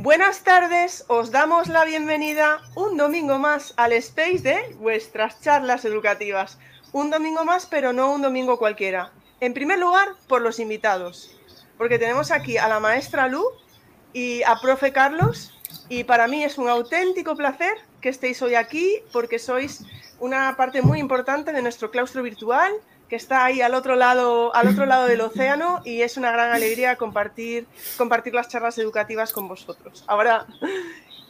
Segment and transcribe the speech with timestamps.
[0.00, 6.56] Buenas tardes, os damos la bienvenida un domingo más al space de vuestras charlas educativas.
[6.92, 9.10] Un domingo más, pero no un domingo cualquiera.
[9.40, 11.36] En primer lugar, por los invitados,
[11.76, 13.44] porque tenemos aquí a la maestra Lu
[14.12, 15.52] y a profe Carlos,
[15.88, 19.82] y para mí es un auténtico placer que estéis hoy aquí, porque sois
[20.20, 22.72] una parte muy importante de nuestro claustro virtual
[23.08, 26.52] que está ahí al otro lado, al otro lado del océano y es una gran
[26.52, 30.04] alegría compartir, compartir las charlas educativas con vosotros.
[30.06, 30.46] Ahora,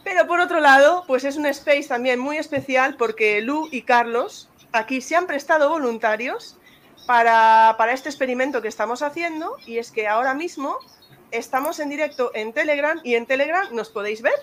[0.03, 4.49] pero por otro lado, pues es un space también muy especial porque Lu y Carlos
[4.71, 6.57] aquí se han prestado voluntarios
[7.05, 10.77] para, para este experimento que estamos haciendo y es que ahora mismo
[11.31, 14.33] estamos en directo en Telegram y en Telegram nos podéis ver,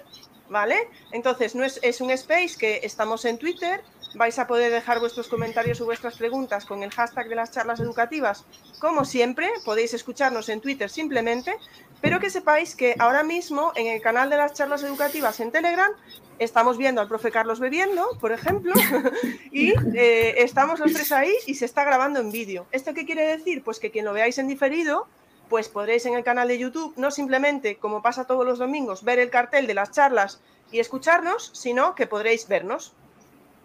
[0.49, 0.89] ¿vale?
[1.13, 3.83] Entonces, no es, es un space que estamos en Twitter,
[4.15, 7.81] vais a poder dejar vuestros comentarios o vuestras preguntas con el hashtag de las charlas
[7.81, 8.45] educativas.
[8.79, 11.57] Como siempre, podéis escucharnos en Twitter simplemente,
[12.01, 15.91] pero que sepáis que ahora mismo en el canal de las charlas educativas en Telegram
[16.39, 18.75] estamos viendo al profe Carlos bebiendo, por ejemplo,
[19.53, 22.67] y eh, estamos los tres ahí y se está grabando en vídeo.
[22.73, 23.63] ¿Esto qué quiere decir?
[23.65, 25.07] Pues que quien lo veáis en diferido,
[25.49, 29.19] pues podréis en el canal de YouTube no simplemente, como pasa todos los domingos, ver
[29.19, 30.41] el cartel de las charlas
[30.73, 32.95] y escucharnos, sino que podréis vernos.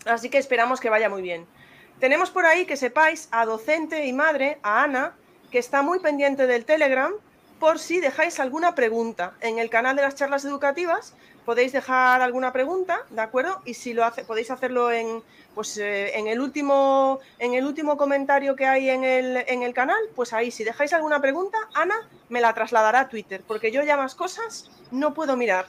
[0.05, 1.45] Así que esperamos que vaya muy bien.
[1.99, 5.15] Tenemos por ahí que sepáis a docente y madre, a Ana,
[5.51, 7.13] que está muy pendiente del Telegram,
[7.59, 9.33] por si dejáis alguna pregunta.
[9.41, 11.13] En el canal de las charlas educativas
[11.45, 13.61] podéis dejar alguna pregunta, ¿de acuerdo?
[13.65, 15.23] Y si lo hace, podéis hacerlo en,
[15.55, 19.73] pues, eh, en, el último, en el último comentario que hay en el, en el
[19.73, 21.95] canal, pues ahí, si dejáis alguna pregunta, Ana
[22.29, 25.67] me la trasladará a Twitter, porque yo ya más cosas no puedo mirar.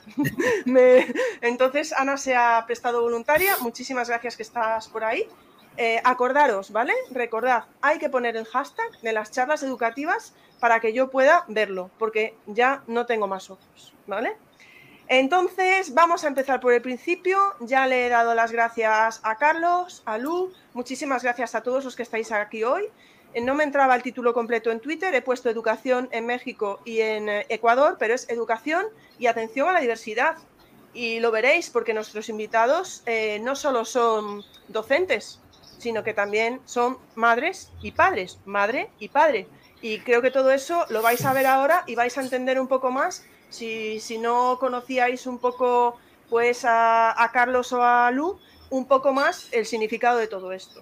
[1.41, 3.57] Entonces, Ana se ha prestado voluntaria.
[3.59, 5.27] Muchísimas gracias que estás por ahí.
[5.75, 6.93] Eh, acordaros, ¿vale?
[7.09, 11.89] Recordad, hay que poner el hashtag de las charlas educativas para que yo pueda verlo,
[11.97, 14.37] porque ya no tengo más ojos, ¿vale?
[15.07, 17.37] Entonces, vamos a empezar por el principio.
[17.59, 21.95] Ya le he dado las gracias a Carlos, a Lu, muchísimas gracias a todos los
[21.95, 22.85] que estáis aquí hoy.
[23.33, 27.01] Eh, no me entraba el título completo en Twitter, he puesto educación en México y
[27.01, 28.85] en eh, Ecuador, pero es educación
[29.19, 30.37] y atención a la diversidad.
[30.93, 35.39] Y lo veréis porque nuestros invitados eh, no solo son docentes,
[35.79, 39.47] sino que también son madres y padres, madre y padre.
[39.81, 42.67] Y creo que todo eso lo vais a ver ahora y vais a entender un
[42.67, 43.25] poco más.
[43.53, 45.95] Si, no conocíais un poco
[46.27, 48.39] pues a, Carlos o a Lu,
[48.71, 50.81] un poco más el significado de todo esto.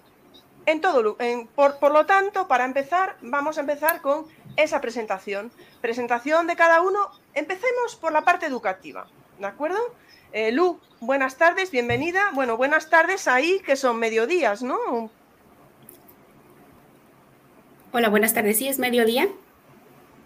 [0.64, 1.18] En todo,
[1.54, 4.24] por, lo tanto, para empezar, vamos a empezar con
[4.56, 5.52] esa presentación.
[5.82, 7.10] Presentación de cada uno.
[7.34, 9.06] Empecemos por la parte educativa,
[9.38, 9.78] ¿de acuerdo?
[10.32, 12.30] Eh, Lu, buenas tardes, bienvenida.
[12.32, 15.10] Bueno, buenas tardes ahí, que son mediodías, ¿no?
[17.92, 18.56] Hola, buenas tardes.
[18.56, 19.28] Sí, es mediodía.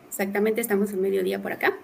[0.08, 1.76] Exactamente, estamos en mediodía por acá.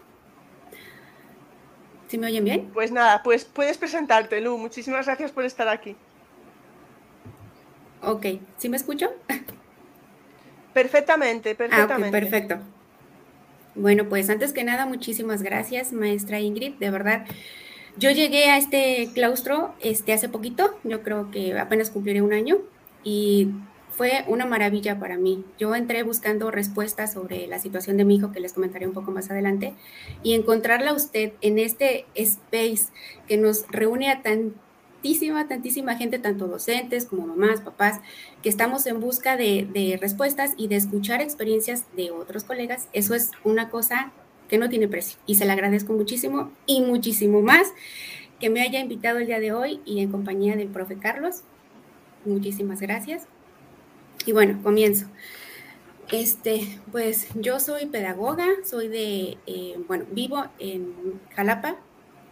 [2.13, 2.71] ¿Sí me oyen bien?
[2.75, 4.59] Pues nada, pues puedes presentarte, Lu.
[4.59, 5.97] Muchísimas gracias por estar aquí.
[8.03, 8.27] Ok,
[8.59, 9.09] ¿sí me escucho?
[10.75, 12.09] Perfectamente, perfectamente.
[12.09, 12.59] Ah, perfecto.
[13.75, 17.25] Bueno, pues antes que nada, muchísimas gracias, maestra Ingrid, de verdad.
[17.97, 22.59] Yo llegué a este claustro este, hace poquito, yo creo que apenas cumpliré un año,
[23.05, 23.49] y
[23.97, 25.45] fue una maravilla para mí.
[25.59, 29.11] Yo entré buscando respuestas sobre la situación de mi hijo, que les comentaré un poco
[29.11, 29.75] más adelante,
[30.23, 32.87] y encontrarla a usted en este space
[33.29, 34.55] que nos reúne a tan
[35.03, 38.01] tantísima, tantísima gente, tanto docentes como mamás, papás,
[38.41, 42.89] que estamos en busca de, respuestas y de escuchar experiencias de otros colegas.
[42.93, 44.13] Eso es una cosa
[44.49, 47.73] que no tiene precio y se le agradezco muchísimo y muchísimo más
[48.39, 51.43] que me haya invitado el día de hoy y en compañía del profe Carlos.
[52.25, 53.27] Muchísimas gracias.
[54.25, 55.07] Y bueno, comienzo.
[56.11, 61.77] Este, pues yo soy pedagoga, soy de, eh, bueno, vivo en Jalapa,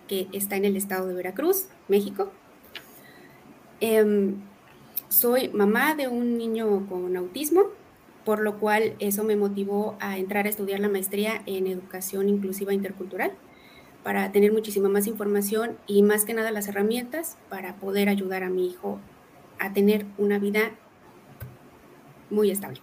[0.07, 2.31] que está en el estado de Veracruz, México.
[3.81, 4.37] Em,
[5.09, 7.63] soy mamá de un niño con autismo,
[8.25, 12.75] por lo cual eso me motivó a entrar a estudiar la maestría en educación inclusiva
[12.75, 13.33] intercultural
[14.05, 18.51] para tener muchísima más información y más que nada las herramientas para poder ayudar a
[18.51, 18.99] mi hijo
[19.59, 20.73] a tener una vida
[22.31, 22.81] muy estable.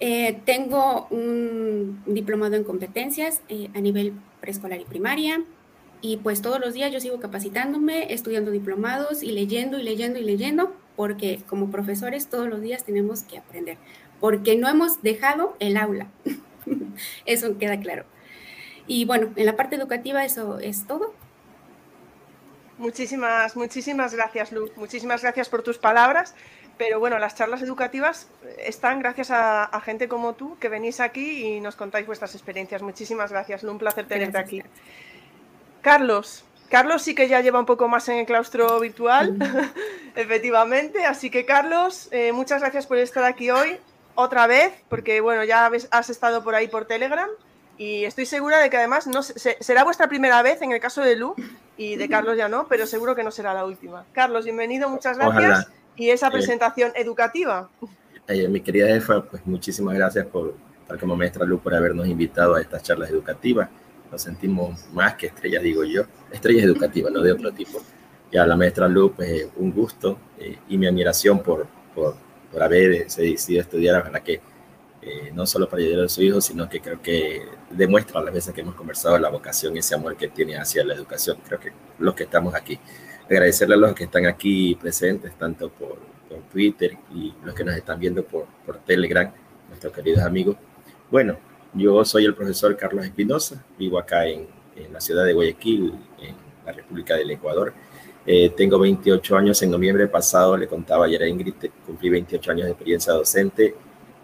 [0.00, 5.42] Eh, tengo un diplomado en competencias eh, a nivel preescolar y primaria,
[6.00, 10.24] y pues todos los días yo sigo capacitándome, estudiando diplomados y leyendo y leyendo y
[10.24, 13.78] leyendo, porque como profesores todos los días tenemos que aprender,
[14.20, 16.06] porque no hemos dejado el aula.
[17.26, 18.04] eso queda claro.
[18.86, 21.12] Y bueno, en la parte educativa eso es todo.
[22.78, 24.70] Muchísimas, muchísimas gracias, Lu.
[24.76, 26.34] Muchísimas gracias por tus palabras.
[26.78, 28.28] Pero bueno, las charlas educativas
[28.58, 32.82] están gracias a, gente como tú que venís aquí y nos contáis vuestras experiencias.
[32.82, 33.72] Muchísimas gracias, Lu.
[33.72, 34.62] Un placer tenerte aquí.
[35.82, 39.36] Carlos, Carlos sí que ya lleva un poco más en el claustro virtual,
[40.14, 41.04] efectivamente.
[41.04, 43.78] Así que, Carlos, eh, muchas gracias por estar aquí hoy
[44.14, 47.28] otra vez, porque bueno, ya has estado por ahí por Telegram
[47.78, 51.14] y estoy segura de que además no será vuestra primera vez en el caso de
[51.14, 51.36] Lu
[51.76, 54.04] y de Carlos ya no, pero seguro que no será la última.
[54.12, 55.68] Carlos, bienvenido, muchas gracias.
[55.98, 57.68] Y esa eh, presentación educativa.
[58.26, 60.54] Eh, mi querida Efa, pues muchísimas gracias por,
[61.00, 63.68] como maestra Lu, por habernos invitado a estas charlas educativas.
[64.10, 67.82] Nos sentimos más que estrellas, digo yo, estrellas educativas, no de otro tipo.
[68.30, 72.16] Y a la maestra Lu, pues un gusto eh, y mi admiración por, por,
[72.50, 74.40] por haber decidido estudiar, ojalá que
[75.00, 78.52] eh, no solo para ayudar a su hijo, sino que creo que demuestra las veces
[78.52, 81.38] que hemos conversado la vocación y ese amor que tiene hacia la educación.
[81.46, 82.78] Creo que los que estamos aquí.
[83.28, 86.08] Agradecerle a los que están aquí presentes, tanto por,
[86.52, 89.30] Twitter y los que nos están viendo por, por Telegram,
[89.68, 90.56] nuestros queridos amigos.
[91.10, 91.36] Bueno,
[91.74, 94.46] yo soy el profesor Carlos Espinosa, vivo acá en,
[94.76, 97.74] en, la ciudad de Guayaquil, en la República del Ecuador.
[98.24, 101.54] Eh, tengo 28 años, en noviembre pasado le contaba ayer a Ingrid,
[101.84, 103.74] cumplí 28 años de experiencia docente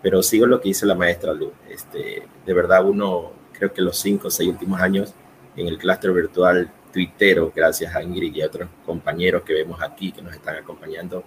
[0.04, 1.50] pero sigo lo que dice la maestra Lu.
[1.66, 5.14] Este, de verdad, uno, creo que los cinco o seis últimos años
[5.56, 10.12] en el clúster virtual tuitero, gracias a Ingrid y a otros compañeros que vemos aquí
[10.12, 11.24] que nos están acompañando,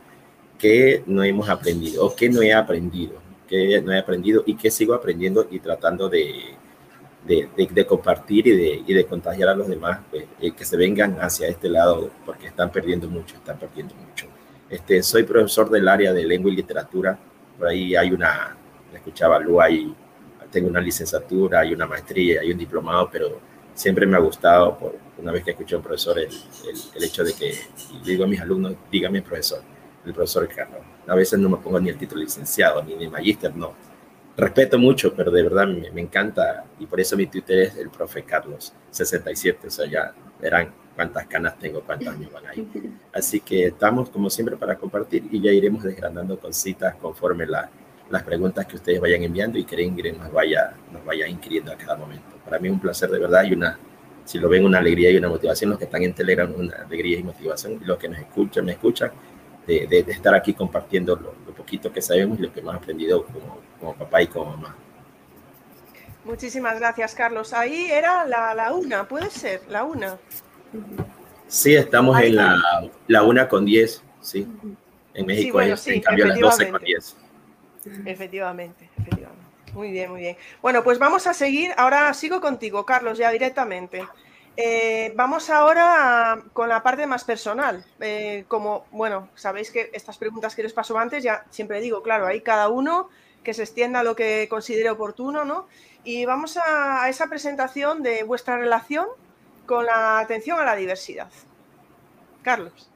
[0.58, 3.16] que no hemos aprendido o que no he aprendido,
[3.48, 6.56] que no he aprendido y que sigo aprendiendo y tratando de,
[7.26, 10.78] de, de, compartir y de, y de contagiar a los demás, pues, eh, que se
[10.78, 14.28] vengan hacia este lado porque están perdiendo mucho, están perdiendo mucho.
[14.70, 17.20] Este, soy profesor del área de lengua y literatura,
[17.58, 18.56] por ahí hay una,
[18.94, 19.94] escuchaba Lu, hay,
[20.50, 23.40] tengo una licenciatura, hay una maestría, hay un diplomado, pero
[23.74, 26.30] siempre me ha gustado, por, una vez que escuché a un profesor, el,
[26.96, 27.54] el, hecho de que,
[28.04, 29.62] digo a mis alumnos, dígame profesor,
[30.06, 30.82] el profesor Carlos.
[31.08, 33.74] A veces no me pongo ni el título licenciado, ni de magíster, no.
[34.36, 37.90] Respeto mucho, pero de verdad me, me, encanta, y por eso mi Twitter es el
[37.90, 42.68] profe Carlos 67, o sea, ya verán cuántas canas tengo, cuántos años van ahí.
[43.14, 47.70] Así que estamos, como siempre, para compartir y ya iremos desgranando cositas conforme la,
[48.10, 51.76] las preguntas que ustedes vayan enviando y que Ingrid nos vaya, nos vaya inscribiendo a
[51.76, 52.38] cada momento.
[52.44, 53.78] Para mí un placer de verdad y una,
[54.28, 55.70] si lo ven, una alegría y una motivación.
[55.70, 57.80] Los que están en Telegram, una alegría y motivación.
[57.86, 59.12] los que nos escuchan, me escuchan,
[59.66, 63.60] de, de, estar aquí compartiendo lo, poquito que sabemos y lo que hemos aprendido como,
[63.80, 64.76] como papá y como mamá.
[66.26, 67.54] Muchísimas gracias, Carlos.
[67.54, 70.18] Ahí era la, la una, puede ser, la una.
[71.48, 72.58] Sí, estamos en la,
[73.08, 74.46] la una con diez, sí.
[75.14, 77.16] En México sí, en cambio las doce con diez.
[78.06, 79.17] Efectivamente, efectivamente.
[79.78, 80.38] Muy bien, muy bien.
[80.60, 81.72] Bueno, pues vamos a seguir.
[81.78, 84.08] Ahora sigo contigo, Carlos, ya directamente.
[84.56, 87.86] Eh, vamos ahora con la parte más personal.
[88.00, 92.26] Eh, como, bueno, sabéis que estas preguntas que les paso antes, ya siempre digo, claro,
[92.26, 93.10] hay cada uno
[93.44, 95.68] que se extienda lo que considere oportuno, ¿no?
[96.04, 99.06] Y vamos a esa presentación de vuestra relación
[99.68, 101.30] con la atención a la diversidad.
[102.42, 102.90] Carlos.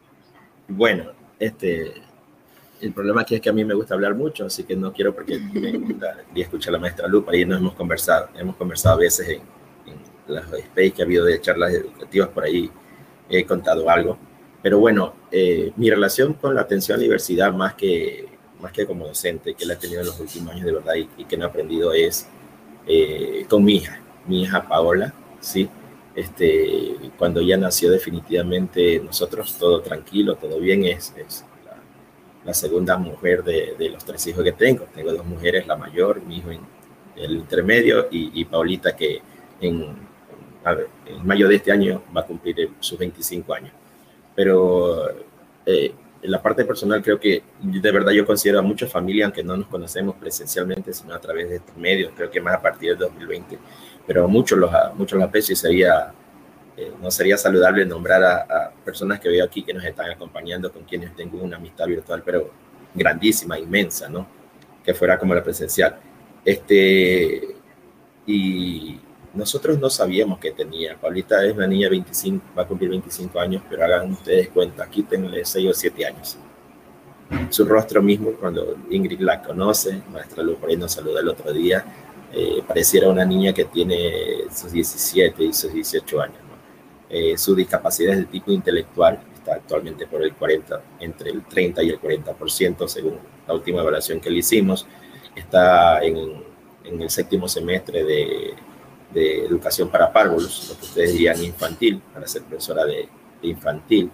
[0.68, 1.94] Bueno, este,
[2.82, 5.14] el problema aquí es que a mí me gusta hablar mucho, así que no quiero
[5.14, 9.00] porque me gusta escuchar a la maestra Lupa y nos hemos conversado, hemos conversado a
[9.00, 9.42] veces en,
[9.92, 12.70] en las space que ha habido de charlas educativas por ahí,
[13.30, 14.18] he contado algo.
[14.62, 18.28] Pero bueno, eh, mi relación con la atención a la diversidad, más que,
[18.62, 21.26] más que como docente, que la he tenido en los últimos años de verdad y,
[21.26, 22.28] que no he aprendido, es
[22.88, 25.68] eh, con mi hija, mi hija Paola, ¿sí?
[26.14, 31.46] Este, cuando ella nació definitivamente nosotros todo tranquilo, todo bien, es, es
[32.46, 34.86] la segunda mujer de, de, los tres hijos que tengo.
[34.94, 36.62] Tengo dos mujeres, la mayor, mi hijo en
[37.16, 39.22] el intermedio y, y Paulita que
[39.60, 39.96] en,
[41.06, 43.72] en, mayo de este año va a cumplir sus 25 años.
[44.36, 45.10] Pero
[45.66, 49.44] eh, en la parte personal creo que de verdad yo considero a muchas familias, aunque
[49.44, 52.92] no nos conocemos presencialmente, sino a través de estos medios, creo que más a partir
[52.92, 53.58] del 2020,
[54.06, 55.20] pero muchos los, muchos
[55.50, 56.14] y sería
[56.82, 60.84] eh, no sería saludable nombrar a, personas que veo aquí que nos están acompañando, con
[60.84, 62.50] quienes tengo una amistad virtual, pero
[62.96, 64.26] grandísima, inmensa, ¿no?
[64.84, 66.00] Que fuera como la presencial.
[66.44, 67.56] Este,
[68.26, 69.00] y
[69.36, 70.98] nosotros no sabíamos que tenía.
[71.00, 75.04] Paulita es una niña 25, va a cumplir 25 años, pero hagan ustedes cuenta, aquí
[75.04, 76.38] tengo 6 o 7 años.
[77.50, 81.54] Su rostro mismo, cuando Ingrid la conoce, maestra Luz por ahí nos saludó el otro
[81.54, 81.86] día,
[82.34, 86.51] eh, pareciera una niña que tiene sus 17 y sus 18 años
[87.14, 91.84] Eh, su discapacidad es de tipo intelectual, está actualmente por el 40, entre el 30
[91.84, 94.88] y el 40%, según la última evaluación que le hicimos.
[95.36, 96.42] Está en,
[96.86, 98.54] el séptimo semestre de,
[99.14, 103.10] educación para párvulos, lo que ustedes dirían infantil, para ser profesora de,
[103.42, 104.10] infantil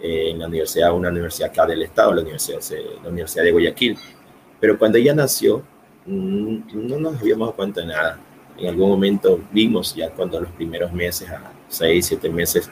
[0.00, 2.60] eh, en la universidad, una universidad acá del estado, la universidad,
[3.02, 3.98] la universidad de Guayaquil.
[4.60, 5.64] Pero cuando ella nació,
[6.06, 8.20] mm, no nos habíamos dado cuenta de nada.
[8.56, 11.28] En algún momento vimos ya cuando los primeros meses,
[11.68, 12.70] seis, siete meses,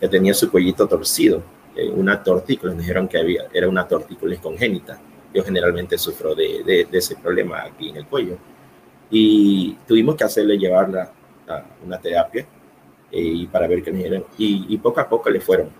[0.00, 1.42] que tenía su cuellito torcido,
[1.76, 4.98] eh, una tortícolis, nos dijeron que había, era una tortícolis congénita.
[5.32, 8.36] Yo generalmente sufro de, ese problema aquí en el cuello.
[9.10, 11.12] Y tuvimos que hacerle llevarla
[11.46, 12.46] a una terapia
[13.12, 14.24] eh, y para ver qué nos dijeron.
[14.38, 15.70] Y, poco a poco le fueron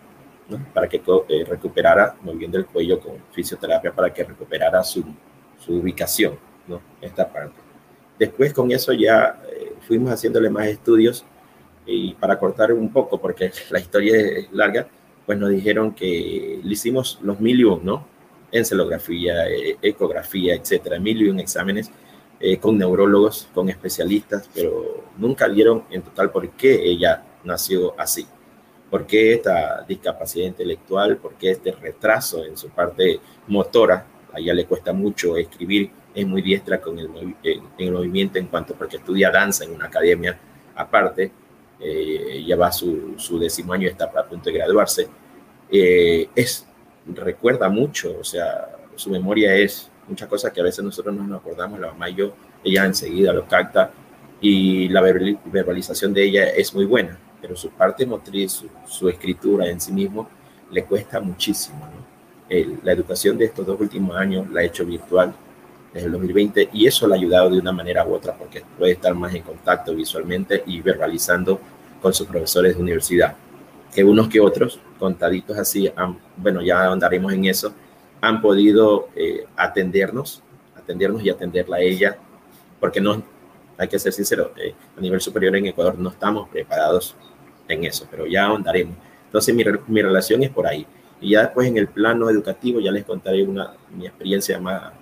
[0.72, 5.04] para que eh, recuperara, moviendo el cuello con fisioterapia, para que recuperara su,
[5.58, 6.80] su ubicación, ¿no?
[7.00, 7.56] esta parte.
[8.18, 9.40] Después con eso ya
[9.86, 11.24] fuimos haciéndole más estudios
[11.88, 14.86] y para cortar un poco, porque la historia es larga,
[15.26, 18.06] pues nos dijeron que le hicimos los mil y un, ¿no?
[18.52, 21.90] Encelografía, eh, ecografía, etcétera, mil y un exámenes
[22.60, 28.28] con neurólogos, con especialistas, pero nunca dieron en total por qué ella nació así
[28.90, 34.06] por qué esta discapacidad intelectual, por qué este retraso en su parte motora.
[34.32, 37.08] A ella le cuesta mucho escribir, es muy diestra con el,
[37.42, 40.38] en, el movimiento en cuanto porque estudia danza en una academia
[40.74, 41.30] aparte,
[41.80, 45.08] eh, ya va su, su décimo año, está a punto de graduarse.
[45.70, 46.66] Eh, es,
[47.06, 51.40] recuerda mucho, o sea, su memoria es muchas cosas que a veces nosotros no nos
[51.40, 52.32] acordamos, la mamá y yo,
[52.64, 53.90] ella enseguida lo capta
[54.40, 59.80] y la verbalización de ella es muy buena pero su parte motriz, su, escritura en
[59.80, 60.28] sí mismo,
[60.70, 61.88] le cuesta muchísimo.
[62.82, 65.34] la educación de estos dos últimos años la ha hecho virtual
[65.92, 68.92] desde el 2020 y eso le ha ayudado de una manera u otra porque puede
[68.92, 71.60] estar más en contacto visualmente y verbalizando
[72.00, 73.36] con sus profesores de universidad.
[73.94, 77.72] Que unos que otros, contaditos así, han, bueno, ya andaremos en eso,
[78.20, 80.42] han podido eh, atendernos,
[80.76, 82.18] atendernos y atenderla a ella,
[82.78, 83.22] porque no,
[83.76, 87.16] hay que ser sincero, eh, a nivel superior en Ecuador no estamos preparados
[87.66, 88.96] en eso, pero ya ahondaremos.
[89.26, 90.86] Entonces mi, mi, relación es por ahí.
[91.20, 94.92] Y ya después en el plano educativo ya les contaré una, mi experiencia más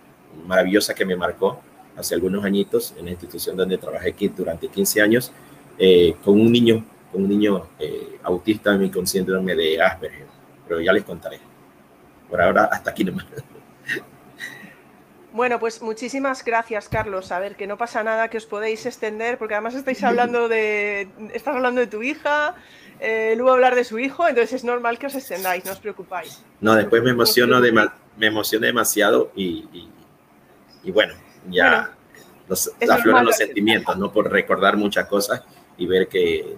[0.45, 1.61] maravillosa que me marcó
[1.97, 5.33] hace algunos añitos en la institución donde trabajé aquí durante 15 años
[5.79, 10.27] eh, con un niño, con un niño eh, autista con síndrome de Asperger,
[10.67, 11.39] pero ya les contaré.
[12.29, 13.27] Por ahora hasta aquí nomás.
[15.33, 17.31] Bueno, pues muchísimas gracias, Carlos.
[17.31, 21.11] A ver, que no pasa nada, que os podéis extender, porque además estáis hablando de.
[21.35, 22.55] Estás hablando de tu hija,
[23.01, 26.43] eh, luego hablar de su hijo, entonces es normal que os extendáis, no os preocupáis.
[26.63, 29.91] No, después me emociono, de, me emocioné demasiado y, y,
[30.91, 31.15] bueno,
[31.51, 31.93] ya
[32.91, 34.13] afloran los sentimientos, ¿no?
[34.13, 35.43] Por recordar muchas cosas
[35.77, 36.57] y ver que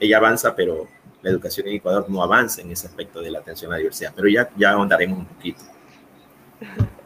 [0.00, 0.88] ella avanza, pero
[1.22, 4.12] la educación en Ecuador no avanza en ese aspecto de la atención a la diversidad.
[4.14, 5.62] Pero ya, ya ahondaremos un poquito.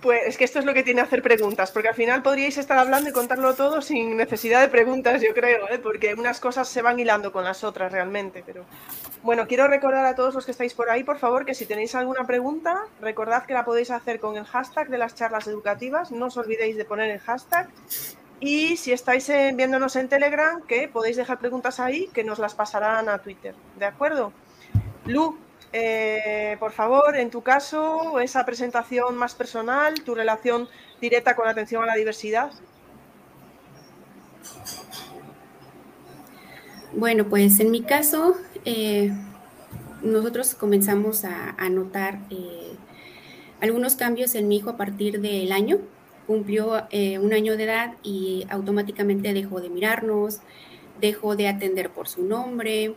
[0.00, 2.78] Pues es que esto es lo que tiene hacer preguntas, porque al final podríais estar
[2.78, 5.78] hablando y contarlo todo sin necesidad de preguntas, yo creo, ¿eh?
[5.78, 8.42] porque unas cosas se van hilando con las otras realmente.
[8.46, 8.64] Pero
[9.22, 11.94] bueno, quiero recordar a todos los que estáis por ahí, por favor, que si tenéis
[11.94, 16.10] alguna pregunta, recordad que la podéis hacer con el hashtag de las charlas educativas.
[16.10, 17.68] No os olvidéis de poner el hashtag.
[18.40, 22.54] Y si estáis eh, viéndonos en Telegram, que podéis dejar preguntas ahí, que nos las
[22.54, 23.54] pasarán a Twitter.
[23.78, 24.32] ¿De acuerdo?
[25.04, 25.36] Lu,
[25.72, 30.68] eh, por favor, en tu caso, esa presentación más personal, tu relación
[31.00, 32.50] directa con atención a la diversidad.
[36.92, 38.34] Bueno, pues en mi caso,
[38.64, 39.12] eh,
[40.02, 42.74] nosotros comenzamos a, notar eh,
[43.60, 45.78] algunos cambios en mi hijo a partir del año.
[46.26, 50.40] Cumplió un año de edad y automáticamente dejó de mirarnos,
[51.00, 52.94] dejó de atender por su nombre,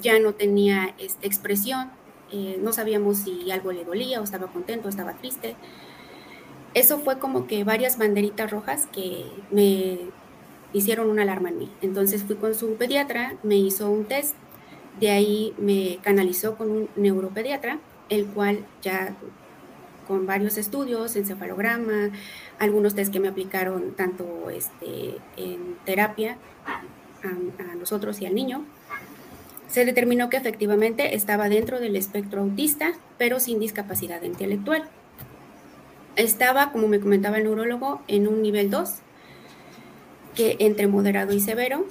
[0.00, 1.90] ya no tenía expresión,
[2.32, 5.54] eh, no sabíamos si algo le dolía o estaba contento o estaba triste.
[6.74, 9.98] Eso fue como que varias banderitas rojas que me
[10.72, 11.70] hicieron una alarma en mí.
[11.82, 14.34] Entonces fui con su pediatra, me hizo un test,
[14.98, 17.78] de ahí me canalizó con un neuropediatra,
[18.08, 19.14] el cual ya
[20.06, 22.10] con varios estudios, encefalograma,
[22.58, 26.38] algunos test que me aplicaron tanto este, en terapia
[27.24, 28.64] a nosotros y al niño,
[29.72, 34.84] se determinó que efectivamente estaba dentro del espectro autista, pero sin discapacidad intelectual.
[36.14, 38.90] Estaba, como me comentaba el neurólogo, en un nivel 2,
[40.34, 41.86] que entre moderado y severo,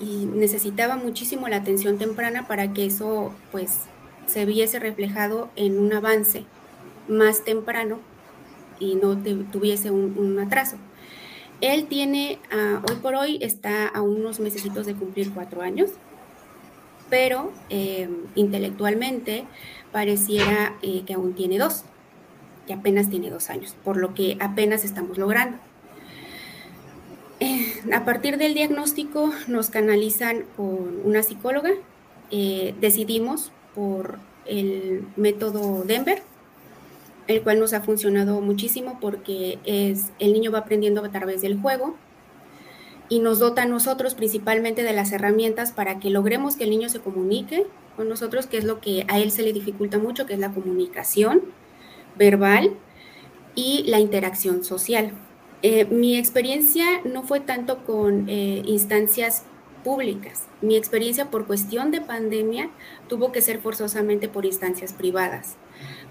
[0.00, 3.80] y necesitaba muchísimo la atención temprana para que eso pues
[4.26, 6.46] se viese reflejado en un avance
[7.08, 7.98] más temprano
[8.80, 9.18] y no
[9.52, 10.76] tuviese un, atraso.
[11.60, 15.90] Él tiene, ah, hoy por hoy está a unos mesecitos de cumplir cuatro años,
[17.10, 19.44] pero eh, intelectualmente
[19.92, 21.84] pareciera eh, que aún tiene dos,
[22.66, 25.58] que apenas tiene dos años, por lo que apenas estamos logrando.
[27.38, 31.70] Eh, a partir del diagnóstico nos canalizan con una psicóloga,
[32.80, 36.22] decidimos por el método Denver,
[37.28, 41.60] el cual nos ha funcionado muchísimo porque es el niño va aprendiendo a través del
[41.60, 41.96] juego
[43.08, 46.88] y nos dota a nosotros principalmente de las herramientas para que logremos que el niño
[46.88, 50.34] se comunique con nosotros, que es lo que a él se le dificulta mucho, que
[50.34, 51.42] es la comunicación
[52.16, 52.72] verbal
[53.54, 55.12] y la interacción social.
[55.62, 59.44] Eh, mi experiencia no fue tanto con eh, instancias
[59.82, 60.46] públicas.
[60.60, 62.70] Mi experiencia por cuestión de pandemia
[63.08, 65.56] tuvo que ser forzosamente por instancias privadas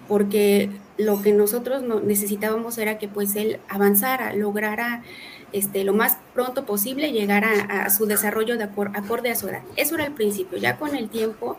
[0.08, 5.04] porque lo que nosotros necesitábamos era que pues él avanzara, lograra
[5.52, 9.62] este, lo más pronto posible llegar a, su desarrollo de acorde a su edad.
[9.76, 10.58] Eso era el principio.
[10.58, 11.58] Ya con el tiempo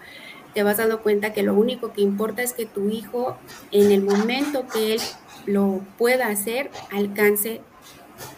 [0.54, 3.36] te vas dando cuenta que lo único que importa es que tu hijo,
[3.72, 5.00] en el momento que él
[5.46, 7.60] lo pueda hacer, alcance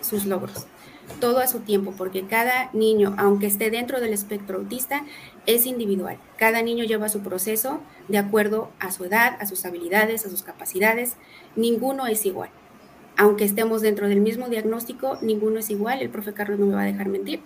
[0.01, 0.67] sus logros
[1.21, 5.05] todo a su tiempo, porque cada niño, aunque esté dentro del espectro autista,
[5.47, 6.19] es individual.
[6.37, 10.43] Cada niño lleva su proceso de acuerdo a su edad, a sus habilidades, a sus
[10.43, 11.15] capacidades.
[11.57, 12.51] Ninguno es igual.
[13.19, 16.01] Aunque estemos dentro del mismo diagnóstico, ninguno es igual.
[16.01, 17.41] El profe Carlos no me va a dejar mentir.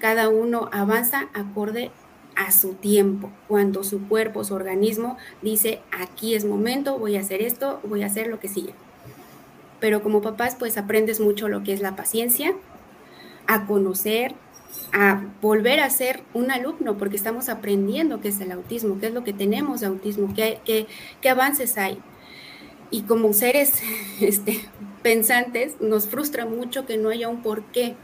[0.00, 1.92] Cada uno avanza acorde
[2.34, 7.40] a su tiempo, cuando su cuerpo, su organismo dice, aquí es momento, voy a hacer
[7.40, 8.74] esto, voy a hacer lo que sigue.
[9.78, 12.54] Pero como papás, pues aprendes mucho lo que es la paciencia,
[13.46, 14.34] a conocer,
[14.92, 19.14] a volver a ser un alumno, porque estamos aprendiendo qué es el autismo, qué es
[19.14, 20.88] lo que tenemos de autismo, qué, qué,
[21.20, 22.00] qué avances hay.
[22.92, 23.72] Y como seres
[24.20, 24.60] este,
[25.02, 27.96] pensantes, nos frustra mucho que no haya un porqué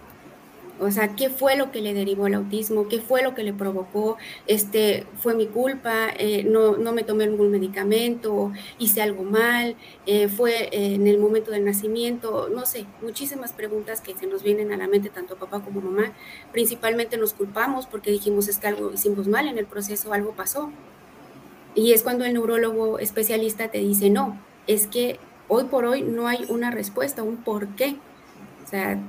[0.80, 2.88] o sea, ¿qué fue lo que le derivó el autismo?
[2.88, 4.17] ¿Qué fue lo que le provocó?
[4.47, 6.08] Este, ¿Fue mi culpa?
[6.17, 8.52] Eh, no, no, me tomé ningún medicamento?
[8.78, 9.76] ¿Hice algo mal?
[10.06, 12.49] Eh, ¿Fue eh, en el momento del nacimiento?
[12.49, 16.13] No sé, muchísimas preguntas que se nos vienen a la mente, tanto papá como mamá.
[16.52, 20.71] Principalmente nos culpamos porque dijimos es que algo hicimos mal en el proceso, algo pasó.
[21.75, 26.28] Y es cuando el neurólogo especialista te dice, no, es que hoy por hoy no
[26.28, 27.97] hay una respuesta, un por qué.
[28.65, 29.00] O sea,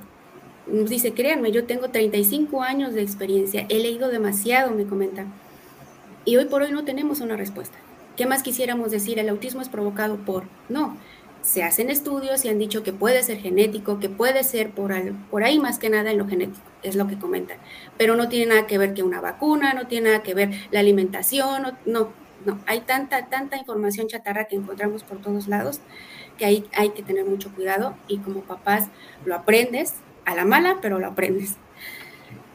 [0.66, 5.26] nos dice, créanme, yo tengo 35 años de experiencia, he leído demasiado, me comenta.
[6.26, 7.78] Y hoy por hoy no tenemos una respuesta.
[8.16, 9.20] ¿Qué más quisiéramos decir?
[9.20, 10.44] El autismo es provocado por...
[10.68, 10.98] No,
[11.42, 14.94] se hacen estudios y han dicho que puede ser genético, que puede ser por,
[15.32, 17.58] por ahí más que nada en lo genético, es lo que comentan.
[17.98, 20.82] Pero no tiene nada que ver que una vacuna, no tiene nada que ver la
[20.82, 22.10] alimentación, no, no,
[22.46, 22.60] no.
[22.66, 25.82] Hay tanta, tanta información chatarra que encontramos por todos lados
[26.40, 28.88] que ahí hay que tener mucho cuidado y como papás
[29.26, 31.56] lo aprendes, a la mala, pero lo aprendes.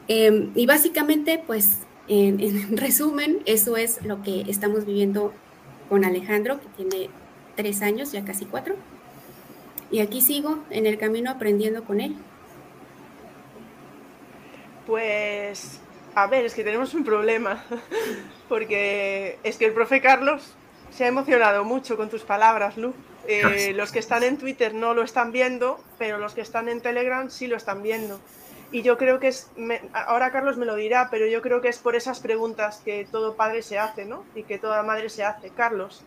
[0.07, 5.33] Em, y básicamente, pues, en, resumen, eso es lo que estamos viviendo
[5.87, 7.09] con Alejandro, que tiene
[7.55, 8.75] tres años, ya casi cuatro.
[9.91, 12.15] Y aquí sigo en el camino aprendiendo con él.
[14.87, 15.79] Pues,
[16.15, 17.63] a ver, es que tenemos un problema,
[18.49, 20.53] porque es que el profe Carlos
[20.91, 22.93] se ha emocionado mucho con tus palabras, Lu.
[23.27, 26.79] Eh, los que están en Twitter no lo están viendo, pero los que están en
[26.79, 28.19] Telegram sí lo están viendo.
[28.71, 29.49] Y yo creo que es,
[29.93, 33.35] ahora Carlos me lo dirá, pero yo creo que es por esas preguntas que todo
[33.35, 34.25] padre se hace, ¿no?
[34.35, 35.49] Y que toda madre se hace.
[35.49, 36.01] Carlos,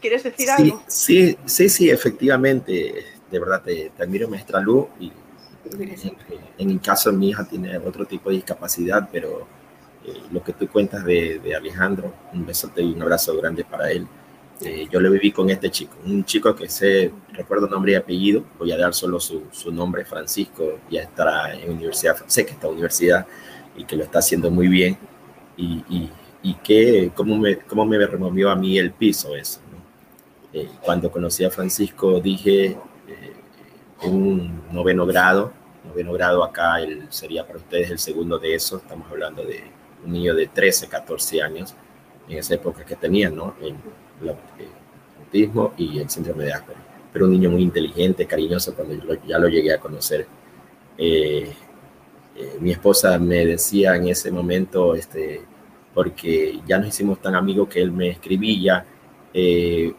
[0.00, 0.82] ¿quieres decir algo?
[0.86, 3.04] Sí, sí, sí, efectivamente.
[3.30, 4.88] De verdad, te, admiro, maestra Lu.
[5.00, 5.12] Y
[6.58, 9.46] en, el caso mi hija tiene otro tipo de discapacidad, pero
[10.04, 13.90] eh, lo que tú cuentas de, de Alejandro, un besote y un abrazo grande para
[13.90, 14.06] él
[14.62, 18.42] eh, yo lo viví con este chico, un chico que sé, recuerdo nombre y apellido,
[18.58, 22.66] voy a dar solo su, su nombre, Francisco, ya estará en universidad, sé que está
[22.66, 23.26] en universidad
[23.76, 24.96] y que lo está haciendo muy bien
[25.58, 26.10] y, y,
[26.42, 29.60] y que cómo me, cómo me removió a mí el piso eso.
[30.54, 32.78] Eh, cuando conocí a Francisco dije,
[34.02, 35.52] un noveno grado,
[35.84, 39.62] noveno grado acá el, sería para ustedes el segundo de eso, estamos hablando de
[40.04, 41.74] un niño de 13, 14 años,
[42.28, 43.54] en esa época que tenía, ¿no?
[43.60, 43.76] el
[45.18, 46.84] autismo y el síndrome de Asperger.
[47.12, 48.94] Pero un niño muy inteligente, cariñoso, cuando
[49.26, 50.26] ya lo llegué a conocer.
[50.98, 51.52] Eh,
[52.36, 55.40] eh, mi esposa me decía en ese momento, este,
[55.94, 58.84] porque ya nos hicimos tan amigos que él me escribía,
[59.32, 59.94] eh,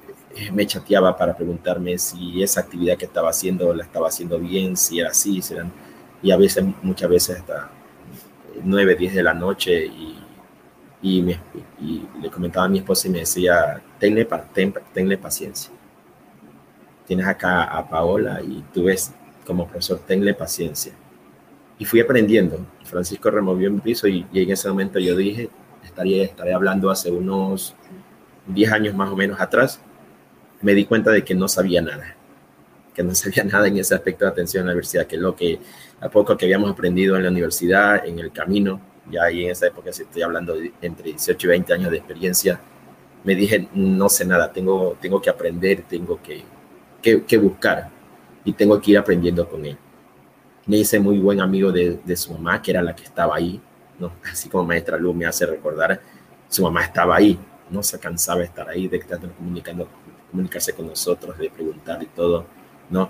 [0.53, 4.99] me chateaba para preguntarme si esa actividad que estaba haciendo la estaba haciendo bien, si
[4.99, 5.71] era así, si eran,
[6.21, 7.69] y a veces, muchas veces hasta
[8.63, 10.17] 9, 10 de la noche y
[11.01, 11.35] y,
[12.21, 14.27] le comentaba a mi esposa y me decía, tenle,
[14.93, 15.71] tenle paciencia.
[17.05, 19.13] Tienes acá a Paola y tú ves
[19.45, 20.93] como profesor, tenle paciencia.
[21.79, 22.65] Y fui aprendiendo.
[22.83, 25.49] Francisco removió mi piso y, en ese momento yo dije,
[25.83, 27.75] estaría, estaré hablando hace unos
[28.47, 29.79] 10 años más o menos atrás,
[30.61, 32.15] me di cuenta de que no sabía nada,
[32.93, 35.35] que no sabía nada en ese aspecto de atención a la universidad, que es lo
[35.35, 35.59] que
[35.99, 39.67] a poco que habíamos aprendido en la universidad, en el camino, ya ahí en esa
[39.67, 42.59] época, si estoy hablando entre 18 y 20 años de experiencia,
[43.23, 46.43] me dije, no sé nada, tengo, tengo que aprender, tengo que,
[47.01, 47.89] que, que buscar
[48.45, 49.77] y tengo que ir aprendiendo con él.
[50.65, 53.59] Me hice muy buen amigo de, de, su mamá, que era la que estaba ahí,
[53.99, 54.13] ¿no?
[54.31, 55.99] así como maestra Luz me hace recordar,
[56.47, 57.37] su mamá estaba ahí,
[57.69, 59.87] no se cansaba de estar ahí, de estar comunicando,
[60.31, 62.45] comunicarse con nosotros, de preguntar y todo,
[62.89, 63.09] ¿no?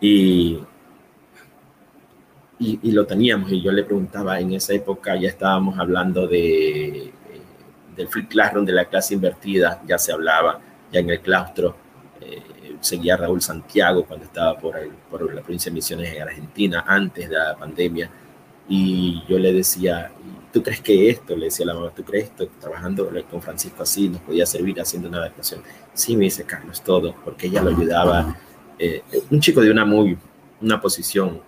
[0.00, 0.58] Y,
[2.58, 7.06] y, y, lo teníamos y yo le preguntaba, en esa época ya estábamos hablando de,
[7.06, 7.12] eh,
[7.96, 10.60] del free classroom, de la clase invertida, ya se hablaba,
[10.92, 11.76] ya en el claustro,
[12.20, 12.42] eh,
[12.80, 17.28] seguía Raúl Santiago cuando estaba por, el, por la provincia de Misiones en Argentina, antes
[17.28, 18.10] de la pandemia,
[18.68, 20.10] y yo le decía,
[20.52, 21.34] ¿tú crees que esto?
[21.36, 22.48] Le decía la mamá, ¿tú crees esto?
[22.60, 25.62] Trabajando con Francisco así nos podía servir haciendo una adaptación.
[25.94, 28.36] Sí, me dice Carlos, todo, porque ella lo ayudaba.
[28.78, 30.16] Eh, un chico de una muy,
[30.60, 31.40] una posición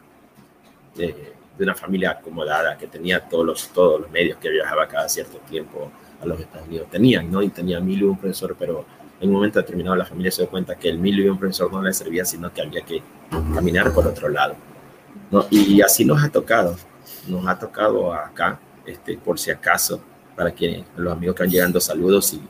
[0.95, 5.09] de, de, una familia acomodada que tenía todos los, todos los medios que viajaba cada
[5.09, 5.91] cierto tiempo
[6.21, 6.89] a los Estados Unidos.
[6.91, 7.43] Tenían, ¿no?
[7.43, 8.85] Y tenía mil y un profesor, pero
[9.21, 11.73] en un momento determinado la familia se dio cuenta que el mil y un profesor
[11.73, 13.03] no le servía, sino que había que
[13.55, 14.55] caminar por otro lado.
[15.31, 15.47] ¿no?
[15.51, 16.77] Y así nos ha tocado,
[17.27, 20.01] nos ha tocado acá, este, por si acaso,
[20.37, 22.27] para que los amigos que van llegando, saludos.
[22.27, 22.41] Si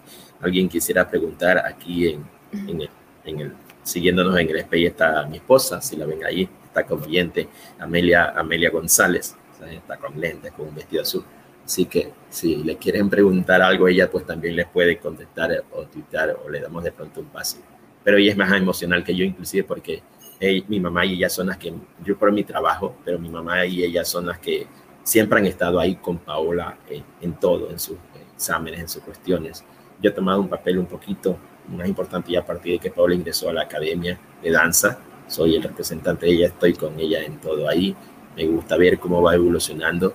[0.41, 2.91] alguien quisiera preguntar aquí en, en, el,
[3.25, 7.03] en el, siguiéndonos en el SPI está mi esposa, si la ven ahí, está con
[7.03, 9.37] oyente, Amelia, Amelia González,
[9.71, 11.25] está con lentes, con un vestido azul.
[11.65, 16.37] Así que si le quieren preguntar algo, ella pues también les puede contestar o tuitar
[16.45, 17.59] o le damos de pronto un pase.
[18.03, 20.03] Pero ella es más emocional que yo inclusive porque
[20.41, 21.73] ella, mi mamá y ella son las que,
[22.05, 24.67] yo por mi trabajo, pero mi mamá y ella son las que
[25.05, 26.77] siempre han estado ahí con Paola
[27.21, 27.97] en, todo, en sus
[28.35, 29.65] exámenes, en sus cuestiones.
[30.03, 31.39] Yo he tomado un papel un poquito
[31.69, 34.99] más importante ya a partir de que Paola ingresó a la academia de danza.
[35.29, 37.95] Soy el representante de ella, estoy con ella en todo ahí.
[38.37, 40.13] Me gusta ver cómo va evolucionando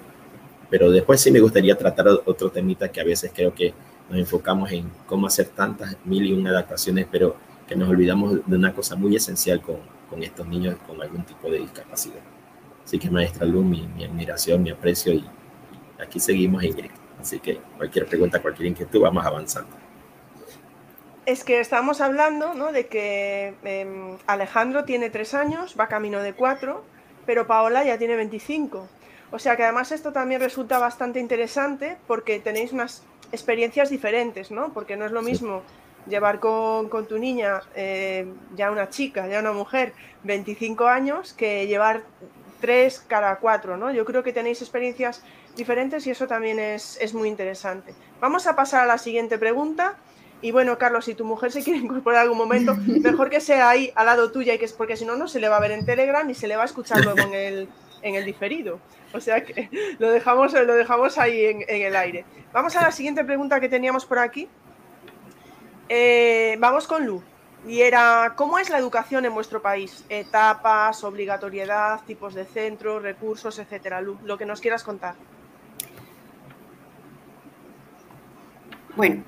[0.69, 3.73] pero después sí me gustaría tratar otro temita que a veces creo que
[4.09, 7.35] nos enfocamos en cómo hacer tantas mil y una adaptaciones, pero
[7.67, 11.59] que nos olvidamos de una cosa muy esencial con estos niños con algún tipo de
[11.59, 12.21] discapacidad.
[12.89, 15.23] Así que maestra Luz, mi, mi admiración, mi aprecio y,
[16.01, 16.99] aquí seguimos en directo.
[17.21, 19.69] Así que cualquier pregunta, cualquier inquietud, vamos avanzando.
[21.27, 22.71] Es que estamos hablando ¿no?
[22.71, 26.83] de que eh, Alejandro tiene tres años, va camino de cuatro,
[27.27, 28.87] pero Paola ya tiene 25.
[29.29, 34.73] O sea que además esto también resulta bastante interesante porque tenéis unas experiencias diferentes, ¿no?
[34.73, 35.61] Porque no es lo mismo
[36.05, 36.09] sí.
[36.09, 38.25] llevar con, con, tu niña, eh,
[38.55, 42.01] ya una chica, ya una mujer, 25 años, que llevar
[42.59, 43.91] 3 cada 4, ¿no?
[43.91, 45.23] Yo creo que tenéis experiencias
[45.55, 47.93] diferentes y eso también es, es muy interesante.
[48.19, 49.97] Vamos a pasar a la siguiente pregunta.
[50.41, 53.69] Y bueno, Carlos, si tu mujer se quiere incorporar en algún momento, mejor que sea
[53.69, 55.59] ahí al lado tuya, y que es porque si no, no se le va a
[55.59, 57.69] ver en Telegram y se le va a escuchar luego en el,
[58.01, 58.79] en el diferido.
[59.13, 59.69] O sea que
[59.99, 62.25] lo dejamos, lo dejamos ahí en, en, el aire.
[62.53, 64.47] Vamos a la siguiente pregunta que teníamos por aquí.
[65.89, 67.23] Eh, vamos con Lu.
[67.67, 70.05] Y era, ¿cómo es la educación en vuestro país?
[70.09, 74.01] Etapas, obligatoriedad, tipos de centros, recursos, etcétera.
[74.01, 75.15] Lu, lo que nos quieras contar.
[78.95, 79.23] Bueno,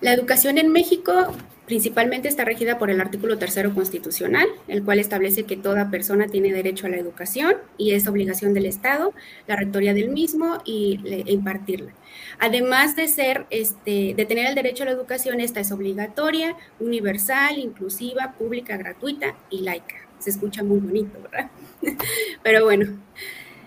[0.00, 1.34] la educación en México
[1.70, 6.52] principalmente está regida por el artículo tercero constitucional, el cual establece que toda persona tiene
[6.52, 9.14] derecho a la educación y es obligación del Estado,
[9.46, 11.92] la rectoría del mismo y e impartirla.
[12.40, 17.58] Además de ser, este, de tener el derecho a la educación, esta es obligatoria, universal,
[17.58, 19.94] inclusiva, pública, gratuita y laica.
[20.18, 21.50] Se escucha muy bonito, ¿verdad?
[22.42, 22.98] Pero bueno,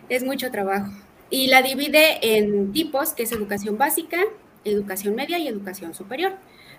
[0.09, 0.91] es mucho trabajo.
[1.29, 4.19] Y la divide en tipos, que es educación básica,
[4.65, 6.33] educación media y educación superior.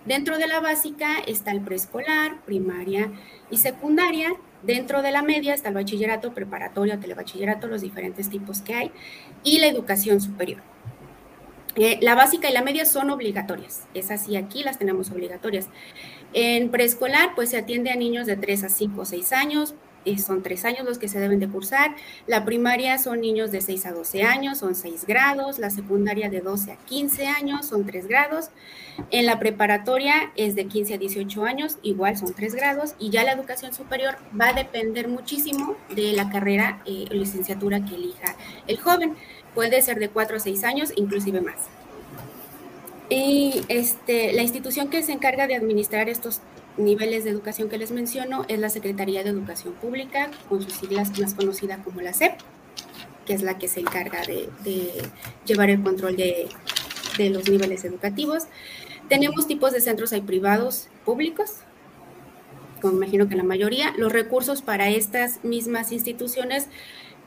[0.04, 3.10] Dentro de la básica está el preescolar, primaria
[3.50, 4.34] y secundaria.
[4.62, 8.90] Dentro de la media está el bachillerato, preparatorio, telebachillerato, los diferentes tipos que hay,
[9.42, 10.60] y la educación superior.
[11.76, 13.84] Eh, la básica y la media son obligatorias.
[13.94, 15.68] Es así, aquí las tenemos obligatorias.
[16.32, 19.74] En preescolar, pues se atiende a niños de 3 a 5 o 6 años,
[20.18, 21.94] son tres años los que se deben de cursar.
[22.26, 25.58] La primaria son niños de 6 a 12 años, son 6 grados.
[25.58, 28.50] La secundaria de 12 a 15 años, son 3 grados.
[29.10, 32.94] En la preparatoria es de 15 a 18 años, igual son 3 grados.
[32.98, 37.84] Y ya la educación superior va a depender muchísimo de la carrera eh, o licenciatura
[37.84, 38.36] que elija
[38.66, 39.14] el joven.
[39.54, 41.56] Puede ser de 4 a 6 años, inclusive más.
[43.08, 46.40] Y este, la institución que se encarga de administrar estos
[46.76, 51.18] niveles de educación que les menciono es la Secretaría de Educación Pública, con sus siglas
[51.18, 52.32] más conocida como la SEP,
[53.26, 54.90] que es la que se encarga de,
[55.46, 56.48] llevar el control de
[57.30, 58.44] los niveles educativos.
[59.08, 61.52] Tenemos tipos de centros, hay privados, públicos,
[62.80, 63.94] como imagino que la mayoría.
[63.96, 66.68] Los recursos para estas mismas instituciones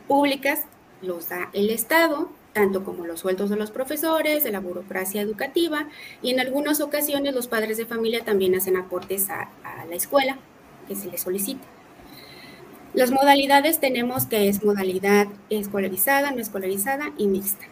[0.08, 0.62] públicas
[1.02, 5.88] los da el Estado, tanto como los sueldos de los profesores, de la burocracia educativa,
[6.24, 9.52] y en algunas ocasiones los padres de familia también hacen aportes a,
[9.88, 10.40] la escuela
[10.88, 11.62] que se les solicita.
[12.96, 17.68] Las modalidades tenemos que es modalidad escolarizada, no escolarizada y mixta.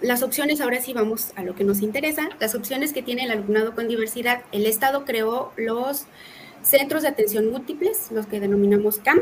[0.00, 3.30] Las opciones, ahora sí vamos a lo que nos interesa, las opciones que tiene el
[3.30, 4.40] alumnado con diversidad.
[4.52, 6.06] El Estado creó los
[6.62, 9.20] centros de atención múltiples, los que denominamos CAM.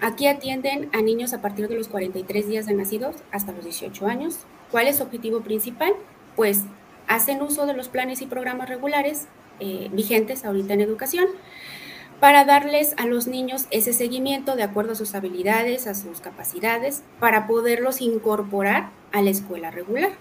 [0.00, 4.06] Aquí atienden a niños a partir de los 43 días de nacidos hasta los 18
[4.06, 4.40] años.
[4.70, 5.94] ¿Cuál es su objetivo principal?
[6.34, 6.64] Pues
[7.08, 9.26] hacen uso de los planes y programas regulares
[9.58, 11.26] eh, vigentes ahorita en educación
[12.20, 17.02] para darles a los niños ese seguimiento de acuerdo a sus habilidades, a sus capacidades,
[17.20, 20.12] para poderlos incorporar a la escuela regular.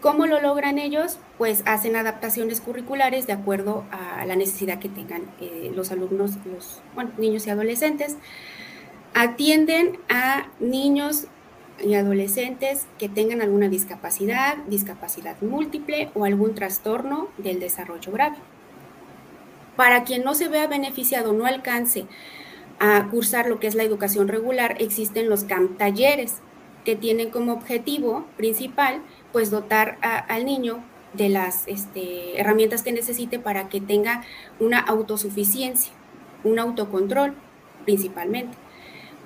[0.00, 1.18] ¿Cómo lo logran ellos?
[1.38, 6.80] Pues hacen adaptaciones curriculares de acuerdo a la necesidad que tengan eh, los alumnos, los
[7.18, 8.16] niños y adolescentes.
[9.14, 11.26] Atienden a niños
[11.82, 18.36] y adolescentes que tengan alguna discapacidad, discapacidad múltiple o algún trastorno del desarrollo grave.
[19.76, 22.06] Para quien no se vea beneficiado, no alcance
[22.78, 26.36] a cursar lo que es la educación regular, existen los CAMP talleres
[26.84, 29.00] que tienen como objetivo principal
[29.32, 30.84] pues dotar al niño
[31.16, 34.24] de las este, herramientas que necesite para que tenga
[34.60, 35.92] una autosuficiencia,
[36.42, 37.34] un autocontrol
[37.84, 38.56] principalmente.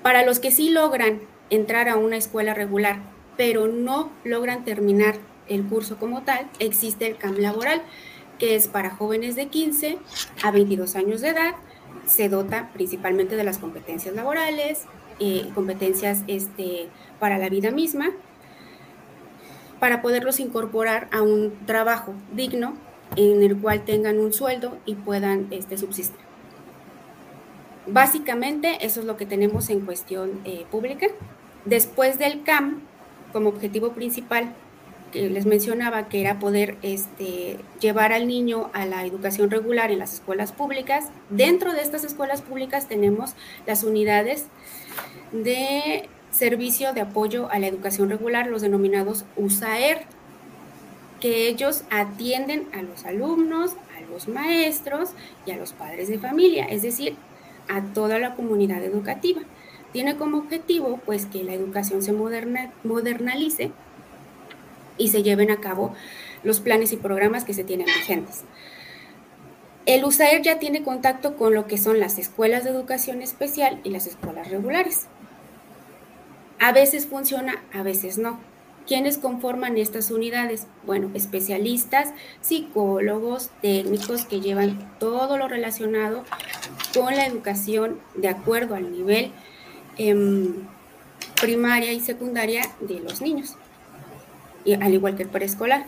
[0.01, 2.99] Para los que sí logran entrar a una escuela regular,
[3.37, 5.15] pero no logran terminar
[5.47, 7.81] el curso como tal, existe el CAMP laboral,
[8.37, 9.97] que es para jóvenes de 15
[10.43, 11.55] a 22 años de edad.
[12.05, 14.83] Se dota principalmente de las competencias laborales,
[15.19, 16.87] eh, competencias este,
[17.19, 18.11] para la vida misma,
[19.79, 22.75] para poderlos incorporar a un trabajo digno
[23.15, 26.19] en el cual tengan un sueldo y puedan este, subsistir.
[27.87, 31.07] Básicamente eso es lo que tenemos en cuestión eh, pública.
[31.65, 32.81] Después del CAM,
[33.33, 34.53] como objetivo principal,
[35.11, 39.99] que les mencionaba, que era poder este, llevar al niño a la educación regular en
[39.99, 41.05] las escuelas públicas.
[41.29, 43.33] Dentro de estas escuelas públicas tenemos
[43.65, 44.45] las unidades
[45.31, 50.05] de servicio de apoyo a la educación regular, los denominados USAER,
[51.19, 55.09] que ellos atienden a los alumnos, a los maestros
[55.45, 57.15] y a los padres de familia, es decir,
[57.67, 59.41] a toda la comunidad educativa.
[59.91, 63.71] Tiene como objetivo pues que la educación se moderna, modernalice
[64.97, 65.93] y se lleven a cabo
[66.43, 68.43] los planes y programas que se tienen vigentes.
[69.85, 73.89] El USAER ya tiene contacto con lo que son las escuelas de educación especial y
[73.89, 75.07] las escuelas regulares.
[76.59, 78.39] A veces funciona, a veces no.
[78.87, 80.65] ¿Quiénes conforman estas unidades?
[80.85, 82.09] Bueno, especialistas,
[82.41, 86.23] psicólogos, técnicos que llevan todo lo relacionado
[86.93, 89.31] con la educación de acuerdo al nivel
[89.97, 90.55] em,
[91.39, 93.55] primaria y secundaria de los niños
[94.75, 95.85] al igual que el preescolar.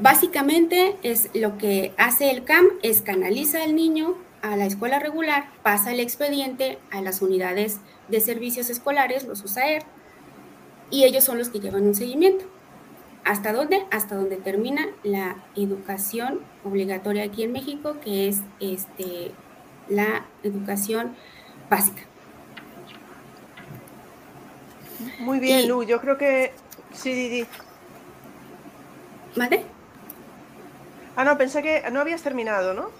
[0.00, 5.48] Básicamente es lo que hace el CAM es canaliza al niño a la escuela regular,
[5.62, 9.82] pasa el expediente a las unidades de servicios escolares, los USAER,
[10.90, 12.44] y ellos son los que llevan un seguimiento.
[13.24, 13.84] ¿Hasta dónde?
[13.90, 19.32] Hasta donde termina la educación obligatoria aquí en México, que es este,
[19.88, 21.14] la educación
[21.68, 22.02] básica.
[25.20, 26.52] Muy bien, Lu, yo creo que
[26.92, 27.46] sí, Didi.
[29.36, 29.64] ¿Mande?
[31.14, 32.90] Ah, no, pensé que no habías terminado, ¿no?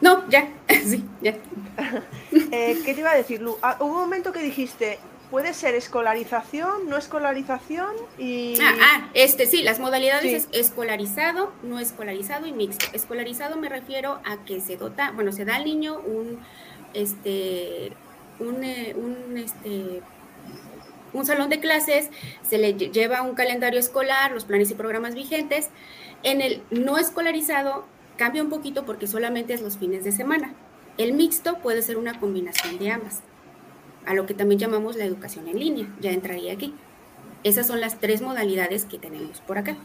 [0.00, 1.34] No, ya, sí, ya.
[2.50, 3.58] Eh, ¿Qué te iba a decir, Lu?
[3.62, 4.98] Ah, hubo un momento que dijiste,
[5.30, 8.58] puede ser escolarización, no escolarización y...
[8.60, 12.86] Ah, ah este, sí, las modalidades es escolarizado, no escolarizado y mixto.
[12.94, 16.38] Escolarizado me refiero a que se dota, bueno, se da al niño un,
[16.94, 17.92] este,
[18.38, 20.02] un, eh, un este,
[21.12, 22.10] un salón de clases,
[22.48, 25.68] se le lleva un calendario escolar, los planes y programas vigentes.
[26.22, 27.86] En el no escolarizado
[28.18, 30.54] cambia un poquito porque solamente es los fines de semana.
[30.98, 33.20] El mixto puede ser una combinación de ambas,
[34.04, 36.74] a lo que también llamamos la educación en línea, ya entraría aquí.
[37.44, 39.76] Esas son las tres modalidades que tenemos por acá.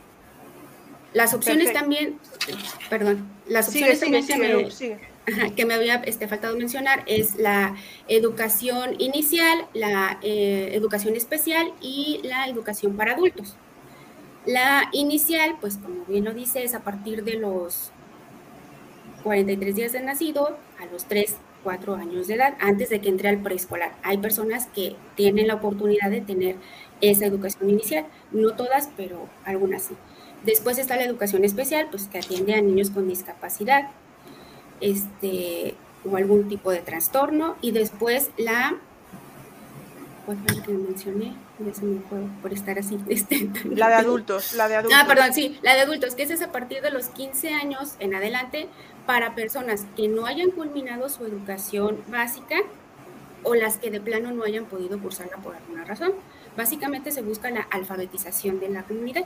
[1.13, 2.17] Las opciones también,
[2.89, 4.25] perdón, las opciones también
[5.55, 7.75] que me había este, faltado mencionar es la
[8.07, 13.55] educación inicial, la eh, educación especial y la educación para adultos.
[14.45, 17.91] La inicial, pues como bien lo dice, es a partir de los
[19.23, 23.29] 43 días de nacido a los 3 cuatro años de edad, antes de que entre
[23.29, 23.93] al preescolar.
[24.03, 26.57] Hay personas que tienen la oportunidad de tener
[27.01, 29.95] esa educación inicial, no todas, pero algunas sí.
[30.43, 33.89] Después está la educación especial, pues que atiende a niños con discapacidad
[34.81, 35.75] este,
[36.09, 37.55] o algún tipo de trastorno.
[37.61, 38.75] Y después la
[40.25, 41.35] ¿Cuál fue la que mencioné?
[41.59, 42.97] Ya se me fue por estar así.
[43.09, 44.99] Este, la de adultos, la de adultos.
[45.01, 48.15] Ah, perdón, sí, la de adultos, que es a partir de los 15 años en
[48.15, 48.69] adelante
[49.05, 52.57] para personas que no hayan culminado su educación básica
[53.43, 56.13] o las que de plano no hayan podido cursarla por alguna razón.
[56.55, 59.25] Básicamente se busca la alfabetización de la comunidad.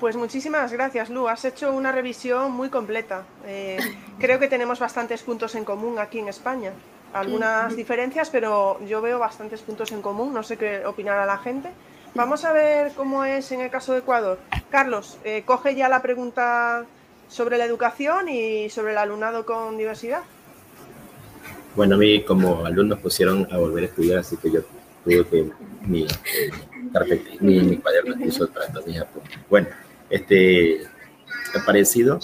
[0.00, 1.28] Pues muchísimas gracias, Lu.
[1.28, 3.24] Has hecho una revisión muy completa.
[3.46, 3.78] Eh,
[4.18, 6.72] creo que tenemos bastantes puntos en común aquí en España
[7.12, 10.32] algunas diferencias, pero yo veo bastantes puntos en común.
[10.32, 11.70] No sé qué opinará la gente.
[12.14, 14.38] Vamos a ver cómo es en el caso de Ecuador.
[14.70, 16.84] Carlos, eh, coge ya la pregunta
[17.30, 20.22] sobre la educación y sobre el alumnado con diversidad.
[21.76, 24.60] Bueno, a mí como alumnos pusieron a volver a estudiar, así que yo
[25.04, 25.50] tuve que
[25.86, 26.06] mi,
[27.40, 28.66] mi, mi cuaderno hizo para
[29.48, 29.68] Bueno,
[30.10, 30.82] este,
[31.64, 32.18] parecido,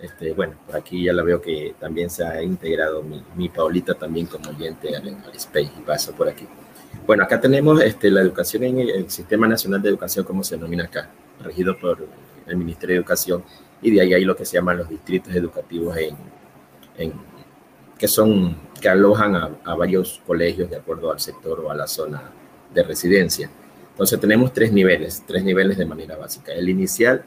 [0.00, 3.94] este, bueno, por aquí ya la veo que también se ha integrado mi, mi Paulita
[3.94, 6.48] también como oyente al, Space y paso por aquí.
[7.06, 10.84] Bueno, acá tenemos este, la educación en el, Sistema Nacional de Educación, como se denomina
[10.84, 11.10] acá,
[11.40, 12.08] regido por
[12.46, 13.44] el Ministerio de Educación,
[13.80, 16.16] y de ahí hay lo que se llaman los distritos educativos en,
[16.96, 17.12] en
[18.02, 22.32] que son, que alojan a, varios colegios de acuerdo al sector o a la zona
[22.74, 23.48] de residencia.
[23.90, 26.52] Entonces tenemos tres niveles, tres niveles de manera básica.
[26.52, 27.24] El inicial,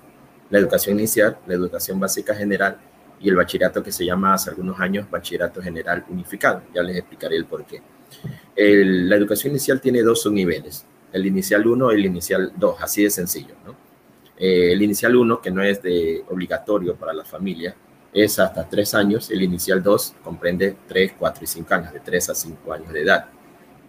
[0.50, 2.78] la educación inicial, la educación básica general
[3.22, 6.62] y el bachillerato que se llama hace algunos años bachillerato general unificado.
[6.74, 7.82] Ya les explicaré el porqué.
[8.58, 13.12] la educación inicial tiene dos subniveles, el inicial 1 y el inicial 2, así de
[13.12, 13.56] sencillo.
[13.66, 13.85] ¿no?
[14.38, 17.76] Eh, el inicial 1, que no es de obligatorio para la familia,
[18.14, 22.30] es hasta 3 años, el inicial 2 comprende 3, 4 y 5 años, de 3
[22.30, 23.26] a 5 años de edad.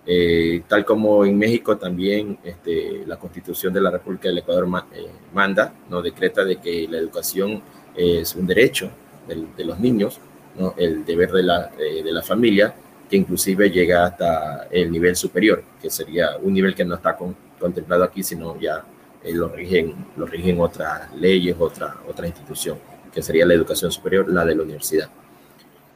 [0.09, 5.07] Eh, tal como en México también este, la Constitución de la República del Ecuador eh,
[5.35, 7.61] manda, no decreta de que la educación
[7.97, 8.91] es un derecho
[9.27, 10.21] de, los niños,
[10.57, 10.75] ¿no?
[10.77, 12.73] el deber de la, de la familia,
[13.09, 17.17] que inclusive llega hasta el nivel superior, que sería un nivel que no está
[17.59, 18.85] contemplado aquí, sino ya
[19.25, 22.79] lo, rigen, lo rigen otras leyes, otra, otra institución,
[23.13, 25.11] que sería la educación superior, la de la universidad.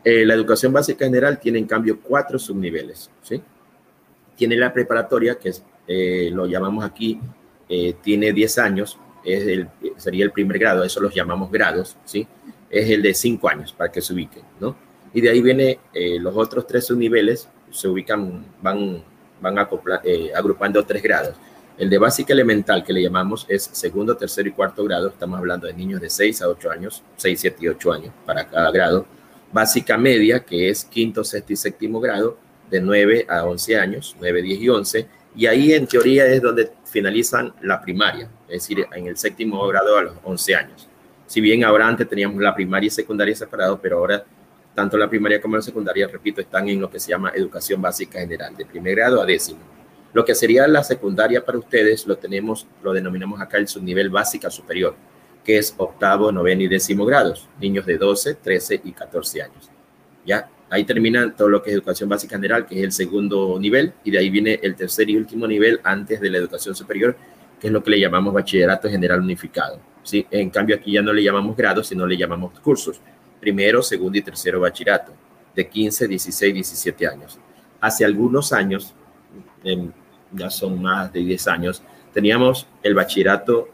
[0.05, 3.43] la educación básica general tiene en cambio cuatro subniveles, ¿sí?
[4.41, 5.53] tiene la preparatoria, que
[5.87, 7.21] eh, lo llamamos aquí,
[7.69, 12.27] eh, tiene 10 años, es el, sería el primer grado, eso los llamamos grados, ¿sí?
[12.71, 14.75] Es el de 5 años, para que se ubiquen, ¿no?
[15.13, 19.05] Y de ahí viene eh, los otros tres subniveles, se ubican, van,
[19.43, 21.37] van agrupando tres grados.
[21.81, 25.09] El de básica elemental, que le llamamos, es segundo, tercero y cuarto grado.
[25.09, 28.47] Estamos hablando de niños de 6 a 8 años, 6, 7 y 8 años para
[28.47, 29.07] cada grado.
[29.51, 32.37] Básica media, que es quinto, sexto y séptimo grado
[32.71, 36.71] de 9 a 11 años, 9, 10 y 11, y ahí en teoría es donde
[36.85, 40.87] finalizan la primaria, es decir, en el séptimo grado a los 11 años.
[41.27, 44.23] Si bien ahora antes teníamos la primaria y secundaria separado, pero ahora
[44.75, 48.21] tanto la primaria como la secundaria, repito, están en lo que se llama educación básica
[48.21, 49.80] general, de primer grado a décimo.
[50.13, 54.51] Lo que sería la secundaria para ustedes lo tenemos, lo denominamos acá el subnivel básica
[54.51, 54.95] superior,
[55.45, 59.71] que es octavo, noveno y décimo grados, niños de 12, 13 y 14 años.
[60.27, 60.51] ¿Ya?
[60.69, 64.11] Ahí termina todo lo que es educación básica general, que es el segundo nivel, y
[64.11, 67.17] de ahí viene el tercer y último nivel antes de la educación superior,
[67.61, 69.81] que es lo que le llamamos bachillerato general unificado.
[70.03, 70.27] ¿sí?
[70.31, 73.01] En cambio, aquí ya no le llamamos grados, sino le llamamos cursos.
[73.41, 75.13] Primero, segundo y tercero bachillerato,
[75.55, 77.39] de 15, 16, 17 años.
[77.81, 78.95] Hace algunos años,
[80.33, 83.69] ya son más de 10 años, teníamos el bachillerato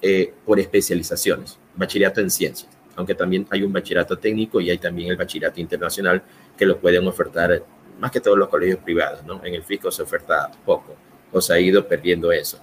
[0.00, 5.10] eh, por especializaciones, bachillerato en ciencias aunque también hay un bachillerato técnico y hay también
[5.10, 6.22] el bachillerato internacional
[6.56, 7.64] que lo pueden ofertar
[7.98, 9.44] más que todos los colegios privados, ¿no?
[9.44, 10.96] En el fisco se oferta poco,
[11.30, 12.58] o se ha ido perdiendo eso.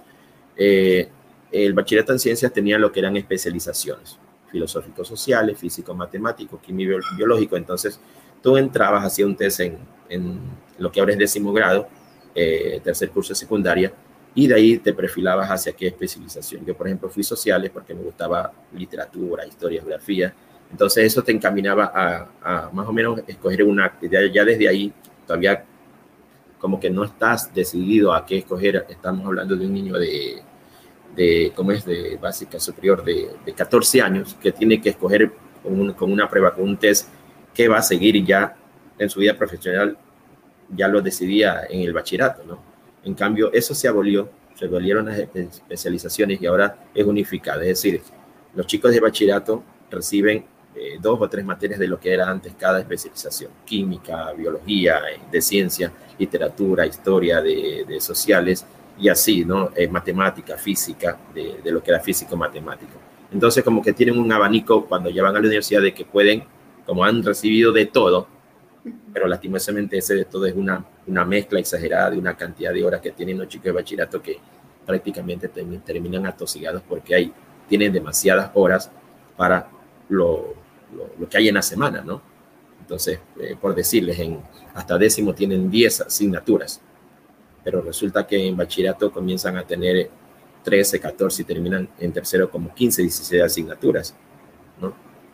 [0.56, 1.08] Eh,
[1.50, 4.18] el bachillerato en ciencias tenía lo que eran especializaciones,
[4.50, 8.00] filosóficos sociales, físico matemático, químico biológico, entonces
[8.42, 9.78] tú entrabas, hacías un test en,
[10.08, 10.40] en,
[10.78, 11.88] lo que ahora es décimo grado,
[12.34, 13.92] eh, tercer curso de secundaria,
[14.34, 16.64] y de ahí te perfilabas hacia qué especialización.
[16.64, 20.32] Yo, por ejemplo, fui sociales porque me gustaba literatura, historia, geografía.
[20.70, 24.92] Entonces eso te encaminaba a, más o menos escoger una, ya, ya desde ahí
[25.26, 25.64] todavía
[26.60, 28.86] como que no estás decidido a qué escoger.
[28.88, 30.42] Estamos hablando de un niño de,
[31.16, 31.84] de ¿cómo es?
[31.84, 36.54] De básica superior de, de 14 años que tiene que escoger con, con, una prueba,
[36.54, 37.08] con un test,
[37.52, 38.54] qué va a seguir ya
[38.98, 39.96] en su vida profesional.
[40.74, 42.58] Ya lo decidía en el bachillerato, ¿no?
[43.04, 47.62] En cambio, eso se abolió, se abolieron las especializaciones y ahora es unificada.
[47.62, 48.02] Es decir,
[48.54, 50.44] los chicos de bachillerato reciben
[50.74, 55.20] eh, dos o tres materias de lo que era antes cada especialización, química, biología, eh,
[55.30, 58.64] de ciencia, literatura, historia de, sociales
[58.98, 59.70] y así, ¿no?
[59.90, 62.92] matemática, física, de, de, lo que era físico-matemático.
[63.32, 66.44] Entonces, como que tienen un abanico cuando ya van a la universidad de que pueden,
[66.84, 68.26] como han recibido de todo,
[69.12, 73.00] pero lastimosamente ese de todo es una, una mezcla exagerada de una cantidad de horas
[73.00, 74.38] que tienen los chicos de bachillerato que
[74.86, 77.32] prácticamente terminan atosigados porque hay,
[77.68, 78.90] tienen demasiadas horas
[79.36, 79.68] para
[80.08, 80.54] lo,
[81.18, 82.22] lo, que hay en la semana, ¿no?
[82.80, 84.40] Entonces, eh, por decirles, en,
[84.74, 86.80] hasta décimo tienen 10 asignaturas,
[87.62, 90.10] pero resulta que en bachillerato comienzan a tener
[90.64, 94.16] 13, 14 y terminan en tercero como 15, 16 asignaturas.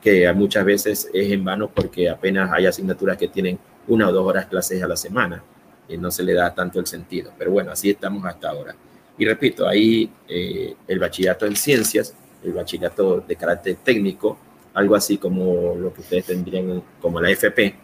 [0.07, 4.25] Que muchas veces es en vano porque apenas hay asignaturas que tienen una o dos
[4.25, 5.43] horas clases a la semana
[5.89, 7.33] y no se le da tanto el sentido.
[7.37, 8.77] Pero bueno, así estamos hasta ahora.
[9.19, 14.39] Y repito, ahí eh, el bachillerato en ciencias, el bachillerato de carácter técnico,
[14.75, 17.75] algo así como lo que ustedes tendrían como la FP,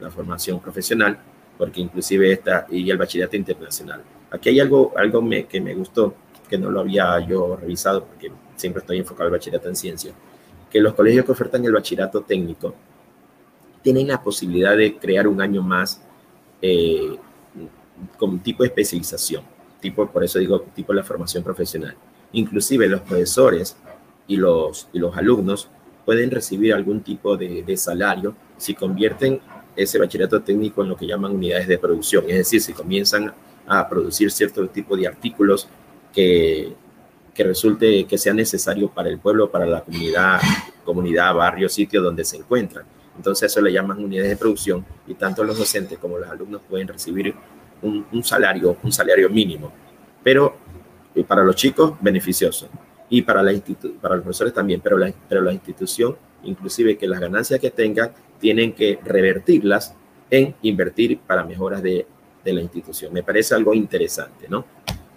[0.00, 1.18] la formación profesional,
[1.58, 4.00] porque inclusive esta y el bachillerato internacional.
[4.30, 6.14] Aquí hay algo, algo que me gustó,
[6.48, 10.14] que no lo había yo revisado, porque siempre estoy enfocado en el bachillerato en ciencia,
[10.70, 12.74] que los colegios que ofertan el bachillerato técnico
[13.82, 16.02] tienen la posibilidad de crear un año más
[16.60, 17.16] eh,
[18.18, 19.42] con tipo de especialización,
[19.80, 21.94] tipo, por eso digo, tipo de la formación profesional.
[22.32, 23.76] Inclusive los profesores
[24.26, 25.68] y los, y los alumnos
[26.04, 29.40] pueden recibir algún tipo de, de salario si convierten
[29.76, 33.32] ese bachillerato técnico en lo que llaman unidades de producción, es decir, si comienzan
[33.66, 35.68] a producir cierto tipo de artículos
[36.12, 36.72] que,
[37.36, 40.40] que resulte que sea necesario para el pueblo, para la comunidad,
[40.84, 42.86] comunidad, barrio, sitio donde se encuentran.
[43.16, 46.88] Entonces eso le llaman unidades de producción y tanto los docentes como los alumnos pueden
[46.88, 47.34] recibir
[47.82, 49.70] un, un salario, un salario mínimo.
[50.22, 50.56] Pero
[51.14, 52.68] eh, para los chicos, beneficioso.
[53.08, 53.52] Y para, la
[54.00, 58.12] para los profesores también, pero la, pero la institución, inclusive que las ganancias que tengan,
[58.40, 59.94] tienen que revertirlas
[60.30, 62.06] en invertir para mejoras de,
[62.44, 63.12] de la institución.
[63.12, 64.64] Me parece algo interesante, ¿no?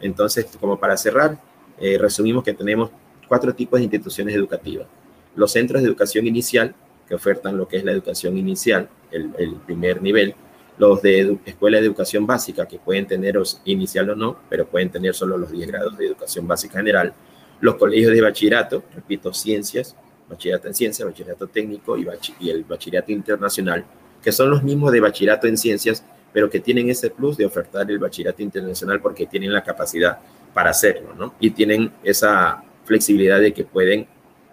[0.02, 1.38] Entonces, como para cerrar,
[1.80, 2.92] eh, resumimos que tenemos
[3.28, 4.88] cuatro tipos de instituciones educativas.
[5.36, 6.76] Los centros de educación inicial,
[7.08, 10.36] que ofertan lo que es la educación inicial, el, primer nivel.
[10.78, 15.14] Los de escuela de educación básica, que pueden tener inicial o no, pero pueden tener
[15.14, 17.14] solo los 10 grados de educación básica general.
[17.62, 19.96] Los colegios de bachillerato, repito, ciencias,
[20.30, 22.08] bachillerato en ciencias, bachillerato técnico y,
[22.40, 23.86] y el bachillerato internacional,
[24.22, 27.90] que son los mismos de bachillerato en ciencias, pero que tienen ese plus de ofertar
[27.90, 30.20] el bachillerato internacional porque tienen la capacidad
[30.54, 31.34] para hacerlo, ¿no?
[31.40, 34.08] Y tienen esa flexibilidad de que pueden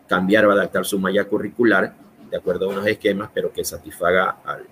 [0.07, 1.95] cambiar o adaptar su malla curricular
[2.31, 4.67] de acuerdo a unos esquemas, pero que satisfaga al,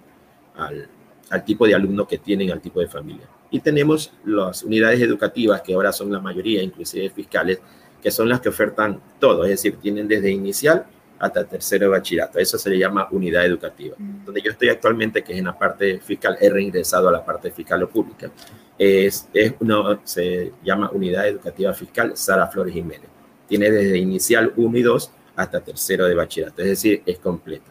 [0.57, 0.89] al,
[1.31, 3.27] al tipo de alumno que tienen, al tipo de familia.
[3.51, 7.61] Y tenemos las unidades educativas, que ahora son la mayoría, inclusive fiscales,
[8.03, 10.87] que son las que ofertan todo, es decir, tienen desde inicial
[11.19, 12.39] hasta tercero de bachillerato.
[12.39, 13.97] Eso se le llama unidad educativa.
[13.99, 14.25] Mm.
[14.25, 17.51] Donde yo estoy actualmente, que es en la parte fiscal, he reingresado a la parte
[17.51, 18.31] fiscal o pública.
[18.79, 23.09] Es, es uno, se llama unidad educativa fiscal Sara Flores Jiménez.
[23.49, 27.71] Tiene desde inicial 1 y 2 hasta tercero de bachillerato, es decir, es completo.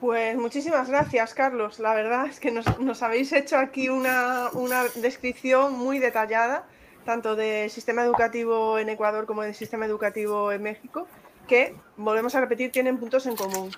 [0.00, 1.78] Pues muchísimas gracias, Carlos.
[1.78, 6.64] La verdad es que nos, nos habéis hecho aquí una, una descripción muy detallada
[7.04, 11.06] tanto del sistema educativo en Ecuador como del sistema educativo en México,
[11.48, 13.70] que, volvemos a repetir, tienen puntos en común.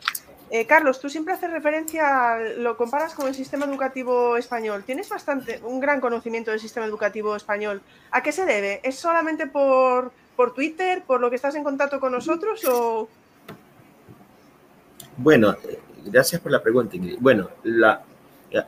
[0.50, 4.84] Eh, Carlos, tú siempre haces referencia, lo comparas con el sistema educativo español.
[4.84, 7.80] Tienes bastante, un gran conocimiento del sistema educativo español.
[8.10, 8.80] ¿A qué se debe?
[8.82, 13.08] ¿Es solamente por, por Twitter, por lo que estás en contacto con nosotros o...?
[15.16, 15.56] Bueno,
[16.04, 17.16] gracias por la pregunta, Ingrid.
[17.18, 17.48] Bueno,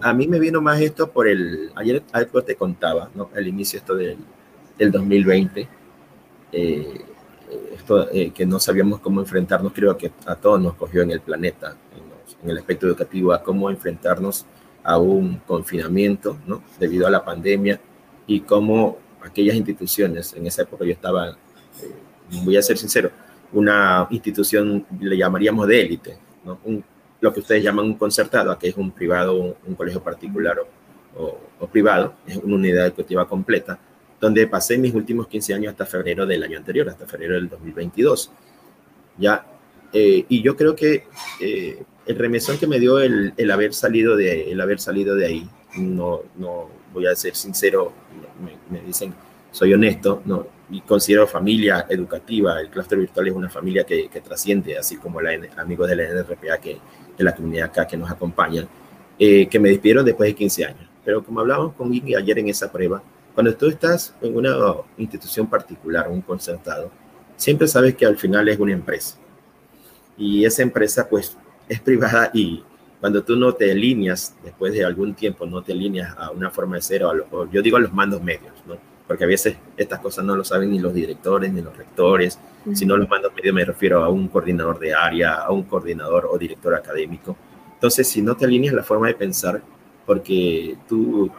[0.00, 1.70] a mí me vino más esto por el...
[1.74, 3.28] Ayer algo te contaba, ¿no?
[3.34, 4.16] El inicio esto del
[4.78, 5.68] del 2020,
[6.52, 7.04] eh,
[7.74, 11.20] esto, eh, que no sabíamos cómo enfrentarnos, creo que a todos nos cogió en el
[11.20, 11.76] planeta,
[12.42, 14.46] en, el aspecto educativo, a cómo enfrentarnos
[14.82, 16.62] a un confinamiento, ¿no?
[16.78, 17.80] Debido a la pandemia
[18.26, 21.34] y cómo aquellas instituciones, en esa época yo estaba, eh,
[22.44, 23.10] voy a ser sincero,
[23.52, 26.58] una institución le llamaríamos de élite, ¿no?
[26.64, 26.84] Un,
[27.20, 31.22] lo que ustedes llaman un concertado, que es un privado, un, un colegio particular o,
[31.22, 33.78] o, o, privado, es una unidad educativa completa,
[34.20, 38.30] donde pasé mis últimos 15 años hasta febrero del año anterior, hasta febrero del 2022.
[39.18, 39.44] Ya,
[39.92, 41.04] eh, y yo creo que
[41.40, 45.26] eh, el remesón que me dio el, el, haber salido de, el haber salido de
[45.26, 47.92] ahí, no, no voy a ser sincero,
[48.70, 49.14] me, dicen,
[49.50, 54.20] soy honesto, no, y considero familia educativa, el clúster virtual es una familia que, que
[54.20, 56.78] trasciende, así como la, amigos de la NRPA, que,
[57.16, 58.68] de la comunidad acá que nos acompañan,
[59.18, 60.88] eh, que me despidieron después de 15 años.
[61.04, 63.02] Pero como hablábamos con Iggy ayer en esa prueba,
[63.34, 64.56] cuando tú estás en una
[64.96, 66.90] institución particular, un concertado,
[67.36, 69.18] siempre sabes que al final es una empresa.
[70.16, 71.36] y esa empresa pues
[71.68, 72.62] es privada y
[73.00, 76.76] cuando tú no te alineas, después de algún tiempo, no te alineas a una forma
[76.76, 78.78] de ser, o, yo digo a los mandos medios, ¿no?
[79.06, 82.38] porque a veces estas cosas no lo saben ni los directores ni los rectores,
[82.72, 86.30] si no los mandos medios me refiero a un coordinador de área, a un coordinador
[86.32, 87.36] o director académico.
[87.74, 89.60] Entonces, si no te alineas la forma de pensar,
[90.06, 91.30] porque tú,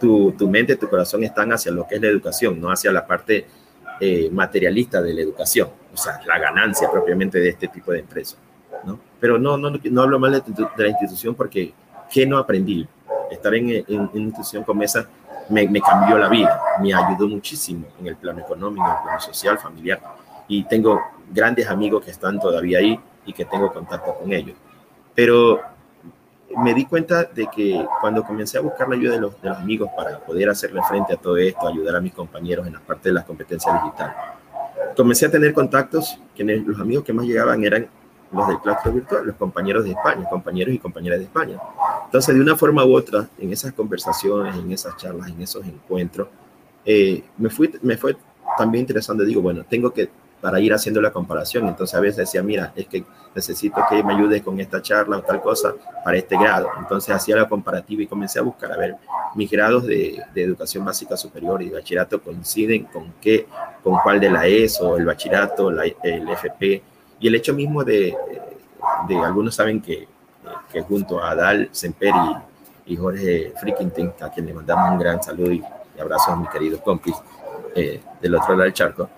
[0.00, 3.06] tu, tu mente, tu corazón están hacia lo que es la educación, no hacia la
[3.06, 3.46] parte
[4.00, 8.38] eh, materialista de la educación, o sea, la ganancia propiamente de este tipo de empresas.
[8.84, 9.00] ¿no?
[9.18, 11.72] Pero no, no, no hablo mal de, la institución porque
[12.12, 12.86] ¿qué no aprendí?
[13.30, 15.08] Estar en, en, una institución como esa
[15.48, 19.20] me, me, cambió la vida, me ayudó muchísimo en el plano económico, en el plano
[19.20, 20.00] social, familiar.
[20.46, 21.00] Y tengo
[21.32, 24.56] grandes amigos que están todavía ahí y que tengo contacto con ellos.
[25.14, 25.60] Pero
[26.56, 29.58] me di cuenta de que cuando comencé a buscar la ayuda de los, de los
[29.58, 33.08] amigos para poder hacerle frente a todo esto, ayudar a mis compañeros en la parte
[33.08, 34.14] de las competencias digitales,
[34.96, 37.88] comencé a tener contactos que los amigos que más llegaban eran
[38.32, 41.58] los del claustro virtual, los compañeros de España, compañeros y compañeras de España.
[42.04, 46.28] Entonces, de una forma u otra, en esas conversaciones, en esas charlas, en esos encuentros,
[46.84, 48.16] eh, me, fui, me fue
[48.56, 50.08] también interesante, digo, bueno, tengo que
[50.40, 51.66] para ir haciendo la comparación.
[51.66, 55.22] Entonces a veces decía, mira, es que necesito que me ayudes con esta charla o
[55.22, 55.74] tal cosa
[56.04, 56.68] para este grado.
[56.78, 58.96] Entonces hacía la comparativa y comencé a buscar, a ver,
[59.34, 63.46] mis grados de, educación básica superior y bachillerato coinciden con qué,
[63.82, 66.82] con cuál de la ESO, el bachillerato, el FP.
[67.18, 68.16] Y el hecho mismo de,
[69.08, 70.06] de algunos saben que,
[70.72, 72.12] que junto a Adal Semper
[72.86, 75.62] y, y Jorge Frickintin, a quien le mandamos un gran saludo y,
[76.00, 77.16] abrazo a mis queridos compis
[77.74, 79.08] eh, del otro lado del charco,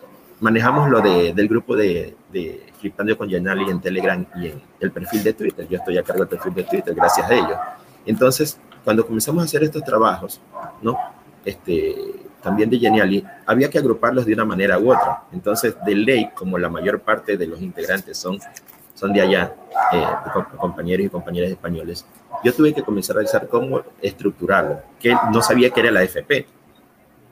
[0.40, 4.90] manejamos lo de, del grupo de, de Flipando con Yanali en Telegram y en el
[4.90, 5.66] perfil de Twitter.
[5.68, 7.58] Yo estoy a cargo del perfil de Twitter, gracias a ellos.
[8.06, 10.40] Entonces, cuando comenzamos a hacer estos trabajos,
[10.80, 10.96] ¿no?
[11.44, 11.94] Este,
[12.42, 15.24] también de Geniali, había que agruparlos de una manera u otra.
[15.32, 18.38] Entonces, de ley, como la mayor parte de los integrantes son,
[18.94, 19.54] son de allá,
[19.92, 20.04] eh,
[20.56, 22.06] compañeros y compañeras españoles,
[22.44, 26.46] yo tuve que comenzar a revisar cómo estructurarlo, que no sabía que era la FP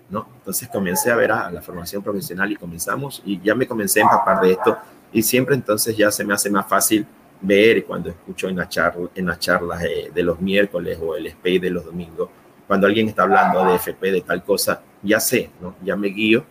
[0.08, 0.28] ¿no?
[0.38, 4.04] Entonces comencé a ver a, la formación profesional y comenzamos y ya me comencé a
[4.04, 4.76] empapar de esto
[5.12, 7.06] y siempre entonces ya se me hace más fácil
[7.40, 11.70] ver cuando escucho en, la charla, las charlas de, los miércoles o el SPEI de
[11.70, 12.30] los domingos,
[12.66, 15.76] cuando alguien está hablando de FP, de tal cosa, ya sé, ¿no?
[15.84, 16.44] Ya me guío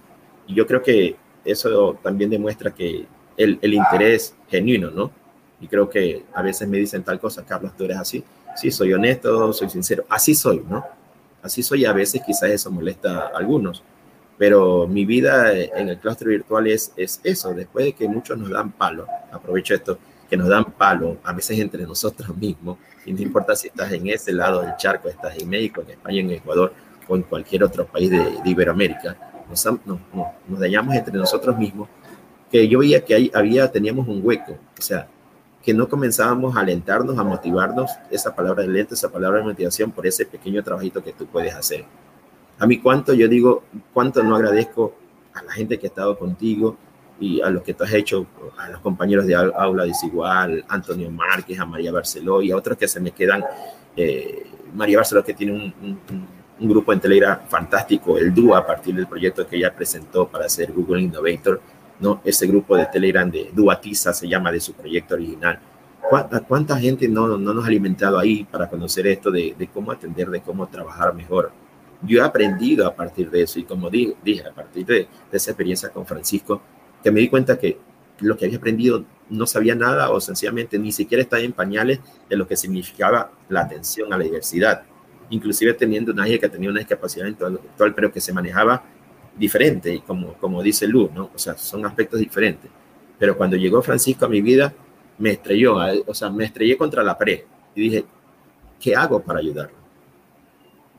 [0.47, 3.05] y yo creo que eso también demuestra que
[3.37, 5.11] el, el interés genuino, ¿no?
[5.59, 8.23] Y creo que a veces me dicen tal cosa, Carlos, tú eres así.
[8.55, 10.85] Sí, soy honesto, soy sincero, así soy, ¿no?
[11.45, 13.83] Así soy a veces, quizás eso molesta a algunos,
[14.35, 18.49] pero mi vida en el claustro virtual es, es eso, después de que muchos nos
[18.49, 23.21] dan palo, aprovecho esto, que nos dan palo, a veces entre nosotros mismos, y no
[23.21, 26.73] importa si estás en ese lado del charco, estás en México, en España, en Ecuador
[27.07, 29.15] o en cualquier otro país de, Iberoamérica,
[29.47, 31.87] nos, nos, dañamos entre nosotros mismos,
[32.51, 35.07] que yo veía que ahí había, teníamos un hueco, o sea,
[35.65, 39.91] que no comenzábamos a alentarnos, a motivarnos, esa palabra de lento, esa palabra de motivación
[39.91, 41.85] por ese pequeño trabajito que tú puedes hacer.
[42.59, 44.93] A mí cuánto, yo digo, cuánto no agradezco
[45.33, 46.77] a la gente que ha estado contigo
[47.19, 51.59] y a los que tú has hecho, a los compañeros de Aula Desigual, Antonio Márquez,
[51.59, 53.43] a María Barceló y a otros que se me quedan.
[53.97, 54.45] Eh,
[54.75, 59.45] María Barceló que tiene un, grupo en Telegram fantástico, el DUA, a partir del proyecto
[59.47, 61.59] que ella presentó para hacer Google Innovator
[61.99, 62.21] ¿no?
[62.23, 65.59] Ese grupo de Telegram de Duatiza se llama de su proyecto original.
[66.09, 69.91] ¿Cuánta, cuánta gente no, no, nos ha alimentado ahí para conocer esto de, de, cómo
[69.91, 71.51] atender, de cómo trabajar mejor?
[72.01, 75.07] Yo he aprendido a partir de eso y como dije, dije a partir de, de
[75.31, 76.61] esa experiencia con Francisco,
[77.03, 77.79] que me di cuenta que
[78.19, 82.37] lo que había aprendido no sabía nada o sencillamente ni siquiera estaba en pañales de
[82.37, 84.83] lo que significaba la atención a la diversidad.
[85.29, 88.83] Inclusive teniendo una hija que tenía una discapacidad intelectual, pero que se manejaba
[89.37, 91.29] diferente, como, como dice Lu, ¿no?
[91.33, 92.69] O sea, son aspectos diferentes.
[93.17, 94.73] Pero cuando llegó Francisco a mi vida,
[95.17, 97.41] me estrelló, o sea, me estrellé contra la pared
[97.73, 98.05] y dije,
[98.79, 99.75] ¿qué hago para ayudarlo?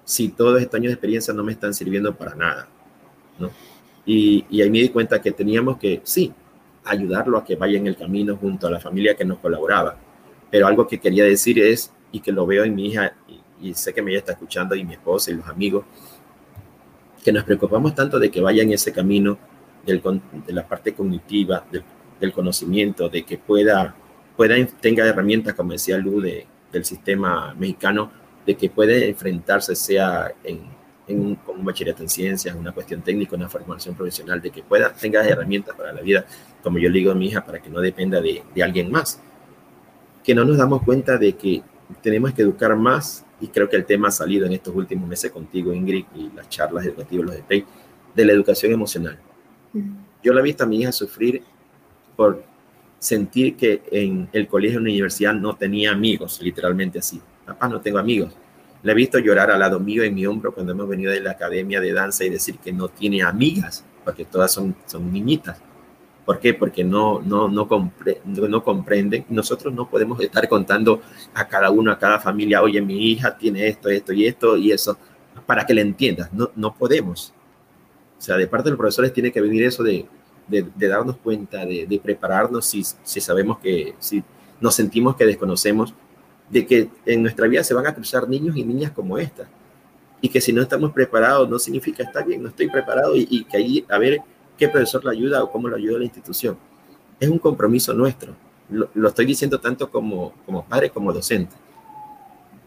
[0.05, 2.69] Si todos estos años de experiencia no me están sirviendo para nada,
[3.39, 3.51] ¿no?
[4.05, 6.33] Y, y ahí me di cuenta que teníamos que, sí,
[6.87, 9.97] ayudarlo a que vaya en el camino junto a la familia que nos colaboraba.
[10.51, 13.15] Pero algo que quería decir es, y que lo veo en mi hija,
[13.61, 15.85] y, sé que me está escuchando, y mi esposa y los amigos,
[17.27, 19.37] que nos preocupamos tanto de que vaya en ese camino
[19.85, 20.01] de
[20.53, 21.67] la parte cognitiva,
[22.21, 23.97] del, conocimiento, de que pueda,
[24.37, 28.13] pueda, tenga herramientas, como decía Lu, de, del sistema mexicano,
[28.47, 30.61] de que puede enfrentarse, sea en,
[31.09, 34.93] un, con un bachillerato en ciencias, una cuestión técnica, una formación profesional, de que pueda,
[34.93, 36.25] tenga herramientas para la vida,
[36.63, 39.21] como yo le digo a mi hija, para que no dependa de, de alguien más.
[40.23, 41.61] Que no nos damos cuenta de que
[42.03, 45.31] tenemos que educar más y creo que el tema ha salido en estos últimos meses
[45.31, 47.65] contigo, Ingrid, y las charlas educativas, los de
[48.15, 49.19] de la educación emocional.
[50.23, 51.43] Yo la he visto a mi hija sufrir
[52.17, 52.43] por
[52.99, 57.21] sentir que en el colegio o la universidad no tenía amigos, literalmente así.
[57.45, 58.33] Papá, no tengo amigos.
[58.83, 61.33] Le he visto llorar al lado mío en mi hombro cuando hemos venido de la
[61.33, 65.61] academia de danza y decir que no tiene amigas, porque todas son, son niñitas.
[66.27, 66.55] ¿Por qué?
[66.55, 69.25] Porque no, no, no, compre, no comprenden.
[69.29, 71.01] Nosotros no podemos estar contando
[71.33, 74.73] a cada uno, a cada familia, oye, mi hija tiene esto, esto y esto y
[74.73, 74.99] eso,
[75.47, 76.33] para que le entiendas.
[76.33, 77.33] No, no podemos.
[78.19, 80.05] O sea, de parte de los profesores tiene que venir eso de,
[80.49, 84.25] de, darnos cuenta, de, de, prepararnos si, si sabemos que, si
[84.61, 85.95] nos sentimos que desconocemos,
[86.51, 89.49] de que en nuestra vida se van a cruzar niños y niñas como esta.
[90.21, 93.45] Y que si no estamos preparados, no significa estar bien, no estoy preparado y, y
[93.45, 94.23] que ahí, a ver,
[94.57, 96.57] qué profesor le ayuda o cómo le ayuda la institución.
[97.19, 98.35] Es un compromiso nuestro.
[98.69, 101.55] Lo, estoy diciendo tanto como, como padre como docente.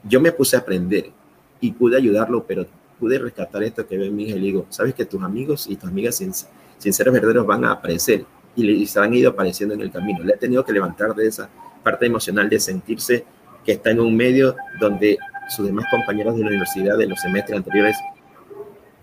[0.03, 1.11] Yo me puse a aprender
[1.59, 2.65] y pude ayudarlo, pero
[2.99, 5.67] pude rescatar esto que ve en mi hija y le digo, sabes que tus amigos
[5.67, 6.31] y tus amigas sin,
[6.77, 8.25] sinceros verdaderos van a aparecer
[8.55, 10.23] y, le, se han ido apareciendo en el camino.
[10.23, 11.49] Le he tenido que levantar de esa
[11.83, 13.25] parte emocional de sentirse
[13.65, 15.17] que está en un medio donde
[15.49, 17.97] sus demás compañeros de la universidad de los semestres anteriores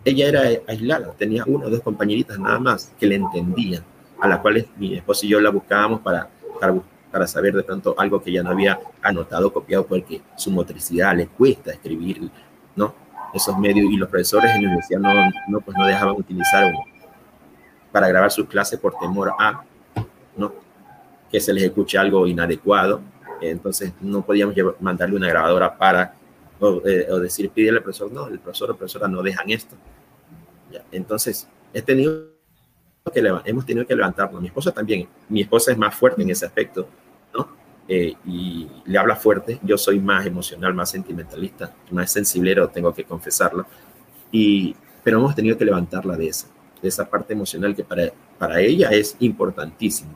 [0.06, 3.82] ella era aislada, tenía una o dos compañeritas nada más que le entendían,
[4.20, 6.30] a las cuales mi esposo y yo la buscábamos para,
[7.10, 11.26] para, saber de pronto algo que ya no había anotado, copiado, porque su motricidad le
[11.26, 12.30] cuesta escribir,
[12.76, 12.94] ¿no?
[13.34, 15.12] Esos medios y los profesores en la universidad no,
[15.48, 16.72] no, pues no dejaban utilizar
[17.90, 19.64] para grabar sus clases por temor a,
[20.36, 20.52] ¿no?
[21.32, 23.00] Que se les escuche algo inadecuado.
[23.40, 26.14] Entonces no podíamos mandarle una grabadora para
[26.60, 29.74] o, eh, o, decir, pídele al profesor, no, el profesor o profesora no dejan esto.
[30.92, 32.36] Entonces, he tenido
[33.12, 34.40] que hemos tenido que levantarnos.
[34.40, 36.88] Mi esposa también, mi esposa es más fuerte en ese aspecto,
[37.34, 37.48] ¿no?
[37.88, 43.04] Eh, y le habla fuerte, yo soy más emocional, más sentimentalista, más sensiblero, tengo que
[43.04, 43.64] confesarlo,
[44.32, 44.74] y,
[45.04, 46.48] pero hemos tenido que levantarla de esa,
[46.82, 50.14] de esa parte emocional que para, para ella es importantísima,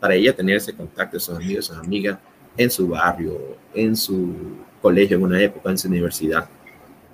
[0.00, 2.18] para ella tener ese contacto, esos amigos, sus amigas,
[2.56, 3.38] en su barrio,
[3.72, 4.34] en su
[4.82, 6.48] colegio en una época, en su universidad.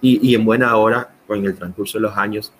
[0.00, 2.52] Y, y en buena hora, con el transcurso de los años,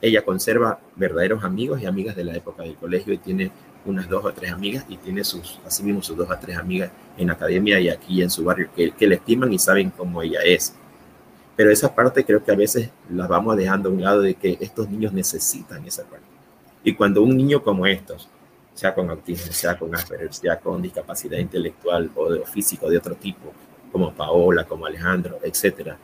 [0.00, 3.50] ella conserva verdaderos amigos y amigas de la época del colegio y tiene
[3.84, 6.90] unas dos o tres amigas y tiene sus, así mismo sus dos o tres amigas
[7.16, 10.40] en academia y aquí en su barrio que, que le estiman y saben cómo ella
[10.44, 10.74] es.
[11.54, 14.58] Pero esa parte creo que a veces la vamos dejando a un lado de que
[14.60, 16.26] estos niños necesitan esa parte.
[16.84, 18.28] Y cuando un niño como estos,
[18.74, 23.14] sea con autismo, sea con Asperger, sea con discapacidad intelectual o de, físico de otro
[23.14, 23.52] tipo,
[23.90, 25.96] como Paola, como Alejandro, etcétera,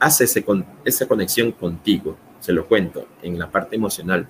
[0.00, 0.44] hace ese,
[0.84, 4.28] esa conexión contigo, se lo cuento, en la parte emocional,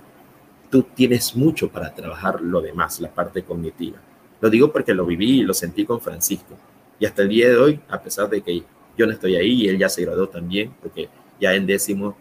[0.69, 3.97] tú tienes mucho para trabajar lo demás, la parte cognitiva.
[4.39, 6.55] Lo digo porque lo viví y lo sentí con Francisco.
[6.97, 8.63] Y hasta el día de hoy, a pesar de que
[8.97, 11.09] yo no estoy ahí y él ya se graduó también, porque
[11.41, 12.15] ya en décimo,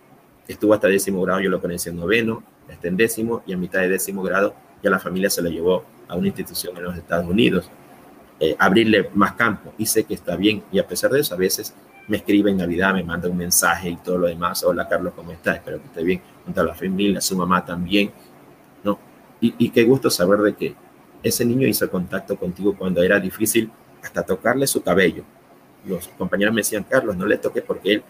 [0.49, 3.79] estuvo hasta décimo grado, yo lo conocí en noveno, está en décimo y a mitad
[3.79, 7.31] de décimo grado ya la familia se lo llevó a una institución en los Estados
[7.31, 7.71] Unidos.
[8.41, 11.39] Eh, abrirle más campo y sé que está bien y a pesar de eso a
[11.39, 11.73] veces
[12.07, 15.33] me escribe en Navidad, me manda un mensaje y todo lo demás, hola Carlos, ¿cómo
[15.33, 15.57] estás?
[15.57, 18.11] Espero que esté bien, junto a la familia, su mamá también,
[18.83, 18.99] ¿no?
[19.41, 20.75] Y, qué gusto saber de que
[21.23, 23.71] ese niño hizo contacto contigo cuando era difícil
[24.03, 25.23] hasta tocarle su cabello.
[25.85, 28.05] Los compañeros me decían, Carlos, no le toques porque él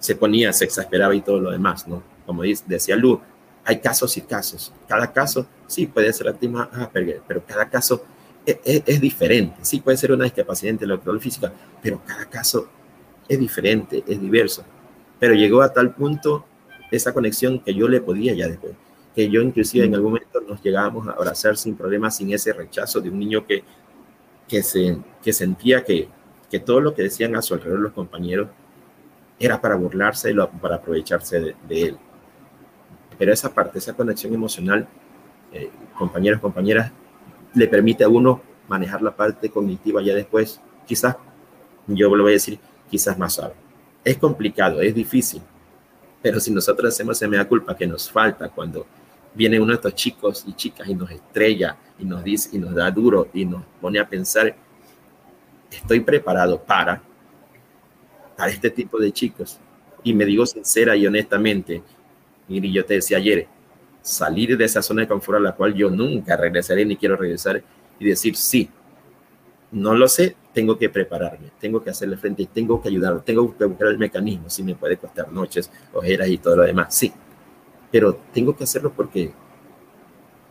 [0.00, 2.02] se ponía, se exasperaba y todo lo demás, ¿no?
[2.26, 3.20] Como decía Lu,
[3.64, 4.72] hay casos y casos.
[4.88, 8.04] Cada caso, sí, puede ser autismo Asperger, pero cada caso
[8.44, 9.56] es, diferente.
[9.62, 12.68] Sí, puede ser una discapacidad intelectual física, pero cada caso
[13.30, 14.64] es diferente, es diverso.
[15.20, 16.44] Pero llegó a tal punto
[16.90, 18.72] esa conexión que yo le podía ya después,
[19.14, 23.00] que yo inclusive en algún momento nos llegábamos a abrazar sin problemas, sin ese rechazo
[23.00, 23.62] de un niño que,
[24.48, 26.08] que, se, que sentía que,
[26.50, 28.48] que todo lo que decían a su alrededor los compañeros
[29.38, 31.98] era para burlarse y para aprovecharse de, de él.
[33.16, 34.88] Pero esa parte, esa conexión emocional,
[35.52, 36.90] eh, compañeros, compañeras,
[37.54, 41.16] le permite a uno manejar la parte cognitiva ya después, quizás,
[41.86, 42.58] yo lo voy a decir,
[42.90, 43.54] quizás más suave.
[44.04, 45.42] Es complicado, es difícil,
[46.22, 48.86] pero si nosotros hacemos esa media culpa que nos falta cuando
[49.34, 52.74] viene uno de estos chicos y chicas y nos estrella y nos dice y nos
[52.74, 54.54] da duro y nos pone a pensar,
[55.70, 57.02] estoy preparado para,
[58.36, 59.58] para este tipo de chicos.
[60.02, 61.82] Y me digo sincera y honestamente,
[62.48, 63.46] y yo te decía ayer,
[64.02, 67.62] salir de esa zona de confort a la cual yo nunca regresaré ni quiero regresar
[67.98, 68.68] y decir, sí,
[69.72, 73.64] no lo sé, tengo que prepararme, tengo que hacerle frente, tengo que ayudar, tengo que
[73.64, 77.12] buscar el mecanismo, si me puede costar noches, ojeras y todo lo demás, sí,
[77.90, 79.32] pero tengo que hacerlo porque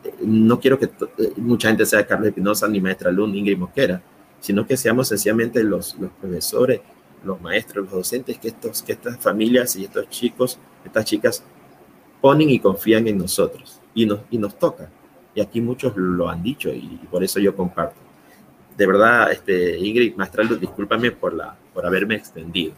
[0.03, 3.57] eh, no quiero que eh, mucha gente sea Carlos Espinosa, ni maestra Lund, ni Ingrid
[3.57, 4.01] Mosquera,
[4.39, 6.81] sino que seamos sencillamente los, los profesores,
[7.23, 11.43] los maestros, los docentes, que, estos, que estas familias y estos chicos, estas chicas
[12.21, 14.89] ponen y confían en nosotros y nos, y nos toca.
[15.35, 18.08] y aquí muchos lo han dicho y, por eso yo comparto.
[18.79, 22.73] De verdad, este, Ingrid Mastraldo, discúlpame por, la, por haberme extendido.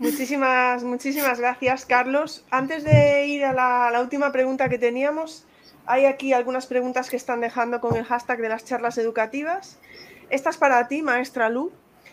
[0.00, 2.44] Muchísimas, muchísimas gracias, Carlos.
[2.50, 5.46] Antes de ir a la, última pregunta que teníamos,
[5.86, 9.78] hay aquí algunas preguntas que están dejando con el hashtag de las charlas educativas.
[10.28, 11.70] Esta es para ti, maestra Lu.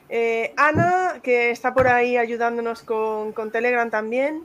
[0.08, 4.44] Eh, Ana, que está por ahí ayudándonos con, Telegram también,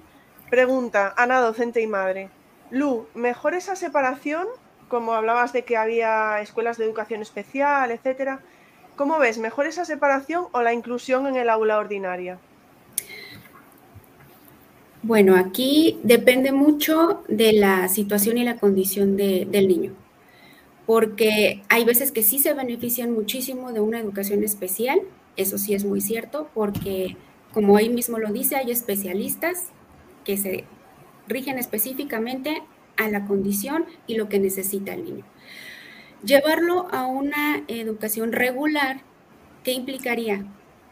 [0.48, 2.30] pregunta, Ana, docente y madre,
[2.70, 4.46] Lu, ¿mejor esa separación?
[4.88, 8.40] Como hablabas de que había escuelas de educación especial, etcétera.
[8.96, 9.38] ¿Cómo ves?
[9.38, 12.38] ¿Mejor esa separación o la inclusión en el aula ordinaria?
[15.02, 19.92] Bueno, aquí depende mucho de la situación y la condición del niño,
[20.84, 25.00] porque hay veces que sí se benefician muchísimo de una educación especial
[25.36, 27.16] eso sí es muy cierto porque,
[27.52, 29.66] como ahí mismo lo dice, hay especialistas
[30.24, 30.64] que se
[31.28, 32.62] rigen específicamente
[32.96, 35.24] a la condición y lo que necesita el niño.
[36.24, 39.00] Llevarlo a una educación regular,
[39.64, 40.44] ¿qué implicaría?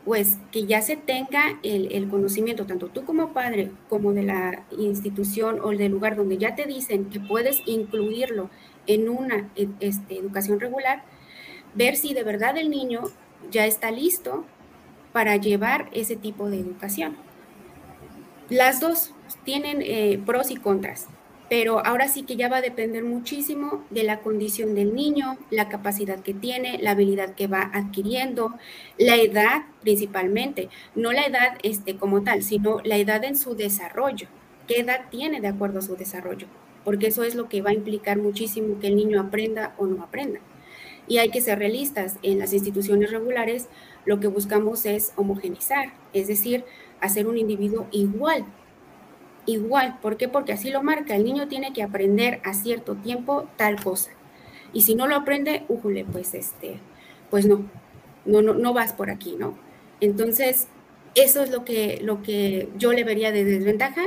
[0.05, 5.61] Pues que ya se tenga el, conocimiento, tanto tú como padre, como de la institución
[5.63, 8.51] o del lugar donde ya te dicen que puedes incluirlo
[8.87, 9.49] en una
[9.81, 11.03] este, educación regular,
[11.75, 13.05] ver si de verdad el niño
[13.51, 14.45] ya está listo
[15.13, 17.17] para llevar ese tipo de educación.
[18.51, 21.07] Las dos tienen eh, pros y contras,
[21.49, 25.69] pero ahora sí que ya va a depender muchísimo de la condición del niño, la
[25.69, 28.55] capacidad que tiene, la habilidad que va adquiriendo,
[28.99, 34.29] la edad principalmente, no la edad este, como tal, sino la edad en su desarrollo,
[34.67, 36.47] qué edad tiene de acuerdo a su desarrollo,
[36.85, 40.03] porque eso es lo que va a implicar muchísimo que el niño aprenda o no
[40.03, 40.41] aprenda
[41.07, 42.17] y hay que ser realistas.
[42.23, 43.69] En las instituciones regulares
[44.05, 46.65] lo que buscamos es homogenizar, es decir,
[47.01, 48.45] hacer un individuo igual.
[49.47, 50.29] Igual, ¿por qué?
[50.29, 51.17] Porque así lo marca.
[51.17, 54.11] El niño tiene que aprender a cierto tiempo tal cosa.
[54.73, 56.79] Y si no lo aprende, újule, pues este,
[57.31, 57.65] pues no,
[58.25, 59.57] no, no, no vas por aquí, ¿no?
[60.01, 60.67] Entonces,
[61.15, 64.03] eso es lo que, lo que yo le vería de desventaja.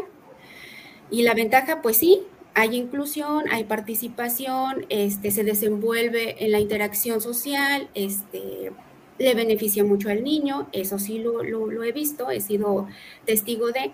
[1.09, 2.23] Y la ventaja, pues sí,
[2.53, 8.71] hay inclusión, hay participación, este, se desenvuelve en la interacción social, este,
[9.19, 12.87] le beneficia mucho al niño, eso sí lo, lo, he visto, he sido
[13.25, 13.91] testigo de,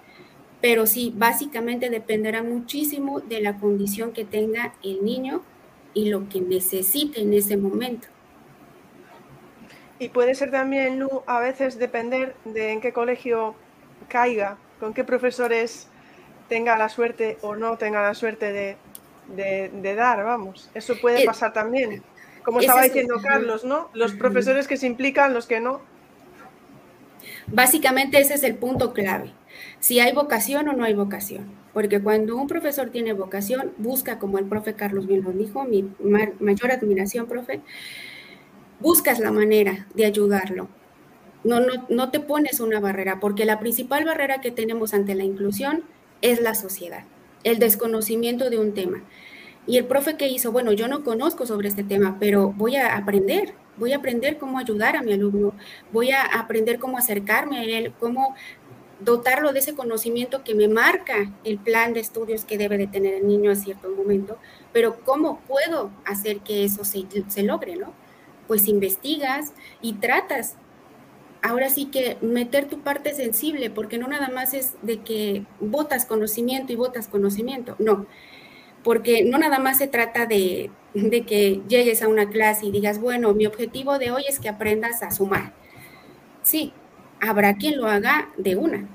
[0.64, 5.44] pero sí, básicamente dependerá muchísimo de la condición que tenga el niño
[5.94, 8.08] y lo que necesite en ese momento.
[10.00, 13.56] Y puede ser también, Lu, a veces depender de en qué colegio
[14.08, 15.90] caiga, con qué profesores
[16.48, 20.72] tenga la suerte o no tenga la suerte de, dar, vamos.
[20.74, 22.02] Eso puede pasar también.
[22.42, 23.90] Como estaba diciendo Carlos, ¿no?
[23.94, 25.82] Los profesores que se implican, los que no.
[27.48, 29.34] Básicamente ese es el punto clave.
[29.84, 31.44] Si hay vocación o no hay vocación.
[31.74, 35.92] Porque cuando un profesor tiene vocación, busca, como el profe Carlos bien lo dijo, mi
[36.40, 37.60] mayor admiración, profe,
[38.80, 40.70] buscas la manera de ayudarlo.
[41.44, 45.26] No, no, no te pones una barrera, porque la principal barrera que tenemos ante la
[45.26, 45.84] inclusión
[46.22, 47.04] es la sociedad,
[47.44, 49.04] el desconocimiento de un tema.
[49.68, 52.96] Y el profe que hizo, bueno, yo no conozco sobre este tema, pero voy a
[52.96, 55.54] aprender, voy a aprender cómo ayudar a mi alumno,
[55.92, 58.36] voy a aprender cómo acercarme a él, cómo
[59.04, 63.14] dotarlo de ese conocimiento que me marca el plan de estudios que debe de tener
[63.14, 64.38] el niño a cierto momento,
[64.72, 67.94] pero cómo puedo hacer que eso se, se logre, ¿no?
[68.48, 70.56] Pues investigas y tratas
[71.44, 76.06] ahora sí que meter tu parte sensible, porque no nada más es de que votas
[76.06, 78.08] conocimiento y votas conocimiento, no,
[78.84, 83.00] porque no nada más se trata de, de que llegues a una clase y digas,
[83.00, 85.54] bueno, mi objetivo de hoy es que aprendas a sumar.
[86.44, 86.74] Sí,
[87.28, 88.88] habrá quien lo haga de una,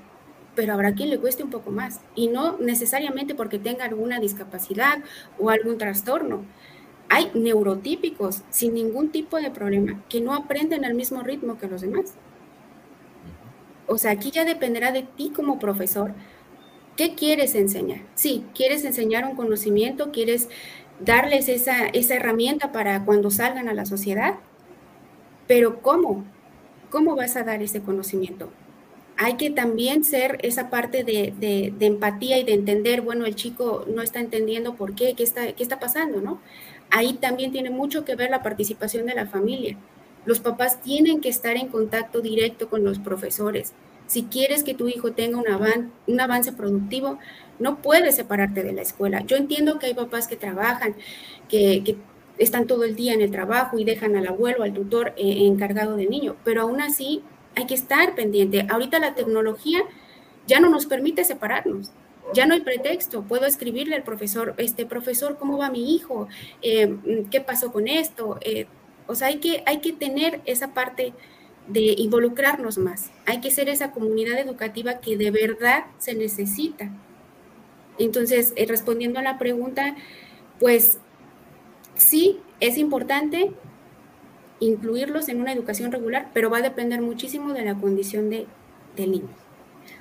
[0.55, 4.99] pero habrá quien le cueste un poco más, y no necesariamente porque tenga alguna discapacidad
[5.37, 6.43] o algún trastorno.
[7.09, 11.81] Hay neurotípicos sin ningún tipo de problema que no aprenden al mismo ritmo que los
[11.81, 12.13] demás
[13.89, 16.13] o sea, aquí ya dependerá de ti como profesor.
[16.95, 18.01] ¿Qué quieres enseñar?
[18.13, 20.47] Sí, quieres enseñar un conocimiento, quieres
[20.99, 24.35] darles esa, esa herramienta para cuando salgan a la sociedad,
[25.47, 26.23] pero ¿cómo?
[26.89, 28.49] ¿Cómo vas a dar ese conocimiento?
[29.17, 34.01] Hay que también ser esa parte de, empatía y de entender, bueno, el chico no
[34.01, 36.39] está entendiendo por qué, qué está, pasando, ¿no?
[36.89, 39.77] Ahí también tiene mucho que ver la participación de la familia.
[40.25, 43.73] Los papás tienen que estar en contacto directo con los profesores.
[44.07, 47.19] Si quieres que tu hijo tenga un, avance productivo,
[47.59, 49.21] no puedes separarte de la escuela.
[49.21, 50.95] Yo entiendo que hay papás que trabajan,
[51.47, 51.95] que,
[52.39, 55.97] están todo el día en el trabajo y dejan al abuelo, al tutor eh, encargado
[55.97, 57.21] del niño, pero aún así
[57.55, 58.65] hay que estar pendiente.
[58.69, 59.81] Ahorita la tecnología
[60.47, 61.91] ya no nos permite separarnos.
[62.33, 66.27] ya no hay pretexto, puedo escribirle al profesor, este profesor, ¿cómo va mi hijo?
[66.61, 66.95] Eh,
[67.31, 68.37] ¿Qué pasó con esto?
[68.41, 68.67] Eh,
[69.07, 71.13] o sea, hay que, hay que tener esa parte
[71.67, 76.91] de involucrarnos más, hay que ser esa comunidad educativa que de verdad se necesita.
[77.97, 79.95] Entonces, respondiendo a la pregunta,
[80.59, 80.99] pues
[81.99, 83.51] sí, es importante
[84.59, 88.47] incluirlos en una educación regular, pero va a depender muchísimo de la condición de,
[88.95, 89.29] del niño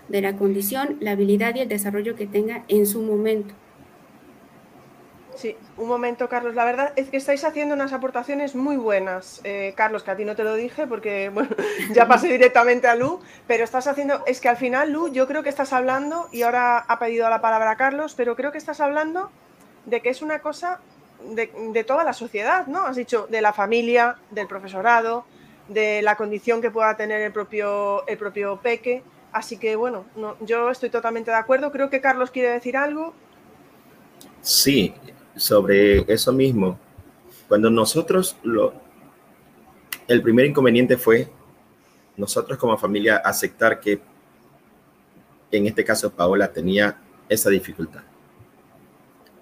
[0.08, 3.54] de la condición, la habilidad y el desarrollo que tenga en su momento.
[5.36, 6.56] Sí, un momento, Carlos.
[6.56, 10.24] La verdad es que estáis haciendo unas aportaciones muy buenas, eh, Carlos, que a ti
[10.24, 11.50] no te lo dije porque, bueno,
[11.92, 15.44] ya pasé directamente a Lu, pero estás haciendo, es que al final, Lu, yo creo
[15.44, 19.30] que estás hablando, y ahora ha pedido la palabra Carlos, pero creo que estás hablando
[19.86, 20.80] de que es una cosa
[21.22, 22.86] de, toda la sociedad, ¿no?
[22.86, 25.24] Has dicho de la familia, del profesorado,
[25.68, 29.02] de la condición que pueda tener el propio, el propio peque.
[29.32, 30.06] Así que bueno,
[30.40, 31.70] yo estoy totalmente de acuerdo.
[31.70, 33.14] Creo que Carlos quiere decir algo.
[34.40, 34.94] Sí,
[35.36, 36.78] sobre eso mismo.
[37.48, 38.72] Cuando nosotros lo...
[40.06, 41.28] El primer inconveniente fue
[42.16, 44.00] nosotros como familia aceptar que
[45.50, 46.96] en este caso Paola tenía
[47.28, 48.02] esa dificultad.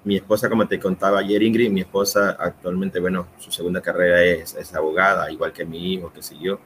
[0.07, 4.55] Mi esposa, como te contaba ayer Ingrid, mi esposa actualmente, bueno, su segunda carrera es,
[4.55, 6.59] es abogada, igual que mi hijo, que siguió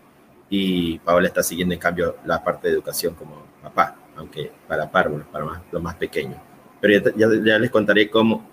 [0.51, 5.09] y Paola está siguiendo en cambio la parte de educación como papá, aunque para par,
[5.27, 6.39] para más, los más pequeños.
[6.81, 8.45] Pero ya, ya, les contaré cómo,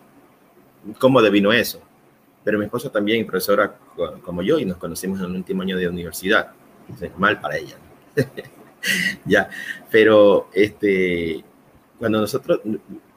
[1.00, 1.82] cómo devino eso.
[2.44, 3.76] Pero mi esposa también, profesora
[4.22, 6.52] como yo, y nos conocimos en el último año de universidad.
[7.02, 7.76] Es mal para ella.
[9.26, 9.50] ya,
[9.90, 11.44] pero este,
[11.98, 12.62] cuando nosotros,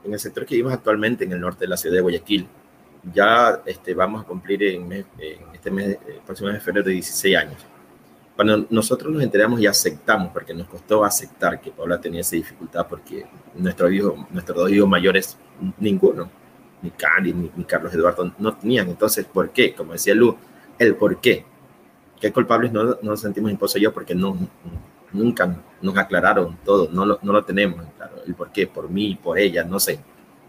[0.05, 2.47] en el sector que vivimos actualmente, en el norte de la ciudad de Guayaquil,
[3.13, 5.07] ya este, vamos a cumplir en, en
[5.55, 7.67] este mes, el próximo mes de febrero de 16 años
[8.41, 12.87] cuando nosotros nos enteramos y aceptamos, porque nos costó aceptar que Paula tenía esa dificultad,
[12.89, 15.37] porque nuestro hijo, nuestros dos hijos mayores,
[15.79, 16.31] ninguno,
[16.81, 18.89] ni Candy ni, Carlos Eduardo, no tenían.
[18.89, 19.75] Entonces, ¿por qué?
[19.75, 20.39] Como decía Lu,
[20.79, 21.45] el por qué.
[22.19, 23.93] ¿Qué culpables no, nos sentimos impuestos yo?
[23.93, 24.35] Porque no,
[25.13, 28.17] nunca nos aclararon todo, no lo, no lo tenemos claro.
[28.27, 30.01] El por qué, por mí, por ella, no sé,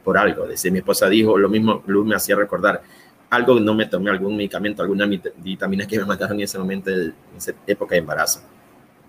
[0.04, 0.48] por algo.
[0.48, 2.82] Desde mi esposa dijo, lo mismo Lu me hacía recordar,
[3.30, 5.06] algo no me tomé algún medicamento, alguna
[5.38, 8.42] vitamina que me mataron en ese momento, en esa época de embarazo.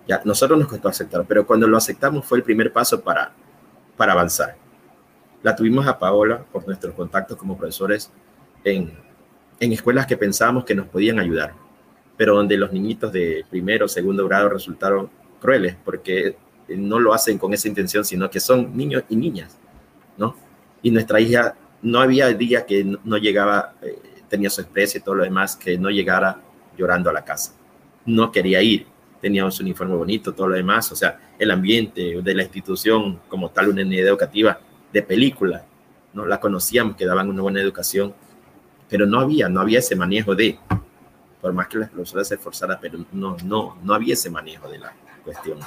[0.07, 3.31] Ya, nosotros nos costó aceptar, pero cuando lo aceptamos fue el primer paso para,
[3.97, 4.55] para avanzar.
[5.41, 8.11] La tuvimos a Paola por nuestros contactos como profesores
[8.63, 8.93] en,
[9.59, 11.53] en escuelas que pensábamos que nos podían ayudar,
[12.15, 15.09] pero donde los niñitos de primero o segundo grado resultaron
[15.43, 16.37] crueles porque
[16.69, 19.57] no lo hacen con esa intención, sino que son niños y niñas,
[20.17, 20.35] ¿no?
[20.81, 25.15] Y nuestra hija no había día que no, llegaba eh, tenía su especie y todo
[25.15, 26.39] lo demás, que no llegara
[26.77, 27.53] llorando a la casa.
[28.05, 28.87] No quería ir,
[29.21, 33.49] tenía un uniforme bonito, todo lo demás, o sea, el ambiente de la institución como
[33.49, 34.59] tal, una unidad educativa
[34.93, 35.65] de película,
[36.13, 38.13] no la conocíamos, que daban una buena educación,
[38.87, 40.57] pero no había, no había ese manejo de,
[41.41, 44.77] por más que las profesoras se esforzaran, pero no, no, no había ese manejo de
[44.79, 45.59] la cuestión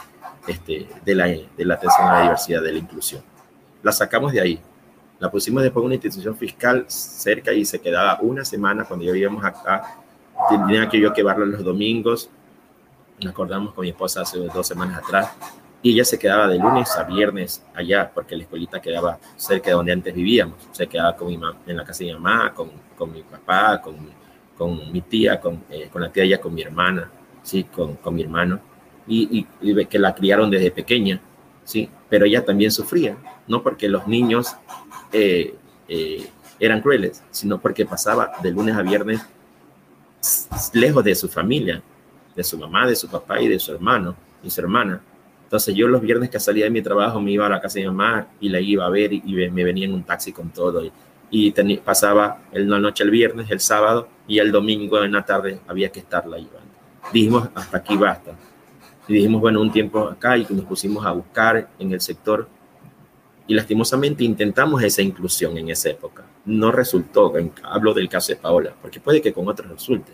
[0.46, 3.22] este, de, la, de la atención a la diversidad, de la inclusión.
[3.82, 4.60] La sacamos de ahí,
[5.18, 9.14] la pusimos después en una institución fiscal cerca y se quedaba una semana cuando yo
[9.14, 9.98] íbamos acá.
[10.50, 12.28] Tenía que yo llevarla los domingos.
[13.20, 15.30] Nos acordamos con mi esposa hace dos semanas atrás.
[15.82, 19.76] Y ella se quedaba de lunes a viernes allá, porque la escuelita quedaba cerca de
[19.76, 20.56] donde antes vivíamos.
[20.72, 23.96] Se quedaba con mi en la casa de mi mamá, con, con mi papá, con,
[24.58, 27.10] con mi tía, con, eh, con la tía ella, con mi hermana,
[27.42, 27.64] ¿sí?
[27.64, 28.60] con, con mi hermano.
[29.08, 29.46] Y,
[29.88, 31.20] que la criaron desde pequeña,
[31.64, 31.88] ¿sí?
[32.08, 34.56] pero ella también sufría, no porque los niños
[35.12, 35.54] eh,
[35.88, 36.28] eh,
[36.58, 39.20] eran crueles, sino porque pasaba de lunes a viernes
[40.72, 41.82] lejos de su familia,
[42.34, 45.00] de su mamá, de su papá y de su hermano y su hermana.
[45.44, 47.86] Entonces yo los viernes que salía de mi trabajo me iba a la casa de
[47.86, 50.84] mamá y la iba a ver y, me venía en un taxi con todo.
[50.84, 50.92] Y,
[51.30, 55.90] y pasaba la noche el viernes, el sábado y el domingo en la tarde había
[55.90, 56.66] que estarla llevando.
[57.12, 58.32] Dijimos, hasta aquí basta.
[59.08, 62.48] Y dijimos, bueno, un tiempo acá y nos pusimos a buscar en el sector
[63.46, 66.24] y lastimosamente intentamos esa inclusión en esa época.
[66.44, 67.32] No resultó,
[67.62, 70.12] hablo del caso de Paola, porque puede que con otros resulte,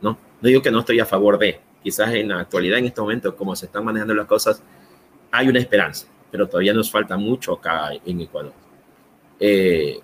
[0.00, 0.18] ¿no?
[0.40, 3.36] No digo que no estoy a favor de, quizás en la actualidad, en este momento,
[3.36, 4.62] como se están manejando las cosas,
[5.30, 8.52] hay una esperanza, pero todavía nos falta mucho acá en Ecuador.
[9.38, 10.00] Eh,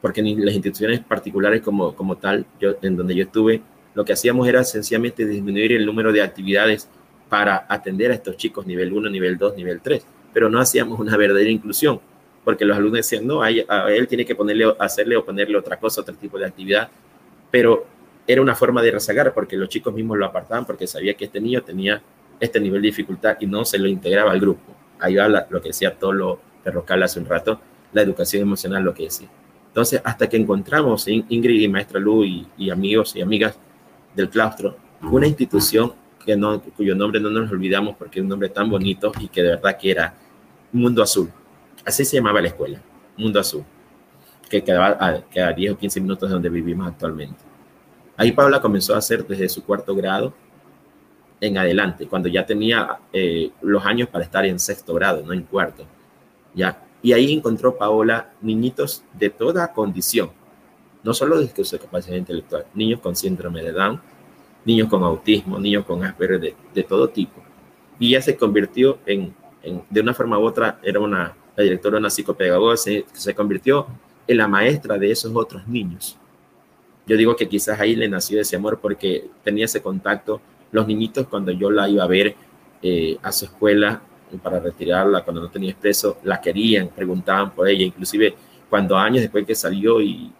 [0.00, 3.62] porque ni las instituciones particulares como, como tal, yo, en donde yo estuve,
[3.94, 6.88] lo que hacíamos era sencillamente disminuir el número de actividades
[7.30, 11.16] para atender a estos chicos nivel 1, nivel 2, nivel 3 pero no hacíamos una
[11.16, 12.00] verdadera inclusión,
[12.44, 16.00] porque los alumnos decían, no, a él tiene que ponerle, hacerle o ponerle otra cosa,
[16.00, 16.88] otro tipo de actividad,
[17.50, 17.86] pero
[18.26, 21.40] era una forma de rezagar, porque los chicos mismos lo apartaban, porque sabía que este
[21.40, 22.00] niño tenía
[22.38, 24.74] este nivel de dificultad y no se lo integraba al grupo.
[25.00, 27.60] Ahí va lo que decía Tolo Perrocal hace un rato,
[27.92, 29.28] la educación emocional lo que decía.
[29.66, 33.56] Entonces, hasta que encontramos Ingrid y Maestra Lu y, amigos y amigas
[34.14, 35.92] del claustro, una institución
[36.36, 39.48] no, cuyo nombre no nos olvidamos porque es un nombre tan bonito y que de
[39.50, 40.14] verdad que era
[40.72, 41.30] Mundo Azul.
[41.84, 42.80] Así se llamaba la escuela,
[43.16, 43.64] Mundo Azul,
[44.48, 47.42] que quedaba a, que a 10 o 15 minutos de donde vivimos actualmente.
[48.16, 50.34] Ahí Paula comenzó a hacer desde su cuarto grado
[51.40, 55.42] en adelante, cuando ya tenía eh, los años para estar en sexto grado, no en
[55.42, 55.86] cuarto.
[56.54, 56.84] Ya.
[57.02, 60.30] Y ahí encontró Paola niñitos de toda condición,
[61.02, 64.02] no solo de discapacidad intelectual, niños con síndrome de Down,
[64.64, 67.42] niños con autismo, niños con Asperger de, de todo tipo.
[67.98, 71.94] Y ella se convirtió en, en, de una forma u otra, era una, la directora
[71.96, 73.86] de una psicopedagoga, se, se convirtió
[74.26, 76.16] en la maestra de esos otros niños.
[77.06, 80.40] Yo digo que quizás ahí le nació ese amor porque tenía ese contacto
[80.72, 82.34] los niñitos cuando yo la iba a ver
[82.82, 84.00] eh, a su escuela
[84.42, 88.34] para retirarla cuando no tenía expreso, la querían, preguntaban por ella, inclusive
[88.68, 90.32] cuando años después que salió y,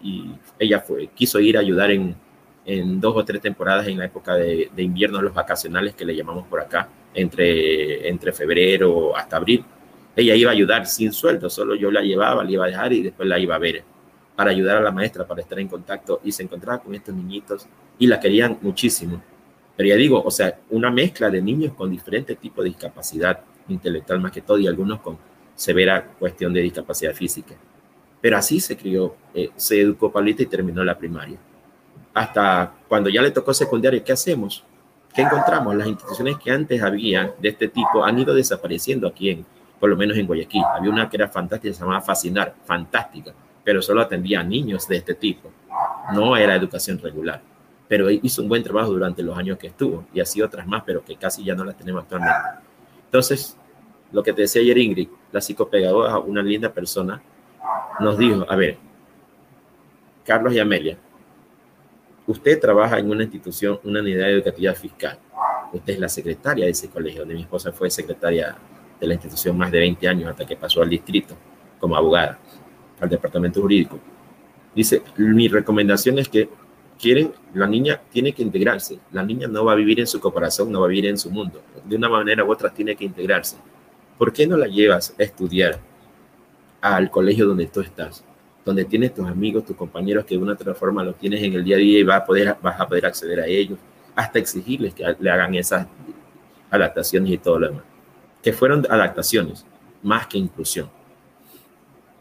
[0.59, 2.15] ella fue, quiso ir a ayudar en,
[2.65, 6.15] en, dos o tres temporadas en la época de, de, invierno, los vacacionales que le
[6.15, 9.65] llamamos por acá, entre, entre febrero hasta abril.
[10.17, 13.03] Ella iba a ayudar sin sueldo, solo yo la llevaba, la iba a dejar y
[13.03, 13.83] después la iba a ver
[14.37, 17.67] para ayudar a la maestra, para estar en contacto y se encontraba con estos niñitos
[17.99, 19.23] y la querían muchísimo.
[19.77, 24.21] Pero ya digo, o sea, una mezcla de niños con diferentes tipos de discapacidad intelectual
[24.21, 25.19] más que todo y algunos con
[25.55, 27.55] severa cuestión de discapacidad física.
[28.21, 31.39] Pero así se crió, eh, se educó Paulita y terminó la primaria.
[32.15, 34.65] Hasta cuando ya le tocó secundaria, ¿qué hacemos?
[35.15, 35.75] ¿Qué encontramos?
[35.75, 39.47] Las instituciones que antes había de este tipo han ido desapareciendo aquí, en,
[39.79, 40.63] por lo menos en Guayaquil.
[40.75, 43.33] Había una que era fantástica, se llamaba Fascinar, fantástica,
[43.65, 45.51] pero solo atendía a niños de este tipo.
[46.13, 47.41] No era educación regular
[47.91, 51.05] pero hizo un buen trabajo durante los años que estuvo y así otras más, pero
[51.05, 52.39] que casi ya no las tenemos actualmente.
[53.07, 53.57] Entonces,
[54.13, 57.21] lo que te decía ayer Ingrid, la psicopedagoga, una linda persona,
[57.99, 58.79] nos dijo, a ver,
[60.25, 60.97] Carlos y Amelia,
[62.31, 65.19] usted trabaja en una institución, una unidad educativa fiscal.
[65.73, 68.57] Usted es la secretaria de ese colegio, donde mi esposa fue secretaria
[69.01, 71.37] de la institución más de 20 años hasta que pasó al distrito
[71.79, 72.39] como abogada,
[73.01, 73.99] al departamento jurídico.
[74.75, 76.49] Dice, mi recomendación es que
[77.01, 79.01] quieren, la niña tiene que integrarse.
[79.11, 81.31] La niña no va a vivir en su corazón, no va a vivir en su
[81.31, 81.63] mundo.
[81.85, 83.57] De una manera u otra tiene que integrarse.
[84.19, 85.81] ¿Por qué no la llevas a estudiar
[86.81, 88.25] al colegio donde tú estás?
[88.71, 91.55] Donde tienes tus amigos, tus compañeros que de una u otra forma los tienes en
[91.55, 93.81] el día a día y vas a poder, vas a acceder a ellos,
[94.15, 95.89] hasta exigirles que le hagan esas
[96.71, 97.83] adaptaciones y todo lo demás.
[98.41, 99.67] Que fueron adaptaciones,
[100.05, 100.89] más que inclusión.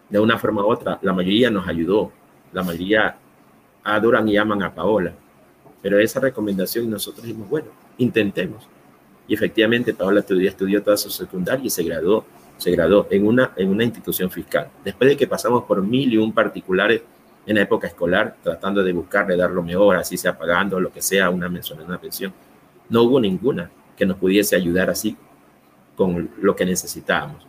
[0.09, 2.11] De una forma u otra, la mayoría nos ayudó,
[2.51, 3.15] la mayoría
[3.83, 5.13] adoran y aman a Paola.
[5.83, 7.67] Pero esa recomendación nosotros dijimos, bueno,
[7.99, 8.67] intentemos.
[9.27, 12.25] Y efectivamente Paola estudió, estudió toda su secundaria y se graduó,
[12.59, 14.69] se graduó en una, en una institución fiscal.
[14.83, 17.01] Después de que pasamos por mil y un particulares
[17.45, 21.01] en la época escolar, tratando de buscarle dar lo mejor, así sea pagando lo que
[21.01, 22.33] sea, una mensualidad, una pensión,
[22.89, 25.15] no hubo ninguna que nos pudiese ayudar así
[25.95, 27.47] con lo que necesitábamos.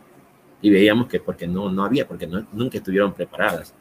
[0.61, 3.73] Y veíamos que porque no, no había, porque nunca estuvieron preparadas.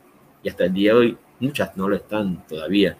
[0.42, 2.96] Y hasta el día de hoy muchas no lo están todavía.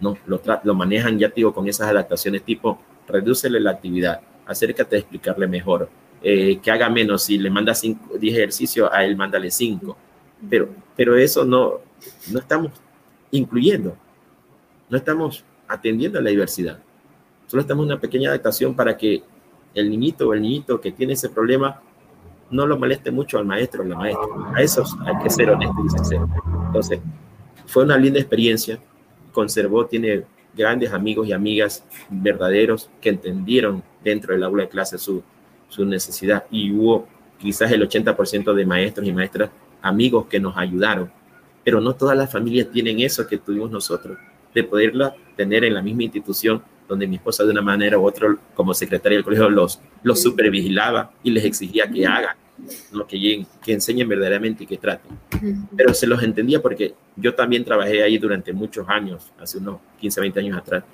[0.00, 4.98] No, lo, lo manejan, ya digo, con esas adaptaciones tipo, redúcele la actividad, acércate a
[4.98, 5.88] explicarle mejor,
[6.22, 9.96] eh, que haga menos, si le manda 10 ejercicios, a él mándale 5.
[10.48, 11.80] Pero, pero eso no,
[12.30, 12.72] no estamos
[13.30, 13.96] incluyendo,
[14.88, 16.78] no estamos atendiendo a la diversidad.
[17.46, 19.22] Solo estamos en una pequeña adaptación para que
[19.74, 21.80] el niñito o el niñito que tiene ese problema
[22.50, 24.28] no lo moleste mucho al maestro o la maestra.
[24.54, 26.28] A esos hay que ser honesto y sincero.
[26.66, 27.00] Entonces,
[27.66, 28.78] fue una linda experiencia,
[29.32, 35.22] conservó, tiene grandes amigos y amigas verdaderos que entendieron dentro del aula de clase su,
[35.72, 36.44] su necesidad.
[36.50, 37.08] Y hubo
[37.38, 39.50] quizás el 80% de maestros y maestras
[39.80, 41.10] amigos que nos ayudaron,
[41.64, 44.18] pero no todas las familias tienen eso que tuvimos nosotros,
[44.54, 48.36] de poderla tener en la misma institución donde mi esposa de una manera u otra
[48.54, 52.36] como secretaria del colegio los, los supervigilaba y les exigía que hagan
[52.92, 53.06] ¿no?
[53.06, 55.18] que, que enseñen verdaderamente y que traten.
[55.76, 60.20] Pero se los entendía porque yo también trabajé ahí durante muchos años, hace unos 15,
[60.20, 60.84] 20 años atrás,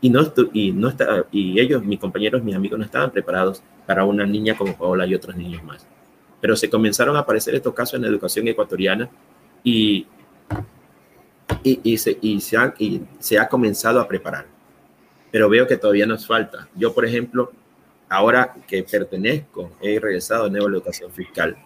[0.00, 0.20] y, no
[0.52, 4.56] y, no está, y ellos, mis compañeros, mis amigos, no estaban preparados para una niña
[4.56, 5.86] como Paola y otros niños más.
[6.40, 9.08] Pero se comenzaron a aparecer estos casos en la educación ecuatoriana
[9.62, 10.06] y,
[11.62, 14.46] y, se, y, se, ha, y se ha comenzado a preparar.
[15.30, 16.68] Pero veo que todavía nos falta.
[16.74, 17.52] Yo, por ejemplo,
[18.08, 21.56] ahora que pertenezco, he regresado a Nueva Educación Fiscal.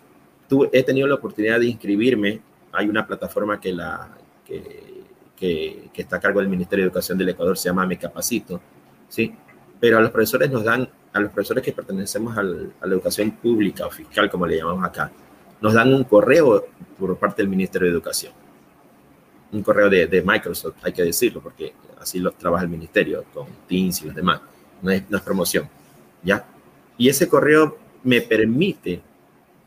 [0.48, 2.40] Tú, he tenido la oportunidad de inscribirme.
[2.72, 4.10] Hay una plataforma que, la,
[4.44, 4.96] que,
[5.36, 8.60] que, está a cargo del Ministerio de Educación del Ecuador, se llama Me Capacito,
[9.08, 9.34] ¿sí?
[9.80, 13.86] Pero a los profesores nos dan, a los profesores que pertenecemos a la educación pública
[13.86, 15.10] o fiscal, como le llamamos acá,
[15.60, 16.66] nos dan un correo
[16.98, 18.32] por parte del Ministerio de Educación.
[19.52, 24.02] Un correo de, Microsoft, hay que decirlo, porque así lo trabaja el ministerio con Teams
[24.02, 24.40] y los demás.
[24.82, 25.68] No es, no es promoción.
[26.22, 26.44] ¿Ya?
[26.98, 29.00] Y ese correo me permite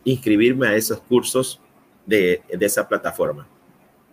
[0.04, 1.60] inscribirme a esos cursos
[2.06, 3.48] de, de esa plataforma.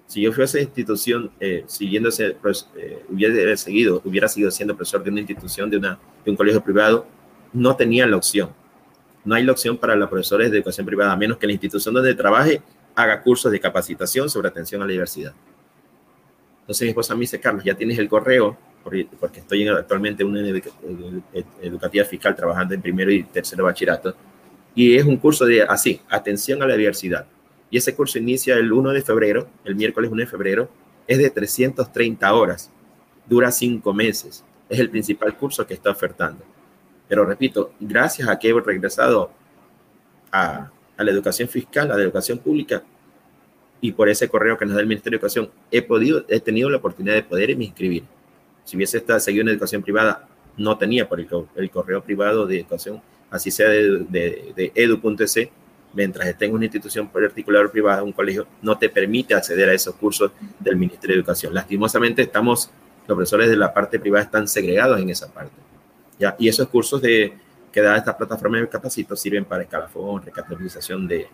[0.07, 2.37] Si yo fuese institución, eh, siguiendo ese,
[2.77, 6.63] eh, hubiera seguido, hubiera seguido siendo profesor de una institución, de, una, de un colegio
[6.63, 7.07] privado,
[7.53, 8.51] no tenía la opción.
[9.25, 11.95] No hay la opción para los profesores de educación privada, a menos que la institución
[11.95, 12.63] donde trabaje
[12.95, 15.35] haga cursos de capacitación sobre atención a la diversidad.
[16.61, 20.41] Entonces mi esposa me dice, Carlos, ya tienes el correo, porque estoy actualmente en una
[21.61, 24.15] educativa fiscal trabajando en primero y tercero bachillerato,
[24.75, 27.27] y es un curso de así, atención a la diversidad.
[27.71, 30.69] Y ese curso inicia el 1 de febrero, el miércoles 1 de febrero,
[31.07, 32.71] es de 330 horas,
[33.29, 36.45] dura cinco meses, es el principal curso que está ofertando.
[37.09, 39.31] Pero repito, gracias a que he regresado
[40.33, 42.83] a, a la educación fiscal, a la educación pública,
[43.81, 46.71] y por ese correo que nos da el Ministerio de Educación, he, podido, he tenido
[46.71, 48.05] la oportunidad de poder inscribir.
[48.65, 50.27] Si hubiese estado, seguido en educación privada,
[50.57, 55.49] no tenía por el, el correo privado de educación así sea de, edu.es,
[55.93, 59.73] mientras esté en una institución particular o privada, un colegio, no te permite acceder a
[59.73, 61.55] esos cursos del Ministerio de Educación.
[61.55, 62.71] Lastimosamente estamos,
[63.07, 65.66] los profesores de la parte privada están segregados en esa parte.
[66.39, 67.33] Y esos cursos de,
[67.73, 71.29] que da esta plataforma de capacito sirven para escalafón, recategorización de,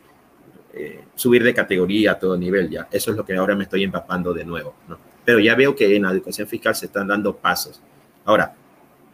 [0.74, 2.88] eh, subir de categoría a todo nivel, ya.
[2.90, 4.98] Eso es lo que ahora me estoy empapando de nuevo, ¿no?
[5.24, 7.80] Pero ya veo que en la educación fiscal se están dando pasos.
[8.24, 8.54] Ahora,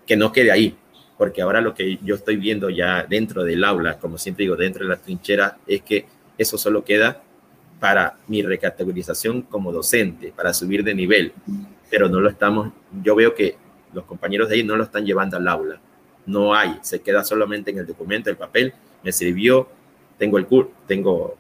[0.07, 0.77] que no quede ahí,
[1.19, 4.85] porque ahora lo que yo estoy viendo ya dentro del aula, como siempre digo, dentro
[4.85, 6.07] de la trinchera, es que
[6.39, 7.23] eso solo queda
[7.81, 11.33] para mi recategorización como docente, para subir de nivel,
[11.91, 13.57] pero no lo estamos, yo veo que
[13.93, 15.81] los compañeros de ahí no lo están llevando al aula,
[16.27, 19.69] no hay, se queda solamente en el documento, el papel, me sirvió,
[20.19, 21.37] tengo el curso, tengo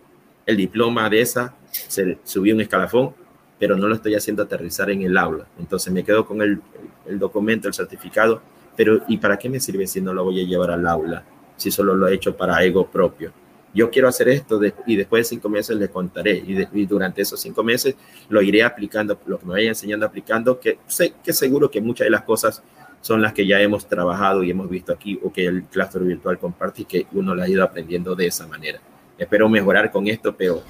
[0.46, 3.14] el diploma de esa, se subí un escalafón,
[3.58, 6.60] pero no lo estoy haciendo aterrizar en el aula, entonces me quedo con el,
[7.06, 8.40] el documento, el certificado,
[8.76, 11.24] pero ¿y para qué me sirve si no lo voy a llevar al aula?
[11.56, 13.32] Si solo lo he hecho para ego propio.
[13.74, 17.62] Yo quiero hacer esto y después de cinco meses le contaré y, durante esos cinco
[17.62, 17.94] meses
[18.28, 22.06] lo iré aplicando, lo que me vaya enseñando aplicando, que sé que seguro que muchas
[22.06, 22.62] de las cosas
[23.00, 26.38] son las que ya hemos trabajado y hemos visto aquí o que el claustro virtual
[26.38, 28.80] comparte y que uno lo ha ido aprendiendo de esa manera.
[29.16, 30.62] Espero mejorar con esto, pero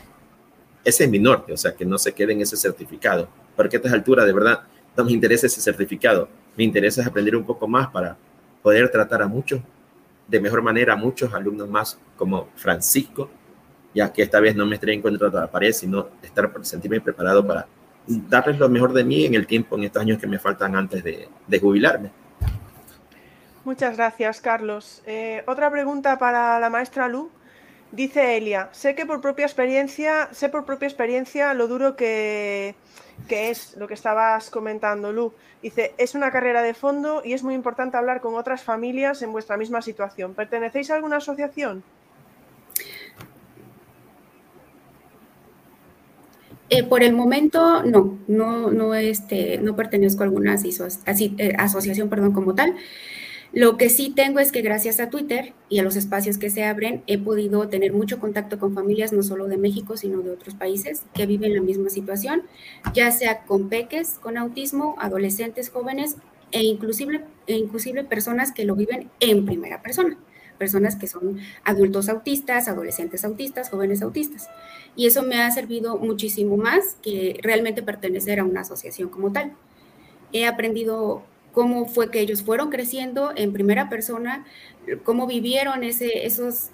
[0.84, 3.80] ese es mi norte, o sea, que no se quede en ese certificado, porque a
[3.80, 4.62] esta altura de verdad
[4.96, 6.28] no me interesa ese certificado
[6.58, 8.16] me interesa aprender un poco más para
[8.62, 9.60] poder tratar a muchos,
[10.28, 13.30] de mejor manera, muchos alumnos más como Francisco,
[13.94, 17.00] ya que esta vez no me estré en contra de la pared, sino estar, sentirme
[17.00, 17.66] preparado para
[18.06, 21.02] darles lo mejor de mí en el tiempo, en estos años que me faltan antes
[21.02, 21.28] de,
[21.60, 22.10] jubilarme.
[23.64, 25.02] Muchas gracias, Carlos.
[25.06, 27.30] Eh, otra pregunta para la maestra Lu.
[27.90, 32.74] Dice Elia, sé que por propia experiencia, sé por propia experiencia lo duro que,
[33.26, 35.32] que es lo que estabas comentando, Lu.
[35.62, 39.32] Dice, es una carrera de fondo y es muy importante hablar con otras familias en
[39.32, 40.34] vuestra misma situación.
[40.34, 41.82] ¿Pertenecéis a alguna asociación?
[46.70, 52.32] Eh, por el momento, no, no, no, este, no pertenezco a alguna eh, asociación perdón,
[52.32, 52.74] como tal.
[53.52, 56.64] Lo que sí tengo es que gracias a Twitter y a los espacios que se
[56.64, 60.54] abren, he podido tener mucho contacto con familias, no solo de México, sino de otros
[60.54, 62.42] países que viven la misma situación,
[62.92, 66.16] ya sea con peques, con autismo, adolescentes, jóvenes
[66.52, 70.18] e inclusive, e inclusive personas que lo viven en primera persona,
[70.58, 74.48] personas que son adultos autistas, adolescentes autistas, jóvenes autistas.
[74.94, 79.52] Y eso me ha servido muchísimo más que realmente pertenecer a una asociación como tal.
[80.34, 81.22] He aprendido
[81.58, 84.46] cómo fue que ellos fueron creciendo en primera persona,
[85.02, 86.70] cómo vivieron ese, esos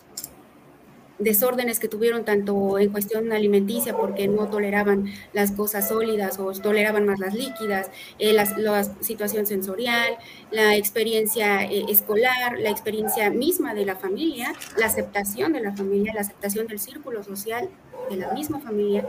[1.18, 7.06] desórdenes que tuvieron tanto en cuestión alimenticia porque no toleraban las cosas sólidas o toleraban
[7.06, 10.18] más las líquidas, eh, la situación sensorial,
[10.50, 16.12] la experiencia eh, escolar, la experiencia misma de la familia, la aceptación de la familia,
[16.12, 17.70] la aceptación del círculo social
[18.10, 19.08] de la misma familia,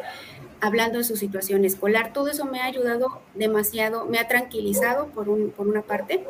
[0.65, 2.13] hablando de su situación escolar.
[2.13, 6.25] Todo eso me ha ayudado demasiado, me ha tranquilizado por, un, por una parte,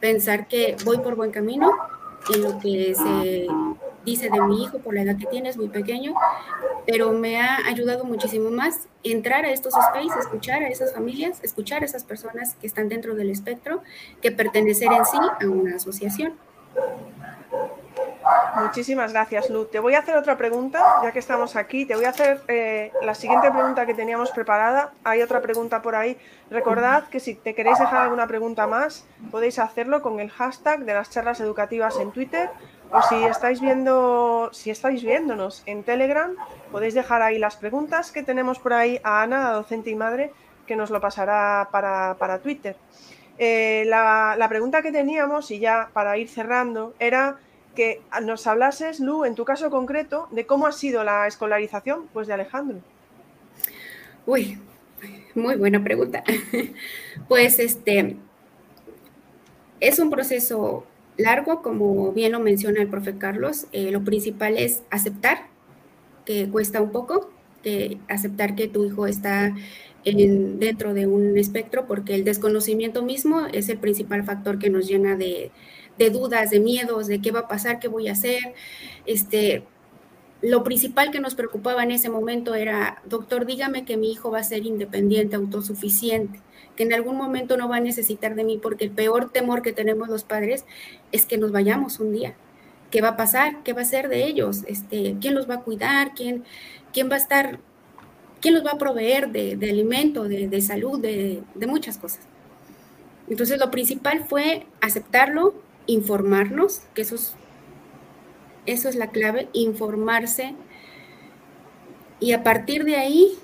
[0.00, 1.72] pensar que voy por buen camino
[2.34, 3.46] en lo que se
[4.04, 6.14] dice de mi hijo por la edad que tiene, es muy pequeño,
[6.86, 11.82] pero me ha ayudado muchísimo más entrar a estos spaces, escuchar a esas familias, escuchar
[11.82, 13.82] a esas personas que están dentro del espectro,
[14.20, 16.34] que pertenecer en sí a una asociación.
[18.56, 19.70] Muchísimas gracias, Luz.
[19.70, 21.86] Te voy a hacer otra pregunta, ya que estamos aquí.
[21.86, 24.92] Te voy a hacer eh, la siguiente pregunta que teníamos preparada.
[25.02, 26.16] Hay otra pregunta por ahí.
[26.50, 30.94] Recordad que si te queréis dejar alguna pregunta más, podéis hacerlo con el hashtag de
[30.94, 32.48] las charlas educativas en Twitter.
[32.92, 36.36] O si estáis viendo, si estáis viéndonos en Telegram,
[36.70, 40.32] podéis dejar ahí las preguntas que tenemos por ahí a Ana, a docente y madre,
[40.66, 42.76] que nos lo pasará para, Twitter.
[43.36, 47.38] Eh, la, la pregunta que teníamos, y ya para ir cerrando, era
[47.74, 52.26] que nos hablases, Lu, en tu caso concreto, de cómo ha sido la escolarización pues,
[52.26, 52.78] de Alejandro.
[54.26, 54.58] Uy,
[55.34, 56.24] muy buena pregunta.
[57.28, 58.16] Pues este
[59.80, 60.84] es un proceso
[61.16, 63.66] largo, como bien lo menciona el profe Carlos.
[63.72, 65.46] Eh, lo principal es aceptar
[66.26, 67.30] que cuesta un poco,
[67.62, 69.54] que aceptar que tu hijo está
[70.04, 75.16] dentro de un espectro, porque el desconocimiento mismo es el principal factor que nos llena
[75.16, 75.50] de,
[75.98, 78.54] de dudas, de miedos, de qué va a pasar, qué voy a hacer.
[79.06, 79.64] Este,
[80.42, 84.40] lo principal que nos preocupaba en ese momento era, doctor, dígame que mi hijo va
[84.40, 86.40] a ser independiente, autosuficiente,
[86.76, 89.72] que en algún momento no va a necesitar de mí, porque el peor temor que
[89.72, 90.64] tenemos los padres
[91.12, 92.34] es que nos vayamos un día.
[92.90, 93.62] ¿Qué va a pasar?
[93.64, 94.64] ¿Qué va a ser de ellos?
[94.66, 96.14] Este, ¿Quién los va a cuidar?
[96.14, 96.44] ¿Quién,
[96.92, 97.58] quién va a estar?
[98.40, 102.20] ¿Quién los va a proveer de, alimento, de, de salud, de, de muchas cosas?
[103.28, 105.54] Entonces, lo principal fue aceptarlo,
[105.86, 107.34] informarnos, que eso es,
[108.66, 110.54] eso es la clave, informarse
[112.20, 113.38] y a partir de ahí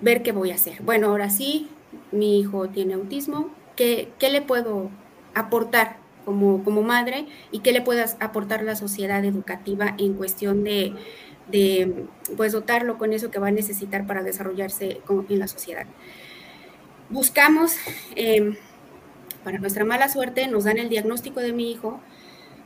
[0.00, 0.82] ver qué voy a hacer.
[0.82, 1.68] Bueno, ahora sí,
[2.10, 4.90] mi hijo tiene autismo, ¿qué, qué le puedo
[5.34, 10.94] aportar como, como, madre y qué le pueda aportar la sociedad educativa en cuestión de,
[11.50, 12.06] de
[12.36, 15.86] pues dotarlo con eso que va a necesitar para desarrollarse en la sociedad.
[17.10, 17.76] Buscamos...
[18.14, 18.56] Eh,
[19.44, 22.00] para nuestra mala suerte, nos dan el diagnóstico de mi hijo,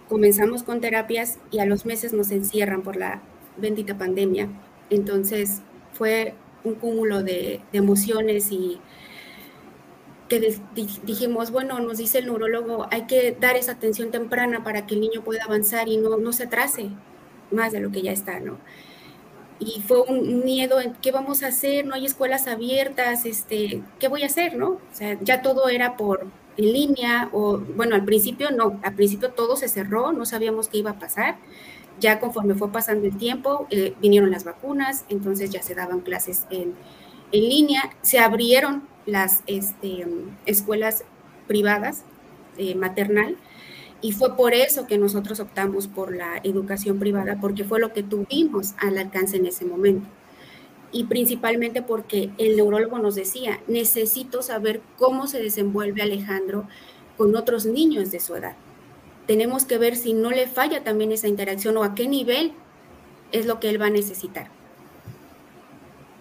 [0.08, 3.22] comenzamos con terapias y a los meses nos encierran por la
[3.56, 4.48] bendita pandemia.
[4.90, 5.62] Entonces
[5.92, 6.34] fue
[6.64, 8.80] un cúmulo de, emociones y
[10.28, 10.58] que
[11.04, 15.00] dijimos, bueno, nos dice el neurólogo, hay que dar esa atención temprana para que el
[15.00, 16.90] niño pueda avanzar y no, no se atrase
[17.52, 18.58] más de lo que ya está, ¿no?
[19.58, 24.24] Y fue un miedo qué vamos a hacer, no hay escuelas abiertas, este, ¿qué voy
[24.24, 24.70] a hacer, no?
[24.70, 26.26] O sea, ya todo era por,
[26.56, 30.78] en línea o, bueno, al principio no, al principio todo se cerró, no sabíamos qué
[30.78, 31.36] iba a pasar.
[31.98, 36.46] Ya conforme fue pasando el tiempo, eh, vinieron las vacunas, entonces ya se daban clases
[36.50, 36.74] en,
[37.32, 40.06] en línea, se abrieron las este,
[40.44, 41.04] escuelas
[41.46, 42.04] privadas
[42.58, 43.36] eh, maternal
[44.02, 48.02] y fue por eso que nosotros optamos por la educación privada, porque fue lo que
[48.02, 50.06] tuvimos al alcance en ese momento
[50.96, 56.66] y principalmente porque el neurólogo nos decía, necesito saber cómo se desenvuelve Alejandro
[57.18, 58.56] con otros niños de su edad.
[59.26, 62.52] Tenemos que ver si no le falla también esa interacción o a qué nivel
[63.30, 64.48] es lo que él va a necesitar.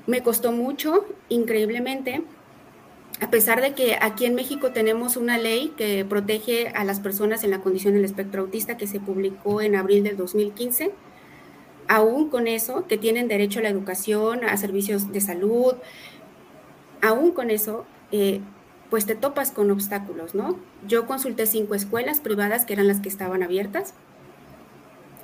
[0.08, 2.24] Me costó mucho, increíblemente,
[3.22, 7.46] a pesar de que aquí en México tenemos una ley que protege a las personas
[7.46, 10.92] en la condición del espectro autista que se publicó en abril del 2015
[11.88, 15.76] aún con eso, que tienen derecho a la educación, a servicios de salud,
[17.02, 18.42] aún con eso, eh,
[18.90, 20.60] pues te topas con obstáculos, ¿no?
[20.88, 23.94] Yo consulté cinco escuelas privadas que eran las que estaban abiertas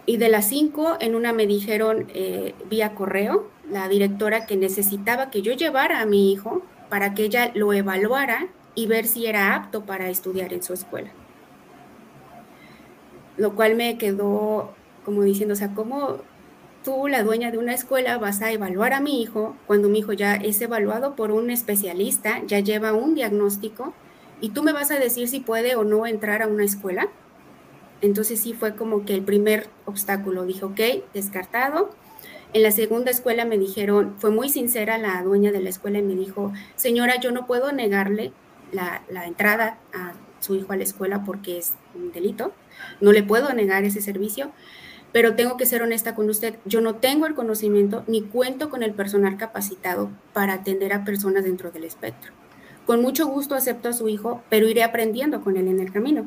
[0.06, 5.30] y de las cinco, en una me dijeron eh, vía correo, la directora que necesitaba
[5.30, 9.56] que yo llevara a mi hijo para que ella lo evaluara y ver si era
[9.56, 11.12] apto para estudiar en su escuela.
[13.38, 14.74] Lo cual me quedó
[15.06, 16.18] como diciendo, o sea, ¿cómo
[16.84, 20.14] tú, la dueña de una escuela, vas a evaluar a mi hijo cuando mi hijo
[20.14, 23.94] ya es evaluado por un especialista, ya lleva un diagnóstico,
[24.42, 27.08] y tú me vas a decir si puede o no entrar a una escuela.
[28.02, 30.46] Entonces sí fue como que el primer obstáculo.
[30.46, 30.80] Dije, ok,
[31.14, 31.92] descartado.
[32.54, 36.02] En la segunda escuela me dijeron, fue muy sincera la dueña de la escuela y
[36.02, 38.34] me dijo, señora, yo no puedo negarle
[38.72, 42.52] la, la entrada a su hijo a la escuela porque es un delito.
[43.00, 44.52] No le puedo negar ese servicio
[45.12, 48.84] pero tengo que ser honesta con usted, yo no tengo el conocimiento ni cuento con
[48.84, 52.32] el personal capacitado para atender a personas dentro del espectro.
[52.86, 56.26] Con mucho gusto acepto a su hijo, pero iré aprendiendo con él en el camino.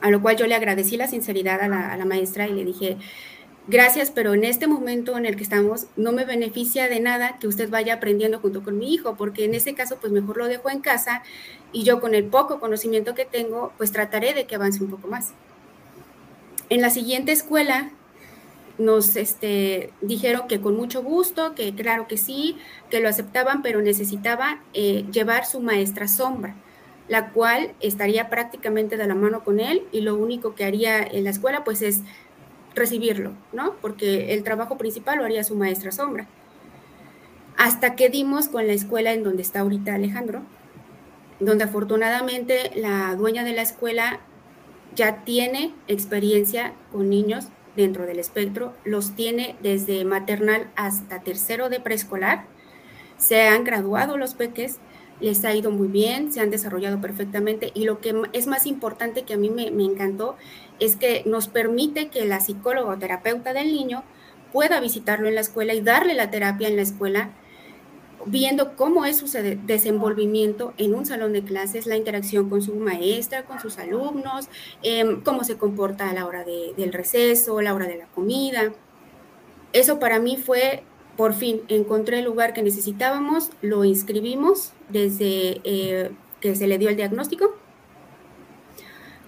[0.00, 2.96] A lo cual yo le agradecí la sinceridad a la, maestra y le dije,
[3.66, 7.48] gracias, pero en este momento en el que estamos no me beneficia de nada que
[7.48, 10.70] usted vaya aprendiendo junto con mi hijo, porque en ese caso pues mejor lo dejo
[10.70, 11.22] en casa
[11.72, 15.08] y yo con el poco conocimiento que tengo pues trataré de que avance un poco
[15.08, 15.32] más.
[16.70, 17.90] En la siguiente escuela
[18.78, 22.56] nos este, dijeron que con mucho gusto, que claro que sí,
[22.90, 26.54] que lo aceptaban, pero necesitaba eh, llevar su maestra sombra,
[27.08, 31.24] la cual estaría prácticamente de la mano con él y lo único que haría en
[31.24, 32.02] la escuela pues es
[32.74, 33.74] recibirlo, ¿no?
[33.80, 36.26] Porque el trabajo principal lo haría su maestra sombra.
[37.56, 40.42] Hasta que dimos con la escuela en donde está ahorita Alejandro,
[41.40, 44.20] donde afortunadamente la dueña de la escuela
[44.94, 51.80] ya tiene experiencia con niños dentro del espectro, los tiene desde maternal hasta tercero de
[51.80, 52.46] preescolar,
[53.16, 54.78] se han graduado los peques,
[55.20, 59.22] les ha ido muy bien, se han desarrollado perfectamente y lo que es más importante
[59.22, 60.36] que a mí me, me encantó
[60.78, 64.04] es que nos permite que la psicóloga o terapeuta del niño
[64.52, 67.30] pueda visitarlo en la escuela y darle la terapia en la escuela,
[68.26, 69.26] viendo cómo es su
[69.66, 74.48] desenvolvimiento en un salón de clases, la interacción con su maestra, con sus alumnos,
[74.82, 78.72] em, cómo se comporta a la hora del receso, a la hora de la comida.
[79.72, 80.82] Eso para mí fue,
[81.16, 86.88] por fin, encontré el lugar que necesitábamos, lo inscribimos desde eh, que se le dio
[86.88, 87.54] el diagnóstico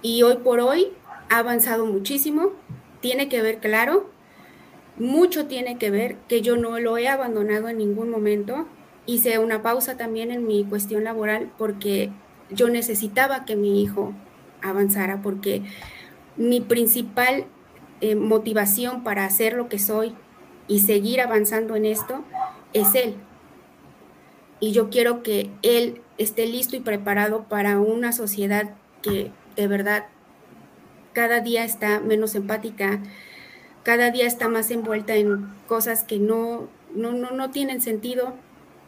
[0.01, 0.93] y hoy por hoy
[1.29, 2.53] ha avanzado muchísimo,
[3.01, 4.09] tiene que ver, claro,
[4.97, 8.67] mucho tiene que ver que yo no lo he abandonado en ningún momento.
[9.11, 12.11] Hice una pausa también en mi cuestión laboral porque
[12.49, 14.13] yo necesitaba que mi hijo
[14.61, 15.63] avanzara, porque
[16.37, 17.45] mi principal
[17.99, 20.15] eh, motivación para hacer lo que soy
[20.69, 22.23] y seguir avanzando en esto
[22.71, 23.15] es él.
[24.61, 30.05] Y yo quiero que él esté listo y preparado para una sociedad que de verdad
[31.11, 33.01] cada día está menos empática,
[33.83, 38.35] cada día está más envuelta en cosas que no, no, no, tienen sentido.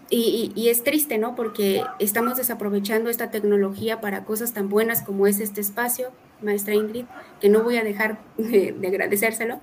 [0.09, 1.35] Y, es triste, ¿no?
[1.35, 6.11] Porque estamos desaprovechando esta tecnología para cosas tan buenas como es este espacio,
[6.41, 7.05] maestra Ingrid,
[7.41, 9.59] que no voy a dejar de, agradecérselo.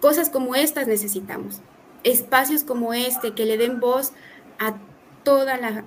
[0.00, 1.60] Cosas como estas necesitamos.
[2.02, 4.12] Espacios como este que le den voz
[4.58, 4.74] a
[5.22, 5.84] toda la,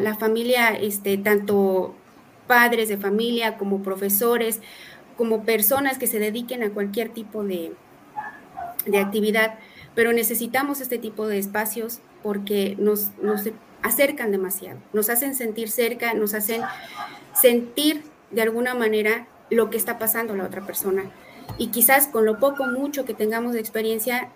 [0.00, 1.94] la familia, este, tanto
[2.48, 4.60] padres de familia, como profesores,
[5.16, 7.72] como personas que se dediquen a cualquier tipo de,
[8.86, 9.58] de actividad,
[9.94, 13.10] pero necesitamos este tipo de espacios porque nos,
[13.82, 16.62] acercan demasiado, nos hacen sentir cerca, nos hacen
[17.34, 21.10] sentir de alguna manera lo que está pasando a la otra persona.
[21.58, 24.30] Y quizás con lo poco, mucho que tengamos de experiencia,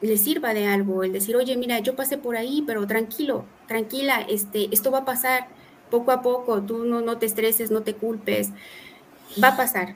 [0.00, 4.20] le sirva de algo, el decir, oye, mira, yo pasé por ahí, pero tranquilo, tranquila,
[4.28, 5.48] este, esto va a pasar,
[5.90, 8.50] poco a poco, tú no, no te estreses, no te culpes,
[9.42, 9.94] va a pasar.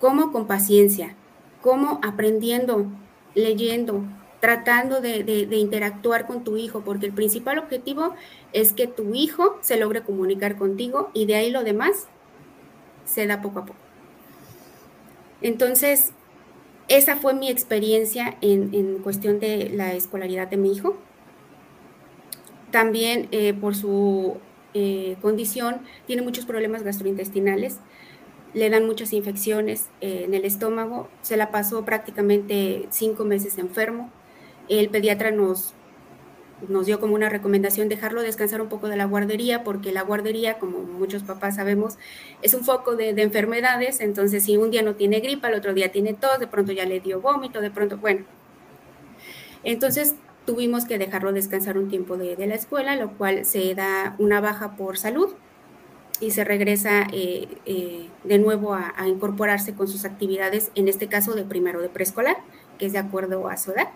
[0.00, 0.32] ¿Cómo?
[0.32, 1.14] Con paciencia,
[1.62, 2.86] cómo aprendiendo,
[3.34, 4.02] leyendo,
[4.44, 8.14] tratando de, interactuar con tu hijo, porque el principal objetivo
[8.52, 12.08] es que tu hijo se logre comunicar contigo y de ahí lo demás
[13.06, 13.78] se da poco a poco.
[15.40, 16.10] Entonces,
[16.88, 20.94] esa fue mi experiencia en, en cuestión de la escolaridad de mi hijo.
[22.70, 24.36] También eh, por su
[24.74, 27.78] eh, condición, tiene muchos problemas gastrointestinales,
[28.52, 34.12] le dan muchas infecciones eh, en el estómago, se la pasó prácticamente cinco meses enfermo.
[34.68, 35.74] El pediatra nos,
[36.68, 40.58] nos dio como una recomendación dejarlo descansar un poco de la guardería, porque la guardería,
[40.58, 41.96] como muchos papás sabemos,
[42.42, 45.74] es un foco de, de enfermedades, entonces si un día no tiene gripa, el otro
[45.74, 48.24] día tiene tos, de pronto ya le dio vómito, de pronto, bueno.
[49.64, 50.14] Entonces
[50.44, 54.76] tuvimos que dejarlo descansar un tiempo de, la escuela, lo cual se da una baja
[54.76, 55.30] por salud
[56.20, 61.34] y se regresa eh, eh, de nuevo a, incorporarse con sus actividades, en este caso
[61.34, 62.36] de primero de preescolar,
[62.78, 63.88] que es de acuerdo a su edad.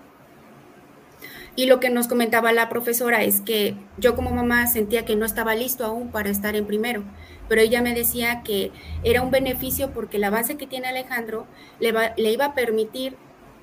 [1.59, 5.27] Y lo que nos comentaba la profesora es que yo como mamá sentía que no
[5.27, 7.03] estaba listo aún para estar en primero,
[7.49, 8.71] pero ella me decía que
[9.03, 11.47] era un beneficio porque el avance que tiene Alejandro
[11.81, 13.17] le, iba a permitir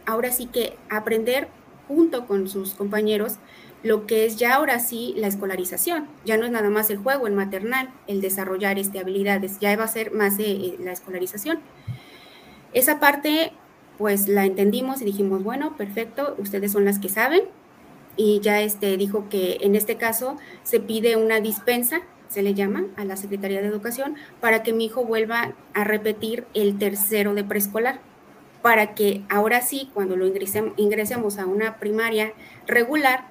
[0.05, 1.47] ahora sí que aprender
[1.87, 3.37] junto con sus compañeros
[3.81, 6.09] lo que es ya ahora sí la escolarización.
[6.25, 9.85] Ya no es nada más el juego, el maternal, el desarrollar este, habilidades, ya va
[9.85, 11.59] a ser más de eh, la escolarización.
[12.73, 13.53] Esa parte,
[13.97, 17.43] pues la entendimos y dijimos, bueno, perfecto, ustedes son las que saben.
[18.17, 22.85] Y ya este, dijo que en este caso se pide una dispensa, se le llama,
[22.95, 27.43] a la Secretaría de Educación, para que mi hijo vuelva a repetir el tercero de
[27.43, 27.99] preescolar
[28.65, 32.33] para que ahora sí, cuando lo ingresemos, a una primaria
[32.65, 33.27] regular,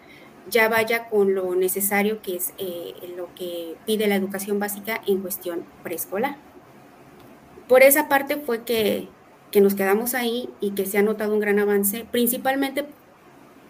[0.49, 5.23] ya vaya con lo necesario que es eh, lo que pide la educación básica en
[5.23, 6.37] cuestión preescolar.
[7.67, 9.09] Por esa parte fue que,
[9.51, 12.87] que nos quedamos ahí y que se ha notado un gran avance, principalmente,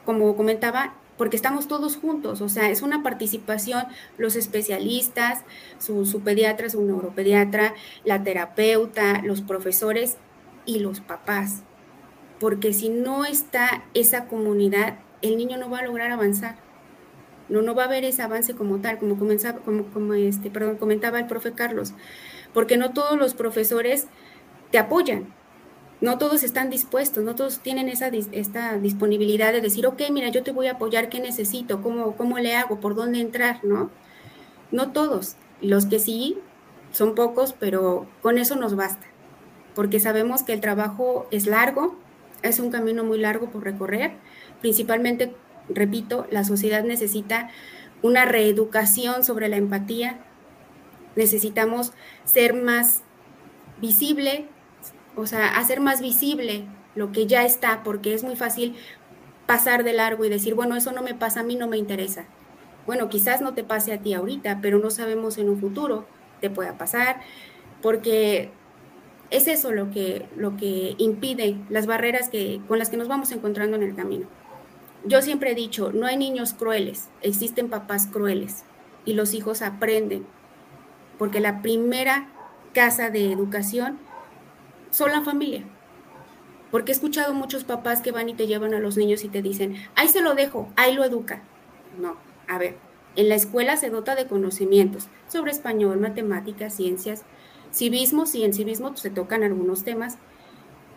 [0.05, 3.85] como comentaba, porque estamos todos juntos, o sea, es una participación,
[4.19, 5.45] los especialistas,
[5.79, 7.75] su, pediatra, su neuropediatra,
[8.05, 10.17] la terapeuta, los profesores,
[10.67, 11.63] y los papás,
[12.41, 16.57] porque si no está esa comunidad, el niño no va a lograr avanzar.
[17.49, 21.19] No, no va a haber ese avance como tal, como, comenzaba, como este, perdón, comentaba
[21.19, 21.93] el profe Carlos,
[22.55, 24.07] porque no todos los profesores
[24.71, 25.35] te apoyan,
[26.05, 30.43] no todos están dispuestos, no todos tienen esa esta disponibilidad de decir, ok, mira, yo
[30.43, 31.81] te voy a apoyar, ¿qué necesito?
[31.81, 32.79] ¿Cómo, cómo le hago?
[32.79, 33.65] ¿Por dónde entrar?
[33.65, 33.91] ¿No?
[34.71, 35.37] No todos.
[35.63, 36.37] Los que sí,
[36.93, 39.07] son pocos, pero con eso nos basta,
[39.75, 41.97] porque sabemos que el trabajo es largo,
[42.43, 44.13] es un camino muy largo por recorrer,
[44.61, 45.35] principalmente,
[45.71, 47.49] repito, la sociedad necesita
[48.03, 50.19] una reeducación sobre la empatía,
[51.17, 51.93] necesitamos
[52.25, 53.01] ser más
[53.81, 54.49] visible,
[55.17, 56.65] o sea, hacer más visible
[56.95, 58.77] lo que ya está, porque es muy fácil
[59.47, 62.25] pasar de largo y decir, bueno, eso no me pasa a mí, no me interesa.
[62.87, 66.07] Bueno, quizás no te pase a ti ahorita, pero no sabemos en un futuro
[66.41, 67.21] te pueda pasar,
[67.81, 68.51] porque
[69.31, 73.33] es eso lo que, lo que impide las barreras que, con las que nos vamos
[73.33, 74.27] encontrando en el camino.
[75.05, 78.65] Yo siempre he dicho, no hay niños crueles, existen papás crueles
[79.05, 80.27] y los hijos aprenden,
[81.19, 82.29] porque la primera
[82.73, 83.99] casa de educación
[84.95, 85.65] son la familia.
[86.71, 89.43] Porque he escuchado muchos papás que van y te llevan a los niños y te
[89.43, 91.43] dicen, ahí se lo dejo, ahí lo educa.
[92.01, 92.17] No,
[92.47, 92.77] a ver,
[93.17, 97.25] en la escuela se dota de conocimientos sobre español, matemáticas, ciencias,
[97.73, 100.17] civismo, sí, en civismo se tocan algunos temas,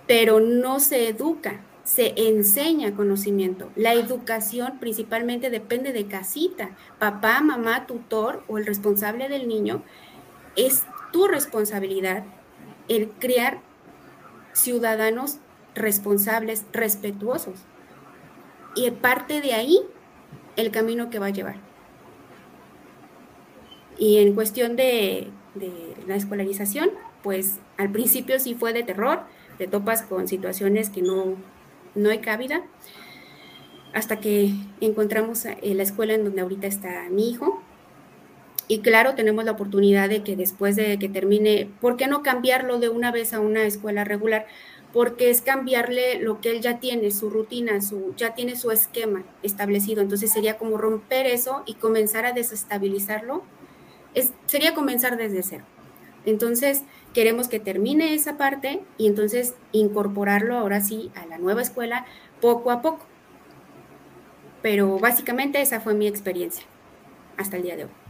[0.05, 3.71] pero no se educa, se enseña conocimiento.
[3.75, 6.69] La educación principalmente depende de casita.
[6.99, 9.81] Papá, mamá, tutor o el responsable del niño,
[10.55, 12.25] es tu responsabilidad
[12.89, 13.61] el crear
[14.57, 15.37] ciudadanos
[15.75, 17.59] responsables, respetuosos.
[18.75, 19.79] Y parte de ahí
[20.55, 21.55] el camino que va a llevar.
[23.97, 25.29] Y en cuestión de,
[26.05, 26.89] la escolarización,
[27.23, 29.21] pues al principio sí fue de terror,
[29.57, 31.35] te topas con situaciones que no,
[31.95, 32.63] no hay cabida,
[33.93, 37.61] hasta que encontramos la escuela en donde ahorita está mi hijo.
[38.67, 42.79] Y claro, tenemos la oportunidad de que después de que termine, ¿por qué no cambiarlo
[42.79, 44.45] de una vez a una escuela regular?
[44.93, 49.23] porque es cambiarle lo que él ya tiene, su rutina, su, ya tiene su esquema
[49.43, 50.01] establecido.
[50.01, 53.43] Entonces sería como romper eso y comenzar a desestabilizarlo.
[54.13, 55.65] Es, sería comenzar desde cero.
[56.25, 56.83] Entonces
[57.13, 62.05] queremos que termine esa parte y entonces incorporarlo ahora sí a la nueva escuela
[62.41, 63.05] poco a poco.
[64.61, 66.65] Pero básicamente esa fue mi experiencia
[67.37, 68.06] hasta el día de hoy.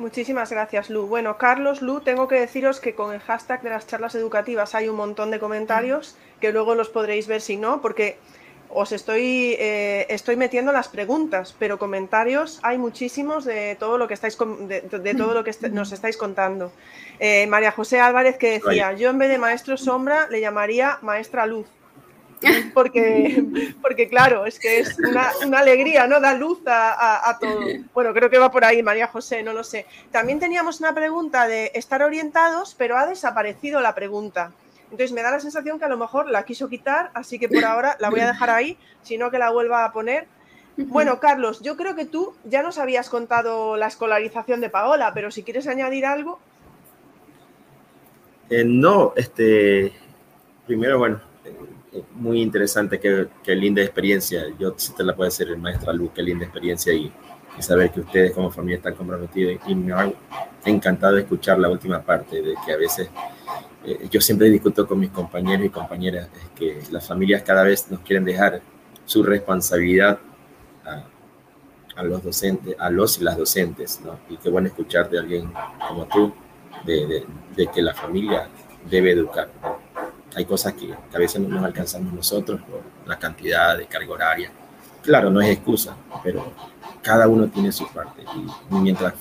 [0.00, 1.06] Muchísimas gracias, Lu.
[1.06, 4.88] Bueno, Carlos, Lu, tengo que deciros que con el hashtag de las charlas educativas hay
[4.88, 8.16] un montón de comentarios que luego los podréis ver si no, porque
[8.70, 14.14] os estoy, eh, estoy metiendo las preguntas, pero comentarios hay muchísimos de todo lo que
[14.14, 16.72] estáis de, todo lo que nos estáis contando.
[17.18, 21.44] Eh, María José Álvarez que decía, yo en vez de maestro sombra le llamaría maestra
[21.44, 21.66] luz.
[22.74, 23.44] porque,
[23.82, 26.20] porque claro, es que es una, alegría, ¿no?
[26.20, 27.60] Da luz a, todo.
[27.92, 29.86] Bueno, creo que va por ahí, María José, no lo sé.
[30.10, 34.52] También teníamos una pregunta de estar orientados, pero ha desaparecido la pregunta.
[34.84, 37.64] Entonces me da la sensación que a lo mejor la quiso quitar, así que por
[37.64, 40.26] ahora la voy a dejar ahí, sino que la vuelva a poner.
[40.76, 45.30] Bueno, Carlos, yo creo que tú ya nos habías contado la escolarización de Paola, pero
[45.30, 46.40] si quieres añadir algo.
[48.48, 49.92] Eh, no, este,
[50.66, 51.20] primero, bueno,
[52.14, 54.44] muy interesante, qué, qué, linda experiencia.
[54.58, 57.12] Yo sí te la puedo decir, maestra Luz, qué linda experiencia y,
[57.58, 59.60] saber que ustedes como familia están comprometidos.
[59.66, 60.10] Y me ha
[60.64, 63.10] encantado escuchar la última parte, de que a veces
[63.84, 67.90] eh, yo siempre discuto con mis compañeros y compañeras, es que las familias cada vez
[67.90, 68.62] nos quieren dejar
[69.04, 70.20] su responsabilidad
[70.86, 71.04] a,
[71.96, 74.18] a los docentes, a los y las docentes, ¿no?
[74.30, 75.52] Y qué bueno escuchar de alguien
[75.86, 76.32] como tú,
[76.86, 77.26] de, de,
[77.56, 78.48] de que la familia
[78.88, 79.50] debe educar.
[79.60, 79.89] ¿no?
[80.34, 84.50] Hay cosas que, a veces no nos alcanzamos nosotros por la cantidad de carga horaria.
[85.02, 86.52] Claro, no es excusa, pero
[87.02, 88.22] cada uno tiene su parte.
[88.70, 89.14] Y mientras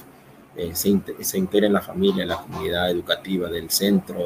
[0.56, 4.18] eh, se, se integre en la familia, en la comunidad educativa del centro,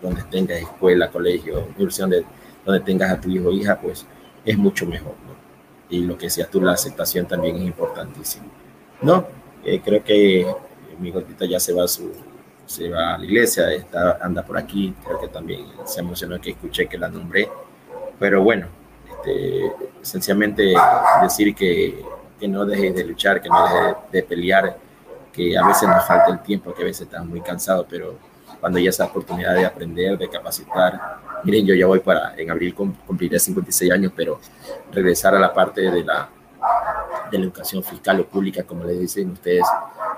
[0.00, 2.26] donde tengas escuela, colegio, universidad, donde,
[2.64, 4.06] donde tengas a tu hijo o hija, pues
[4.44, 5.14] es mucho mejor.
[5.88, 8.46] Y lo que seas tú, la aceptación también es importantísimo.
[9.02, 9.26] No,
[9.64, 10.46] eh, creo que
[10.98, 12.12] mi gordita ya se va a su,
[12.66, 16.50] se va a la iglesia, está, anda por aquí, creo que también se emocionó que
[16.50, 17.48] escuché que la nombré,
[18.18, 18.66] pero bueno,
[19.10, 20.74] este, sencillamente
[21.22, 22.04] decir que,
[22.38, 24.76] que no dejes de luchar, que no dejes de, pelear,
[25.32, 28.16] que a veces nos falta el tiempo, que a veces estás muy cansado, pero
[28.60, 32.74] cuando ya esa oportunidad de aprender, de capacitar, miren, yo ya voy para, en abril
[32.74, 34.40] cumpliré 56 años, pero
[34.92, 36.28] regresar a la parte de la,
[37.30, 39.64] de la educación fiscal o pública, como le dicen ustedes,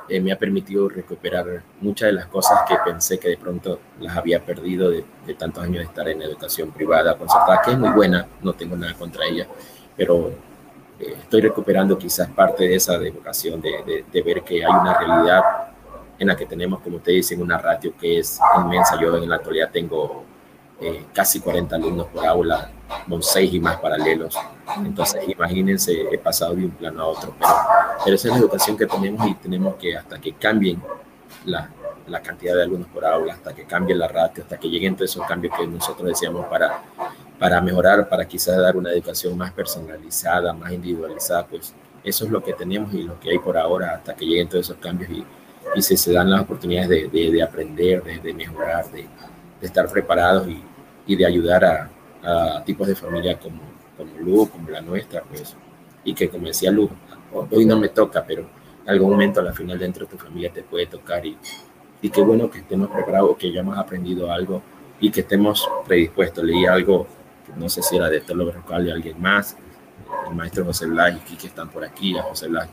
[0.08, 4.16] eh, me ha permitido recuperar muchas de las cosas que pensé que de pronto las
[4.16, 5.04] había perdido de,
[5.38, 8.94] tantos años de estar en educación privada concertada, que es muy buena, no tengo nada
[8.94, 9.46] contra ella,
[9.96, 10.28] pero
[10.98, 15.42] eh, estoy recuperando quizás parte de esa educación, de, de, ver que hay una realidad
[16.18, 19.00] en la que tenemos, como ustedes dicen, una ratio que es inmensa.
[19.00, 20.24] Yo en la actualidad tengo
[20.80, 22.70] eh, casi 40 alumnos por aula,
[23.08, 24.36] con 6 y más paralelos.
[24.84, 27.52] Entonces, imagínense, he pasado de un plano a otro, pero,
[28.04, 30.82] pero esa es la educación que tenemos y tenemos que, hasta que cambien
[31.44, 31.70] la,
[32.06, 35.10] la cantidad de alumnos por aula, hasta que cambie la ratio, hasta que lleguen todos
[35.10, 36.82] esos cambios que nosotros decíamos para,
[37.38, 42.42] para mejorar, para quizás dar una educación más personalizada, más individualizada, pues eso es lo
[42.42, 45.24] que tenemos y lo que hay por ahora hasta que lleguen todos esos cambios y,
[45.74, 49.06] y se, se dan las oportunidades de, de, de aprender, de, de, mejorar, de,
[49.66, 50.62] estar preparados y,
[51.06, 51.90] y de ayudar a,
[52.22, 53.60] a, tipos de familia como,
[53.96, 55.56] como Lu, como la nuestra, pues,
[56.04, 56.88] y que como decía Lu,
[57.50, 58.46] hoy no me toca, pero
[58.84, 61.36] en algún momento a la final dentro de tu familia te puede tocar y,
[62.02, 64.62] y qué bueno que estemos preparados, que ya hemos aprendido algo
[65.00, 66.44] y que estemos predispuestos.
[66.44, 67.06] Leí algo,
[67.56, 69.56] no sé si era de Telo Berrocal y alguien más,
[70.28, 72.68] el maestro José Blas y que están por aquí, a José Blas,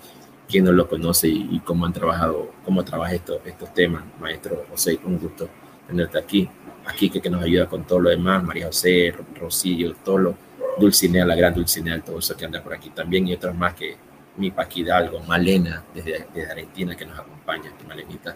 [0.48, 4.04] quien no lo conoce y, y, cómo han trabajado, cómo trabaja esto, estos temas.
[4.20, 5.48] Maestro José, un gusto
[5.92, 6.50] tenerte aquí.
[6.86, 10.36] Aquí que, que nos ayuda con todo lo demás, María José, Rosillo, todo lo,
[10.80, 13.96] Dulcinea, la gran Dulcinea, todo eso que anda por aquí también y otros más que
[14.38, 18.36] mi Paquidalgo, Malena, desde, desde Argentina que nos acompaña, que Malenita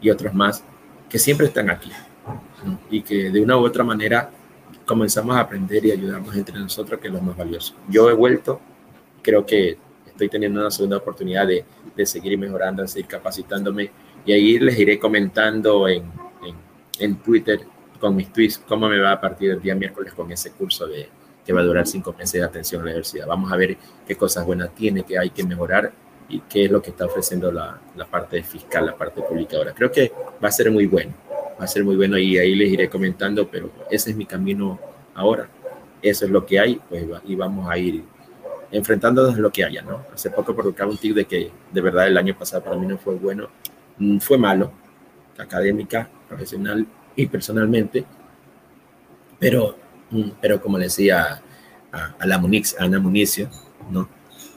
[0.00, 0.64] y otros más
[1.08, 1.92] que siempre están aquí
[2.90, 4.30] y que de una u otra manera
[4.86, 7.74] comenzamos a aprender y ayudarnos entre nosotros, que es lo más valioso.
[7.88, 8.60] Yo he vuelto,
[9.20, 9.76] creo que
[10.06, 11.64] estoy teniendo una segunda oportunidad de,
[11.94, 13.90] de seguir mejorando, de seguir capacitándome
[14.24, 16.04] y ahí les iré comentando en,
[16.98, 17.60] en, Twitter
[17.98, 21.08] con mis tweets cómo me va a partir del día miércoles con ese curso de,
[21.44, 23.26] que va a durar cinco meses de atención a la universidad.
[23.26, 25.92] Vamos a ver qué cosas buenas tiene, qué hay que mejorar
[26.28, 29.72] y qué es lo que está ofreciendo la, la parte fiscal, la parte publicadora.
[29.72, 30.12] Creo que
[30.42, 31.12] va a ser muy bueno,
[31.60, 34.78] va a ser muy bueno y ahí les iré comentando, pero ese es mi camino
[35.14, 35.48] ahora.
[36.00, 38.02] Eso es lo que hay, pues y vamos a ir
[38.72, 40.04] enfrentándonos a lo que haya, ¿no?
[40.12, 42.98] Hace poco provocaba un tic de que de verdad el año pasado para mí no
[42.98, 43.48] fue bueno,
[43.98, 44.72] mm, fue malo,
[45.42, 46.86] académica, profesional
[47.16, 48.04] y personalmente,
[49.38, 49.76] pero,
[50.10, 51.42] mm, pero como decía
[51.92, 53.50] a, la Munix, a Ana Municio,
[53.90, 54.08] ¿no?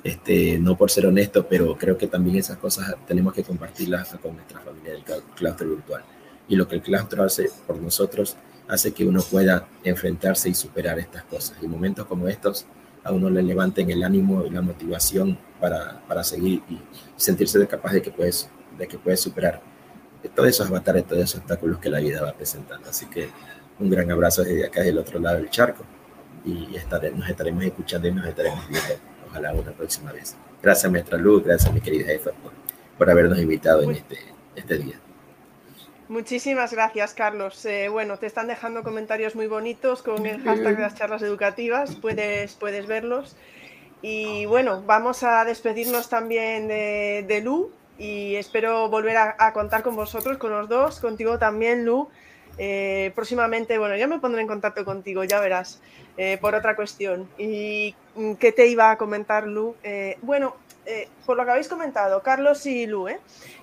[0.04, 4.36] Este, no por ser honesto, pero creo que también esas cosas tenemos que compartirlas con
[4.36, 5.04] nuestra familia del
[5.36, 6.04] claustro virtual.
[6.48, 8.38] Y lo que el claustro hace por nosotros
[8.68, 11.58] hace que uno pueda enfrentarse y superar estas cosas.
[11.62, 12.68] Y momentos como estos
[13.04, 16.80] a uno le levanten el ánimo y la motivación para, para seguir y
[17.16, 19.62] sentirse capaz de que puedes, de que puedes superar
[20.30, 22.90] todos esos avatares, todos esos obstáculos que la vida va presentando.
[22.90, 23.30] Así que
[23.80, 25.84] un gran abrazo desde acá del otro lado del charco
[26.46, 28.94] y estaré, nos estaremos escuchando y nos estaremos viendo
[29.28, 30.36] ojalá una próxima vez.
[30.62, 32.52] Gracias, maestra Luz, gracias, mi querida jefa, por,
[32.98, 34.18] por habernos invitado en este,
[34.56, 35.00] este día.
[36.08, 37.66] Muchísimas gracias, Carlos.
[37.66, 41.96] Eh, bueno, te están dejando comentarios muy bonitos con el hashtag de las charlas educativas,
[41.96, 43.36] puedes, puedes verlos.
[44.04, 49.96] Y bueno, vamos a despedirnos también de, de Lu y espero volver a, contar con
[49.96, 52.10] vosotros, con los dos, contigo también, Lu.
[52.58, 55.82] Eh, próximamente, bueno, ya me pondré en contacto contigo, ya verás,
[56.18, 57.30] eh, por otra cuestión.
[57.38, 59.76] ¿Y mm, qué te iba a comentar, Lu?
[59.84, 60.56] Eh, bueno,
[61.26, 63.20] por lo que habéis comentado, Carlos y Lu, ¿eh?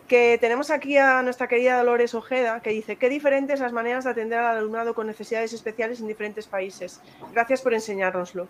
[0.09, 4.11] que tenemos aquí a nuestra querida Dolores Ojeda, que dice, qué diferentes las maneras de
[4.11, 7.01] atender al alumnado con necesidades especiales en diferentes países.
[7.33, 8.49] Gracias por enseñárnoslo.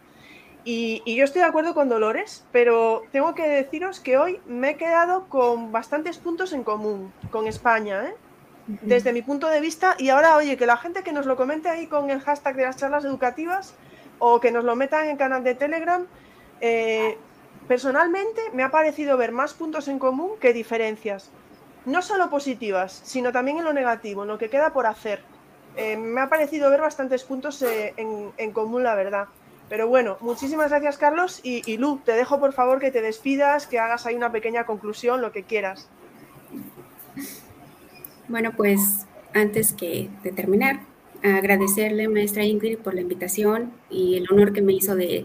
[0.64, 4.70] Y, y, yo estoy de acuerdo con Dolores, pero tengo que deciros que hoy me
[4.70, 8.14] he quedado con bastantes puntos en común con España, ¿eh?
[8.66, 9.94] desde mi punto de vista.
[9.98, 12.64] Y ahora, oye, que la gente que nos lo comente ahí con el hashtag de
[12.64, 13.74] las charlas educativas
[14.18, 16.06] o que nos lo metan en el canal de Telegram,
[16.60, 17.18] eh,
[17.66, 21.30] personalmente me ha parecido ver más puntos en común que diferencias.
[21.84, 25.22] No solo positivas, sino también en lo negativo, en lo que queda por hacer.
[25.76, 29.26] Eh, me ha parecido ver bastantes puntos eh, en, en, común, la verdad.
[29.72, 31.40] Pero bueno, muchísimas gracias, Carlos.
[31.42, 35.22] Y, Lu, te dejo por favor que te despidas, que hagas ahí una pequeña conclusión,
[35.22, 35.88] lo que quieras.
[38.28, 40.80] Bueno, pues antes que terminar,
[41.22, 45.24] agradecerle, maestra Ingrid, por la invitación y el honor que me hizo de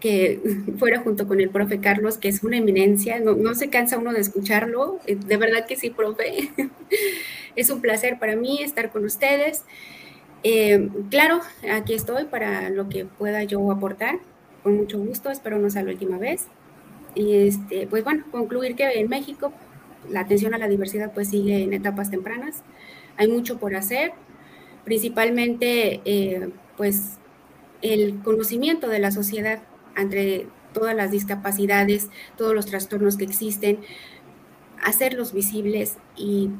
[0.00, 0.38] que
[0.78, 4.12] fuera junto con el profe Carlos, que es una eminencia, no, no, se cansa uno
[4.12, 6.50] de escucharlo, eh, de verdad que sí, profe.
[7.56, 9.64] es un placer para mí estar con ustedes.
[10.42, 11.40] Eh, claro,
[11.72, 14.18] aquí estoy para lo que pueda yo aportar,
[14.62, 16.46] con mucho gusto, espero no sea la última vez.
[17.14, 19.52] Y este, pues bueno, concluir que en México
[20.08, 22.62] la atención a la diversidad pues sigue en etapas tempranas,
[23.16, 24.12] hay mucho por hacer,
[24.84, 27.18] principalmente eh, pues
[27.82, 29.60] el conocimiento de la sociedad
[29.96, 33.80] entre todas las discapacidades, todos los trastornos que existen,
[34.82, 36.50] hacerlos visibles y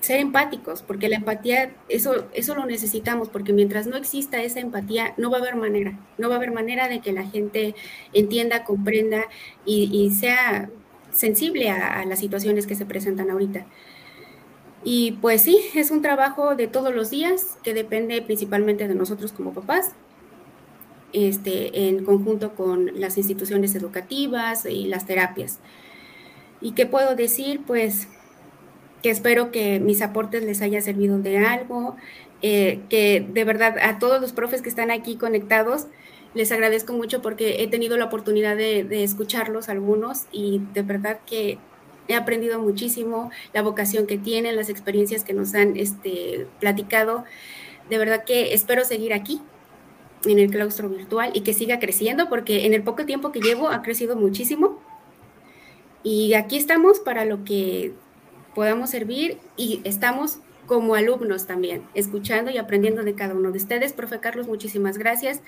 [0.00, 5.14] ser empáticos, porque la empatía, eso, eso lo necesitamos, porque mientras no exista esa empatía,
[5.16, 7.74] no va a haber manera, no va a haber manera de que la gente
[8.12, 9.24] entienda, comprenda
[9.64, 10.70] y, sea
[11.12, 13.66] sensible a, a, las situaciones que se presentan ahorita.
[14.84, 19.32] Y pues sí, es un trabajo de todos los días que depende principalmente de nosotros
[19.32, 19.92] como papás,
[21.12, 25.58] este, en conjunto con las instituciones educativas y las terapias.
[26.60, 27.62] ¿Y qué puedo decir?
[27.66, 28.08] Pues
[29.06, 31.94] que espero que mis aportes les haya servido de algo,
[32.42, 35.86] eh, que de verdad a todos los profes que están aquí conectados,
[36.34, 41.20] les agradezco mucho porque he tenido la oportunidad de, de escucharlos algunos y de verdad
[41.24, 41.56] que
[42.08, 47.22] he aprendido muchísimo, la vocación que tienen, las experiencias que nos han este, platicado.
[47.88, 49.40] De verdad que espero seguir aquí
[50.24, 53.68] en el claustro virtual y que siga creciendo porque en el poco tiempo que llevo
[53.68, 54.80] ha crecido muchísimo.
[56.02, 57.94] Y aquí estamos para lo que
[58.56, 63.92] podamos servir y estamos como alumnos también, escuchando y aprendiendo de cada uno de ustedes.
[63.92, 65.42] Profe Carlos, muchísimas gracias.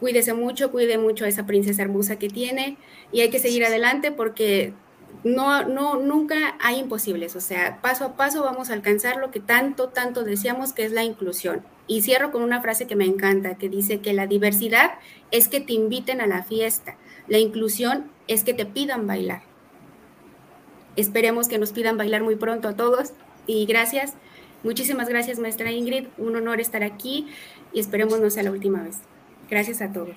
[0.00, 2.78] Cuídese mucho, cuide mucho a esa princesa hermosa que tiene
[3.12, 4.72] y hay que seguir adelante porque
[5.24, 9.40] no, no, nunca hay imposibles, o sea, paso a paso vamos a alcanzar lo que
[9.40, 11.62] tanto, tanto deseamos, que es la inclusión.
[11.86, 14.94] Y cierro con una frase que me encanta, que dice que la diversidad
[15.30, 16.96] es que te inviten a la fiesta,
[17.28, 19.53] la inclusión es que te pidan bailar.
[20.96, 23.12] Esperemos que nos pidan bailar muy pronto a todos
[23.46, 24.14] y gracias.
[24.62, 26.06] Muchísimas gracias, maestra Ingrid.
[26.18, 27.28] Un honor estar aquí
[27.72, 28.98] y esperemos no sea la última vez.
[29.50, 30.16] Gracias a todos.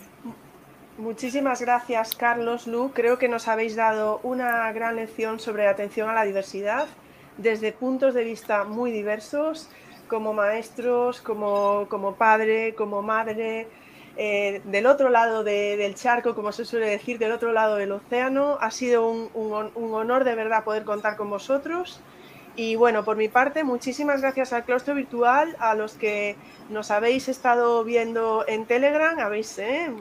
[0.97, 2.91] Muchísimas gracias, Carlos, Lu.
[2.93, 6.87] Creo que nos habéis dado una gran lección sobre atención a la diversidad
[7.37, 9.69] desde puntos de vista muy diversos,
[10.07, 13.67] como maestros, como, como padre, como madre,
[14.19, 18.57] eh, del otro lado del charco, como se suele decir, del otro lado del océano.
[18.59, 22.01] Ha sido un, honor de verdad poder contar con vosotros.
[22.55, 26.35] Y bueno, por mi parte, muchísimas gracias al claustro virtual, a los que
[26.71, 29.91] nos habéis estado viendo en Telegram, habéis, ¿eh?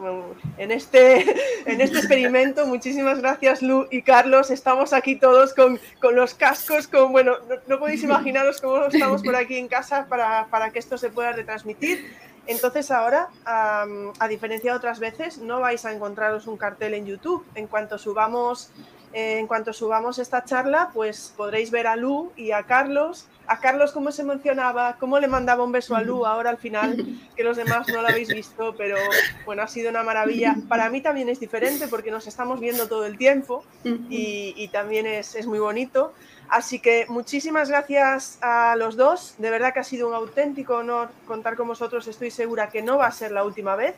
[0.57, 1.37] en, este,
[1.67, 6.89] en este experimento, muchísimas gracias Lu y Carlos, estamos aquí todos con, con los cascos,
[6.89, 7.35] con, bueno,
[7.67, 11.33] no, podéis imaginaros cómo estamos por aquí en casa para, para que esto se pueda
[11.33, 12.07] retransmitir.
[12.47, 17.45] Entonces ahora, a diferencia de otras veces, no vais a encontraros un cartel en YouTube.
[17.55, 18.71] En cuanto subamos
[19.19, 23.27] en cuanto subamos esta charla, pues podréis ver a Lu y a Carlos.
[23.47, 27.03] A Carlos cómo se mencionaba, cómo le mandaba un beso a Lu ahora al final,
[27.35, 28.99] que los demás no lo habéis visto, pero
[29.47, 30.57] bueno, ha sido una maravilla.
[30.69, 33.65] Para mí también es diferente porque nos estamos viendo todo el tiempo
[34.11, 36.13] y, también es muy bonito.
[36.49, 39.35] Así que muchísimas gracias a los dos.
[39.39, 42.07] De verdad que ha sido un auténtico honor contar con vosotros.
[42.07, 43.97] Estoy segura que no va a ser la última vez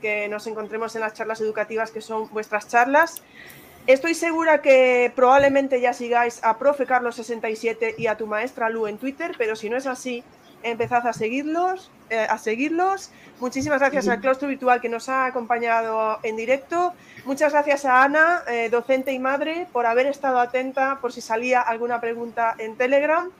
[0.00, 3.22] que nos encontremos en las charlas educativas que son vuestras charlas.
[3.86, 8.98] Estoy segura que probablemente ya sigáis a Profe Carlos67 y a tu maestra Lu en
[8.98, 10.22] Twitter, pero si no es así,
[10.62, 13.10] empezad a seguirlos, eh, a seguirlos.
[13.40, 16.92] Muchísimas gracias al claustro virtual que nos ha acompañado en directo.
[17.24, 21.60] Muchas gracias a Ana, eh, docente y madre, por haber estado atenta por si salía
[21.60, 23.30] alguna pregunta en Telegram.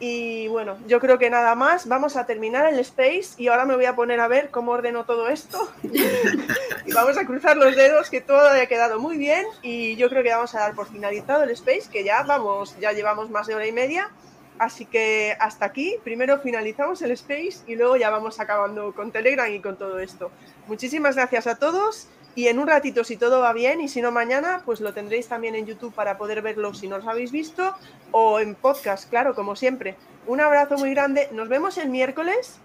[0.00, 1.86] Y bueno, yo creo que nada más.
[1.86, 5.04] Vamos a terminar el space y ahora me voy a poner a ver cómo ordeno
[5.04, 5.70] todo esto.
[5.82, 9.44] y vamos a cruzar los dedos, que todo haya quedado muy bien.
[9.62, 12.92] Y yo creo que vamos a dar por finalizado el space, que ya vamos, ya
[12.92, 14.10] llevamos más de hora y media.
[14.58, 15.96] Así que hasta aquí.
[16.04, 20.30] Primero finalizamos el space y luego ya vamos acabando con Telegram y con todo esto.
[20.66, 22.08] Muchísimas gracias a todos.
[22.36, 25.28] Y en un ratito, si todo va bien, y si no mañana, pues lo tendréis
[25.28, 27.76] también en YouTube para poder verlo si no os habéis visto,
[28.10, 29.96] o en podcast, claro, como siempre.
[30.26, 31.28] Un abrazo muy grande.
[31.30, 32.58] Nos vemos el miércoles.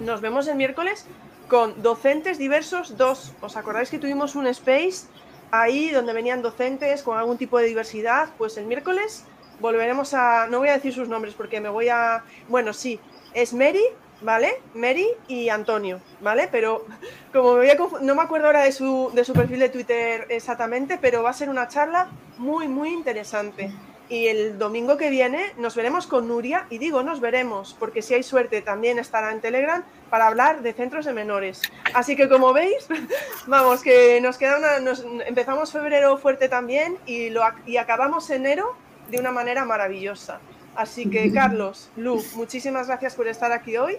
[0.00, 1.06] Nos vemos el miércoles
[1.48, 3.34] con docentes diversos 2.
[3.40, 5.06] ¿Os acordáis que tuvimos un space
[5.52, 8.30] ahí donde venían docentes con algún tipo de diversidad?
[8.36, 9.24] Pues el miércoles
[9.60, 10.46] volveremos a.
[10.46, 12.24] No voy a decir sus nombres porque me voy a.
[12.48, 13.00] Bueno, sí,
[13.34, 13.84] es Mary,
[14.20, 14.60] ¿vale?
[14.74, 16.48] Mary y Antonio, ¿vale?
[16.50, 16.86] Pero
[17.32, 20.26] como me voy a no me acuerdo ahora de su, de su perfil de Twitter
[20.28, 22.08] exactamente, pero va a ser una charla
[22.38, 23.72] muy, muy interesante.
[24.08, 28.14] Y el domingo que viene nos veremos con Nuria, y digo nos veremos, porque si
[28.14, 31.62] hay suerte también estará en Telegram para hablar de centros de menores.
[31.92, 32.86] Así que como veis,
[33.46, 38.76] vamos, que nos queda una, nos, empezamos febrero fuerte también y, lo, y acabamos enero
[39.10, 40.40] de una manera maravillosa.
[40.74, 43.98] Así que, Carlos, Lu, muchísimas gracias por estar aquí hoy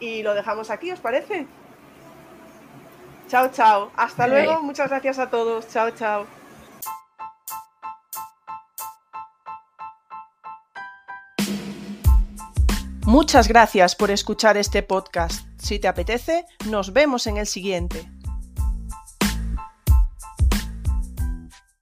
[0.00, 1.46] y lo dejamos aquí, ¿os parece?
[3.28, 3.90] Chao, chao.
[3.96, 4.62] Hasta luego.
[4.62, 5.66] Muchas gracias a todos.
[5.68, 6.26] Chao, chao.
[13.06, 15.46] Muchas gracias por escuchar este podcast.
[15.58, 18.10] Si te apetece, nos vemos en el siguiente.